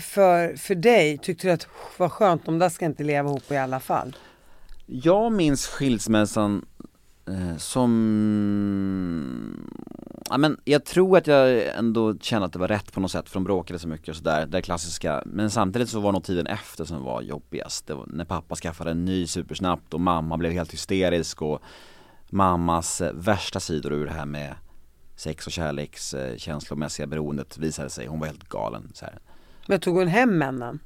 För, 0.00 0.56
för 0.56 0.74
dig, 0.74 1.18
tyckte 1.18 1.46
du 1.46 1.52
att 1.52 1.66
vad 1.98 2.12
skönt, 2.12 2.44
de 2.46 2.58
där 2.58 2.68
ska 2.68 2.84
inte 2.84 3.04
leva 3.04 3.28
ihop 3.28 3.52
i 3.52 3.56
alla 3.56 3.80
fall? 3.80 4.16
Jag 4.86 5.32
minns 5.32 5.66
skilsmässan 5.66 6.64
eh, 7.28 7.56
som, 7.56 7.90
ja 10.30 10.38
men 10.38 10.60
jag 10.64 10.84
tror 10.84 11.18
att 11.18 11.26
jag 11.26 11.66
ändå 11.76 12.18
kände 12.18 12.46
att 12.46 12.52
det 12.52 12.58
var 12.58 12.68
rätt 12.68 12.92
på 12.92 13.00
något 13.00 13.10
sätt 13.10 13.28
för 13.28 13.34
de 13.34 13.44
bråkade 13.44 13.78
så 13.78 13.88
mycket 13.88 14.08
och 14.08 14.16
sådär, 14.16 14.46
det 14.46 14.62
klassiska 14.62 15.22
Men 15.26 15.50
samtidigt 15.50 15.88
så 15.88 16.00
var 16.00 16.12
nog 16.12 16.24
tiden 16.24 16.46
efter 16.46 16.84
som 16.84 17.02
var 17.02 17.22
jobbigast, 17.22 17.86
det 17.86 17.94
var 17.94 18.06
när 18.06 18.24
pappa 18.24 18.56
skaffade 18.56 18.90
en 18.90 19.04
ny 19.04 19.26
supersnabbt 19.26 19.94
och 19.94 20.00
mamma 20.00 20.36
blev 20.36 20.52
helt 20.52 20.72
hysterisk 20.72 21.42
och 21.42 21.62
mammas 22.30 23.00
eh, 23.00 23.12
värsta 23.12 23.60
sidor 23.60 23.92
ur 23.92 24.06
det 24.06 24.12
här 24.12 24.26
med 24.26 24.54
sex 25.16 25.46
och 25.46 25.52
kärleks 25.52 26.14
känslomässiga 26.36 27.06
beroendet 27.06 27.58
visade 27.58 27.90
sig, 27.90 28.06
hon 28.06 28.20
var 28.20 28.26
helt 28.26 28.48
galen 28.48 28.90
så 28.94 29.04
här. 29.04 29.18
Men 29.66 29.80
tog 29.80 29.96
hon 29.96 30.08
hem 30.08 30.38
männen? 30.38 30.78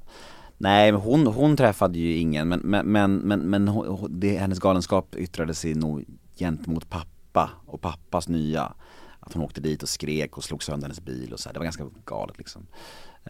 Nej 0.57 0.91
men 0.91 1.01
hon, 1.01 1.27
hon 1.27 1.57
träffade 1.57 1.99
ju 1.99 2.17
ingen 2.17 2.47
men, 2.47 2.59
men, 2.59 2.85
men, 2.85 3.15
men, 3.15 3.39
men 3.39 3.67
hon- 3.67 4.19
det, 4.19 4.37
hennes 4.37 4.59
galenskap 4.59 5.15
yttrade 5.15 5.53
sig 5.53 5.75
nog 5.75 6.05
gentemot 6.37 6.89
pappa 6.89 7.49
och 7.65 7.81
pappas 7.81 8.27
nya 8.27 8.73
Att 9.25 9.33
hon 9.33 9.43
åkte 9.43 9.61
dit 9.61 9.83
och 9.83 9.89
skrek 9.89 10.37
och 10.37 10.43
slog 10.43 10.63
sönder 10.63 10.87
hennes 10.87 11.01
bil 11.01 11.33
och 11.33 11.39
så 11.39 11.49
här. 11.49 11.53
det 11.53 11.59
var 11.59 11.63
ganska 11.63 11.83
galet 12.05 12.37
liksom 12.37 12.67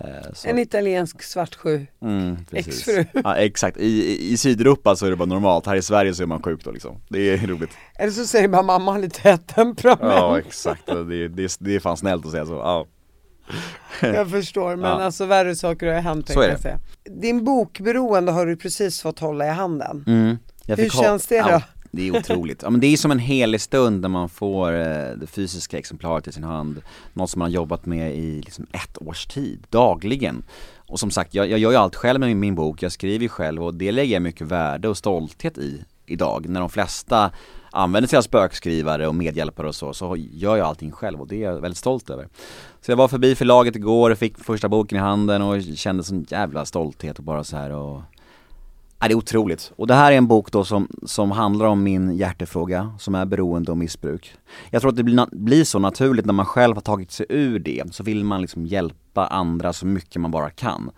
Eh, 0.01 0.31
så, 0.33 0.47
En 0.49 0.59
italiensk 0.59 1.23
svartsju. 1.23 1.85
mm, 2.01 2.37
exfru. 2.51 3.05
Ja 3.23 3.35
exakt, 3.35 3.77
I, 3.77 4.17
i, 4.33 4.37
Sydeuropa 4.37 4.95
så 4.95 5.05
är 5.05 5.09
det 5.09 5.15
bara 5.15 5.25
normalt, 5.25 5.65
här 5.65 5.75
i 5.75 5.81
Sverige 5.81 6.13
så 6.13 6.23
är 6.23 6.27
man 6.27 6.41
sjuk 6.43 6.63
då 6.63 6.71
liksom 6.71 6.97
Det 7.09 7.19
är 7.19 7.37
roligt 7.47 7.69
Eller 7.99 8.11
så 8.11 8.25
säger 8.25 8.47
bara 8.47 8.61
mamma 8.61 8.91
har 8.91 8.99
lite 8.99 9.37
temperament. 9.37 10.01
Ja 10.01 10.39
exakt, 10.39 10.85
det, 10.85 11.27
det, 11.27 11.57
det 11.59 11.75
är 11.75 11.79
fan 11.79 11.97
snällt 11.97 12.25
att 12.25 12.31
säga 12.31 12.45
så, 12.45 12.53
ja 12.53 12.85
Jag 14.01 14.29
förstår, 14.31 14.75
men 14.75 14.89
Ja. 14.91 15.01
alltså 15.03 15.25
värre 15.25 15.55
saker 15.55 15.87
har 15.93 16.01
hänt 16.01 16.29
Så 16.29 16.41
är 16.41 16.49
det. 16.49 16.57
säga. 16.57 16.79
Din 17.21 17.43
bokberoende 17.43 18.31
har 18.31 18.45
du 18.45 18.55
precis 18.57 19.01
fått 19.01 19.19
hålla 19.19 19.45
i 19.45 19.49
handen. 19.49 20.03
Mm. 20.07 20.37
Hur 20.67 20.89
känns 20.89 21.27
det 21.27 21.41
då? 21.41 21.61
Det 21.95 22.07
är 22.07 22.17
otroligt. 22.17 22.61
Ja 22.61 22.69
men 22.69 22.81
det 22.81 22.87
är 22.87 22.97
som 22.97 23.11
en 23.11 23.19
helig 23.19 23.61
stund 23.61 24.01
när 24.01 24.09
man 24.09 24.29
får 24.29 24.71
eh, 24.71 25.09
det 25.17 25.27
fysiska 25.27 25.77
exemplaret 25.77 26.27
i 26.27 26.31
sin 26.31 26.43
hand. 26.43 26.81
Något 27.13 27.29
som 27.29 27.39
man 27.39 27.49
har 27.49 27.53
jobbat 27.53 27.85
med 27.85 28.15
i 28.15 28.41
liksom 28.41 28.65
ett 28.71 28.97
års 29.01 29.25
tid, 29.25 29.67
dagligen. 29.69 30.43
Och 30.87 30.99
som 30.99 31.11
sagt, 31.11 31.33
jag, 31.33 31.49
jag 31.49 31.59
gör 31.59 31.71
ju 31.71 31.77
allt 31.77 31.95
själv 31.95 32.19
med 32.19 32.29
min, 32.29 32.39
min 32.39 32.55
bok, 32.55 32.83
jag 32.83 32.91
skriver 32.91 33.23
ju 33.23 33.29
själv 33.29 33.63
och 33.63 33.73
det 33.73 33.91
lägger 33.91 34.13
jag 34.13 34.21
mycket 34.21 34.47
värde 34.47 34.87
och 34.87 34.97
stolthet 34.97 35.57
i 35.57 35.83
idag. 36.05 36.49
När 36.49 36.59
de 36.59 36.69
flesta 36.69 37.31
använder 37.71 38.07
sig 38.07 38.17
av 38.17 38.21
spökskrivare 38.21 39.07
och 39.07 39.15
medhjälpare 39.15 39.67
och 39.67 39.75
så, 39.75 39.93
så 39.93 40.15
gör 40.17 40.57
jag 40.57 40.67
allting 40.67 40.91
själv 40.91 41.21
och 41.21 41.27
det 41.27 41.35
är 41.35 41.51
jag 41.51 41.61
väldigt 41.61 41.77
stolt 41.77 42.09
över. 42.09 42.27
Så 42.81 42.91
jag 42.91 42.97
var 42.97 43.07
förbi 43.07 43.35
förlaget 43.35 43.75
igår 43.75 44.11
och 44.11 44.17
fick 44.17 44.37
första 44.39 44.69
boken 44.69 44.97
i 44.97 45.01
handen 45.01 45.41
och 45.41 45.61
kände 45.75 46.03
sån 46.03 46.25
jävla 46.29 46.65
stolthet 46.65 47.17
och 47.17 47.23
bara 47.23 47.43
så 47.43 47.57
här 47.57 47.71
och 47.71 48.01
Ja, 48.99 49.07
det 49.07 49.13
är 49.13 49.17
otroligt. 49.17 49.71
Och 49.75 49.87
det 49.87 49.93
här 49.93 50.11
är 50.11 50.17
en 50.17 50.27
bok 50.27 50.51
då 50.51 50.63
som, 50.63 50.87
som 51.05 51.31
handlar 51.31 51.65
om 51.65 51.83
min 51.83 52.15
hjärtefråga, 52.15 52.93
som 52.99 53.15
är 53.15 53.25
beroende 53.25 53.71
och 53.71 53.77
missbruk. 53.77 54.33
Jag 54.69 54.81
tror 54.81 54.89
att 54.91 54.97
det 54.97 55.03
blir, 55.03 55.25
blir 55.31 55.63
så 55.63 55.79
naturligt 55.79 56.25
när 56.25 56.33
man 56.33 56.45
själv 56.45 56.75
har 56.75 56.81
tagit 56.81 57.11
sig 57.11 57.25
ur 57.29 57.59
det, 57.59 57.83
så 57.91 58.03
vill 58.03 58.23
man 58.23 58.41
liksom 58.41 58.65
hjälpa 58.65 59.27
andra 59.27 59.73
så 59.73 59.85
mycket 59.85 60.21
man 60.21 60.31
bara 60.31 60.49
kan. 60.49 60.91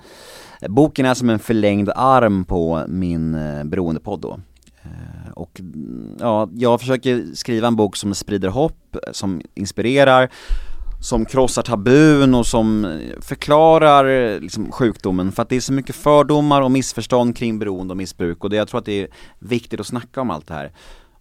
Boken 0.70 1.06
är 1.06 1.14
som 1.14 1.30
en 1.30 1.40
förlängd 1.40 1.90
arm 1.96 2.46
på 2.46 2.84
min 2.88 3.36
eh, 3.36 3.64
beroendepodd 3.64 4.20
då. 4.20 4.40
Eh, 4.82 5.32
och 5.34 5.62
ja, 6.20 6.50
jag 6.54 6.80
försöker 6.80 7.36
skriva 7.36 7.68
en 7.68 7.76
bok 7.76 7.96
som 7.96 8.14
sprider 8.14 8.50
hopp, 8.50 8.98
som 9.12 9.42
inspirerar 9.54 10.30
som 11.00 11.26
krossar 11.26 11.62
tabun 11.62 12.36
och 12.36 12.48
som 12.48 12.86
eh, 12.86 13.22
förklarar 13.22 14.06
eh, 14.06 14.40
liksom, 14.40 14.72
sjukdomen 14.72 15.32
för 15.32 15.42
att 15.44 15.50
det 15.50 15.56
är 15.56 15.60
så 15.62 15.74
mycket 15.74 15.96
fördomar 15.96 16.62
och 16.62 16.72
missförstånd 16.72 17.38
kring 17.38 17.60
beroende 17.60 17.92
och 17.92 17.98
missbruk 17.98 18.44
och 18.44 18.50
det, 18.50 18.56
jag 18.56 18.68
tror 18.68 18.80
att 18.80 18.86
det 18.86 19.02
är 19.02 19.08
viktigt 19.40 19.80
att 19.80 19.88
snacka 19.88 20.22
om 20.22 20.30
allt 20.30 20.48
det 20.48 20.54
här. 20.54 20.72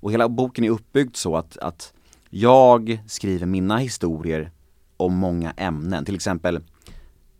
Och 0.00 0.12
hela 0.12 0.28
boken 0.28 0.64
är 0.64 0.70
uppbyggd 0.70 1.16
så 1.16 1.36
att, 1.36 1.58
att 1.58 1.92
jag 2.30 2.98
skriver 3.06 3.46
mina 3.46 3.76
historier 3.76 4.50
om 4.96 5.14
många 5.14 5.52
ämnen, 5.56 6.04
till 6.04 6.14
exempel 6.14 6.60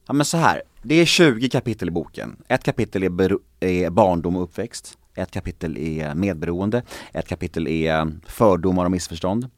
Ja 0.09 0.13
men 0.13 0.27
så 0.27 0.37
här, 0.37 0.63
det 0.83 0.95
är 0.95 1.05
20 1.05 1.49
kapitel 1.49 1.89
i 1.89 1.91
boken. 1.91 2.37
Ett 2.49 2.65
kapitel 2.65 3.03
är, 3.03 3.39
är 3.61 3.91
barndom 3.91 4.37
och 4.37 4.43
uppväxt. 4.43 4.99
Ett 5.15 5.31
kapitel 5.31 5.77
är 5.79 6.15
medberoende. 6.15 6.83
Ett 7.13 7.29
kapitel 7.29 7.69
är 7.69 8.13
fördomar 8.27 8.85
och 8.85 8.91
missförstånd. 8.91 9.51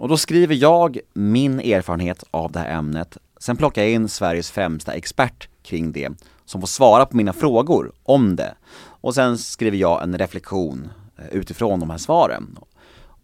Och 0.00 0.08
då 0.08 0.16
skriver 0.16 0.54
jag 0.54 0.98
min 1.12 1.60
erfarenhet 1.60 2.24
av 2.30 2.52
det 2.52 2.58
här 2.58 2.78
ämnet. 2.78 3.16
Sen 3.40 3.56
plockar 3.56 3.82
jag 3.82 3.90
in 3.90 4.08
Sveriges 4.08 4.50
främsta 4.50 4.92
expert 4.92 5.48
kring 5.62 5.92
det, 5.92 6.08
som 6.44 6.60
får 6.60 6.68
svara 6.68 7.06
på 7.06 7.16
mina 7.16 7.32
frågor 7.32 7.92
om 8.02 8.36
det. 8.36 8.54
Och 8.82 9.14
sen 9.14 9.38
skriver 9.38 9.76
jag 9.78 10.02
en 10.02 10.18
reflektion 10.18 10.90
eh, 11.18 11.24
utifrån 11.38 11.80
de 11.80 11.90
här 11.90 11.98
svaren. 11.98 12.58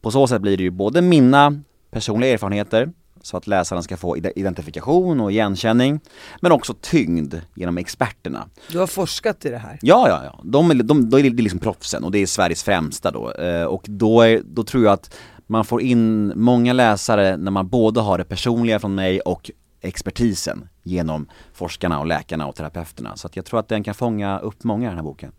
På 0.00 0.10
så 0.10 0.26
sätt 0.26 0.42
blir 0.42 0.56
det 0.56 0.62
ju 0.62 0.70
både 0.70 1.02
mina 1.02 1.60
personliga 1.90 2.32
erfarenheter, 2.32 2.92
så 3.22 3.36
att 3.36 3.46
läsaren 3.46 3.82
ska 3.82 3.96
få 3.96 4.16
ide- 4.16 4.32
identifikation 4.38 5.20
och 5.20 5.32
igenkänning, 5.32 6.00
men 6.40 6.52
också 6.52 6.74
tyngd 6.80 7.34
genom 7.54 7.78
experterna. 7.78 8.48
Du 8.70 8.78
har 8.78 8.86
forskat 8.86 9.44
i 9.44 9.50
det 9.50 9.58
här. 9.58 9.78
Ja, 9.82 10.08
ja, 10.08 10.20
ja. 10.24 10.40
De, 10.44 10.70
är- 10.70 10.74
de, 10.74 11.10
då 11.10 11.18
är 11.18 11.22
det 11.22 11.42
liksom 11.42 11.58
proffsen 11.58 12.04
och 12.04 12.10
det 12.10 12.18
är 12.18 12.26
Sveriges 12.26 12.62
främsta 12.62 13.10
då. 13.10 13.32
Eh, 13.32 13.64
och 13.64 13.82
då, 13.88 14.20
är, 14.20 14.42
då 14.44 14.64
tror 14.64 14.84
jag 14.84 14.92
att 14.92 15.14
man 15.46 15.64
får 15.64 15.82
in 15.82 16.32
många 16.36 16.72
läsare 16.72 17.36
när 17.36 17.50
man 17.50 17.68
både 17.68 18.00
har 18.00 18.18
det 18.18 18.24
personliga 18.24 18.78
från 18.78 18.94
mig 18.94 19.20
och 19.20 19.50
expertisen 19.80 20.68
genom 20.82 21.28
forskarna 21.52 22.00
och 22.00 22.06
läkarna 22.06 22.46
och 22.46 22.56
terapeuterna. 22.56 23.16
Så 23.16 23.28
jag 23.32 23.44
tror 23.44 23.60
att 23.60 23.68
den 23.68 23.84
kan 23.84 23.94
fånga 23.94 24.38
upp 24.38 24.64
många 24.64 24.88
den 24.88 24.96
här 24.96 25.04
boken. 25.04 25.32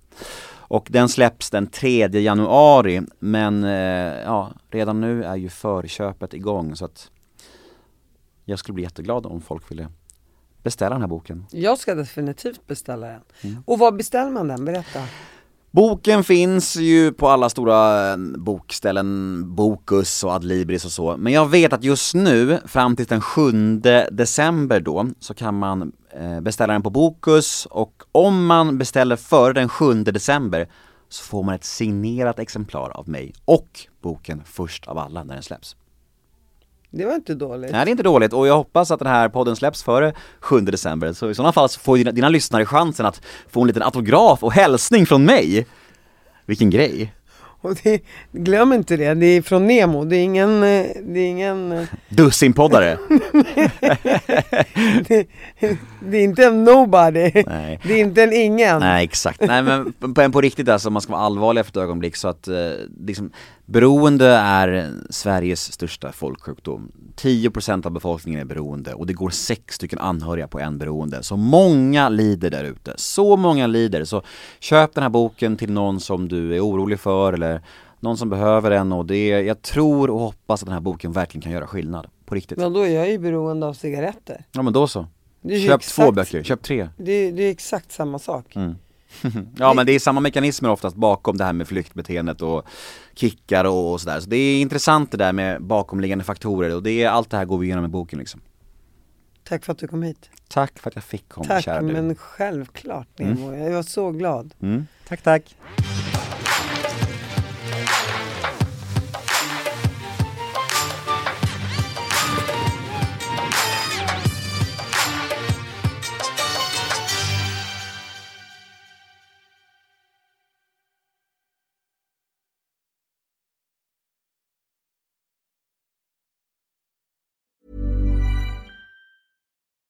Och 0.69 0.87
den 0.91 1.09
släpps 1.09 1.49
den 1.49 1.67
3 1.67 2.07
januari, 2.07 3.01
men 3.19 3.63
eh, 3.63 4.21
ja, 4.23 4.51
redan 4.71 5.01
nu 5.01 5.23
är 5.23 5.35
ju 5.35 5.49
förköpet 5.49 6.33
igång 6.33 6.75
så 6.75 6.85
att 6.85 7.11
jag 8.45 8.59
skulle 8.59 8.73
bli 8.73 8.83
jätteglad 8.83 9.25
om 9.25 9.41
folk 9.41 9.71
ville 9.71 9.87
beställa 10.63 10.89
den 10.89 11.01
här 11.01 11.07
boken. 11.07 11.45
Jag 11.51 11.77
ska 11.77 11.95
definitivt 11.95 12.67
beställa 12.67 13.07
den. 13.07 13.21
Mm. 13.41 13.63
Och 13.65 13.79
var 13.79 13.91
beställer 13.91 14.31
man 14.31 14.47
den? 14.47 14.65
Berätta. 14.65 14.99
Boken 15.71 16.23
finns 16.23 16.75
ju 16.75 17.11
på 17.11 17.29
alla 17.29 17.49
stora 17.49 18.11
eh, 18.11 18.17
bokställen, 18.17 19.43
Bokus 19.55 20.23
och 20.23 20.31
Adlibris 20.31 20.85
och 20.85 20.91
så. 20.91 21.17
Men 21.17 21.33
jag 21.33 21.49
vet 21.49 21.73
att 21.73 21.83
just 21.83 22.15
nu, 22.15 22.59
fram 22.65 22.95
till 22.95 23.05
den 23.05 23.21
7 23.21 23.51
december 24.11 24.79
då, 24.79 25.07
så 25.19 25.33
kan 25.33 25.59
man 25.59 25.91
eh, 26.13 26.41
beställa 26.41 26.73
den 26.73 26.83
på 26.83 26.89
Bokus 26.89 27.65
och 27.65 28.03
om 28.11 28.45
man 28.45 28.77
beställer 28.77 29.15
före 29.15 29.53
den 29.53 29.69
7 29.69 29.93
december 30.03 30.69
så 31.09 31.23
får 31.23 31.43
man 31.43 31.55
ett 31.55 31.63
signerat 31.63 32.39
exemplar 32.39 32.89
av 32.89 33.09
mig 33.09 33.33
och 33.45 33.79
boken 34.01 34.41
först 34.45 34.87
av 34.87 34.97
alla 34.97 35.23
när 35.23 35.33
den 35.33 35.43
släpps. 35.43 35.75
Det 36.91 37.05
var 37.05 37.15
inte 37.15 37.35
dåligt. 37.35 37.71
Nej 37.71 37.85
det 37.85 37.89
är 37.89 37.91
inte 37.91 38.03
dåligt 38.03 38.33
och 38.33 38.47
jag 38.47 38.57
hoppas 38.57 38.91
att 38.91 38.99
den 38.99 39.07
här 39.07 39.29
podden 39.29 39.55
släpps 39.55 39.83
före 39.83 40.13
7 40.39 40.59
december 40.59 41.13
så 41.13 41.29
i 41.29 41.35
sådana 41.35 41.53
fall 41.53 41.69
så 41.69 41.79
får 41.79 41.97
dina, 41.97 42.11
dina 42.11 42.29
lyssnare 42.29 42.65
chansen 42.65 43.05
att 43.05 43.21
få 43.49 43.61
en 43.61 43.67
liten 43.67 43.83
autograf 43.83 44.43
och 44.43 44.53
hälsning 44.53 45.05
från 45.05 45.25
mig. 45.25 45.67
Vilken 46.45 46.69
grej! 46.69 47.13
Och 47.61 47.75
det, 47.83 48.01
glöm 48.31 48.73
inte 48.73 48.97
det, 48.97 49.13
det 49.13 49.25
är 49.25 49.41
från 49.41 49.67
Nemo, 49.67 50.05
det 50.05 50.15
är 50.15 50.23
ingen, 50.23 50.63
eh, 50.63 50.85
det 51.03 51.19
är 51.19 51.27
ingen, 51.27 51.71
eh, 51.71 51.85
Dussinpoddare! 52.09 52.97
det, 55.07 55.27
det 55.99 56.17
är 56.17 56.23
inte 56.23 56.45
en 56.45 56.63
nobody, 56.63 57.31
Nej. 57.47 57.79
det 57.83 57.93
är 57.93 57.97
inte 57.97 58.23
en 58.23 58.33
ingen. 58.33 58.79
Nej 58.79 59.03
exakt, 59.03 59.41
nej 59.41 59.63
men 59.63 59.93
på, 60.13 60.31
på 60.31 60.41
riktigt 60.41 60.69
alltså, 60.69 60.89
man 60.89 61.01
ska 61.01 61.11
vara 61.11 61.21
allvarlig 61.21 61.65
för 61.65 61.71
ett 61.71 61.77
ögonblick 61.77 62.15
så 62.15 62.27
att 62.27 62.47
eh, 62.47 62.71
liksom, 63.05 63.31
Beroende 63.69 64.27
är 64.27 64.93
Sveriges 65.09 65.73
största 65.73 66.11
folksjukdom. 66.11 66.91
10% 67.15 67.85
av 67.85 67.91
befolkningen 67.91 68.41
är 68.41 68.45
beroende 68.45 68.93
och 68.93 69.07
det 69.07 69.13
går 69.13 69.29
sex 69.29 69.75
stycken 69.75 69.99
anhöriga 69.99 70.47
på 70.47 70.59
en 70.59 70.77
beroende. 70.77 71.23
Så 71.23 71.37
många 71.37 72.09
lider 72.09 72.49
där 72.49 72.63
ute. 72.63 72.93
Så 72.97 73.37
många 73.37 73.67
lider. 73.67 74.05
Så 74.05 74.21
köp 74.59 74.93
den 74.93 75.01
här 75.01 75.09
boken 75.09 75.57
till 75.57 75.71
någon 75.71 75.99
som 75.99 76.27
du 76.27 76.55
är 76.55 76.59
orolig 76.59 76.99
för 76.99 77.33
eller 77.33 77.61
någon 77.99 78.17
som 78.17 78.29
behöver 78.29 78.69
den 78.69 78.91
och 78.91 79.05
det, 79.05 79.27
jag 79.29 79.61
tror 79.61 80.09
och 80.09 80.19
hoppas 80.19 80.63
att 80.63 80.67
den 80.67 80.73
här 80.73 80.81
boken 80.81 81.11
verkligen 81.11 81.41
kan 81.41 81.51
göra 81.51 81.67
skillnad. 81.67 82.07
På 82.25 82.35
riktigt. 82.35 82.57
Men 82.57 82.73
då 82.73 82.81
är 82.81 82.95
jag 82.95 83.09
ju 83.11 83.19
beroende 83.19 83.65
av 83.65 83.73
cigaretter. 83.73 84.45
Ja 84.51 84.61
men 84.61 84.73
då 84.73 84.87
så. 84.87 85.07
Köp 85.43 85.51
exakt- 85.75 85.95
två 85.95 86.11
böcker, 86.11 86.43
köp 86.43 86.61
tre. 86.63 86.89
Det, 86.97 87.31
det 87.31 87.43
är 87.43 87.51
exakt 87.51 87.91
samma 87.91 88.19
sak. 88.19 88.55
Mm. 88.55 88.75
Ja 89.57 89.73
men 89.73 89.85
det 89.85 89.91
är 89.91 89.99
samma 89.99 90.19
mekanismer 90.21 90.69
oftast 90.69 90.95
bakom 90.95 91.37
det 91.37 91.43
här 91.43 91.53
med 91.53 91.67
flyktbeteendet 91.67 92.41
och 92.41 92.65
kickar 93.15 93.65
och, 93.65 93.91
och 93.91 94.01
sådär. 94.01 94.19
Så 94.19 94.29
det 94.29 94.37
är 94.37 94.61
intressant 94.61 95.11
det 95.11 95.17
där 95.17 95.33
med 95.33 95.63
bakomliggande 95.63 96.23
faktorer 96.23 96.75
och 96.75 96.83
det 96.83 97.03
är 97.03 97.09
allt 97.09 97.29
det 97.29 97.37
här 97.37 97.45
går 97.45 97.57
vi 97.57 97.65
igenom 97.65 97.85
i 97.85 97.87
boken 97.87 98.19
liksom. 98.19 98.41
Tack 99.43 99.65
för 99.65 99.71
att 99.71 99.79
du 99.79 99.87
kom 99.87 100.03
hit. 100.03 100.29
Tack 100.47 100.79
för 100.79 100.89
att 100.89 100.95
jag 100.95 101.03
fick 101.03 101.29
komma 101.29 101.47
Tack, 101.47 101.63
kära 101.63 101.81
du. 101.81 101.93
men 101.93 102.15
självklart 102.15 103.07
Nemo. 103.19 103.53
Jag 103.53 103.71
var 103.71 103.83
så 103.83 104.11
glad. 104.11 104.53
Mm. 104.61 104.87
Tack 105.07 105.21
tack. 105.21 105.55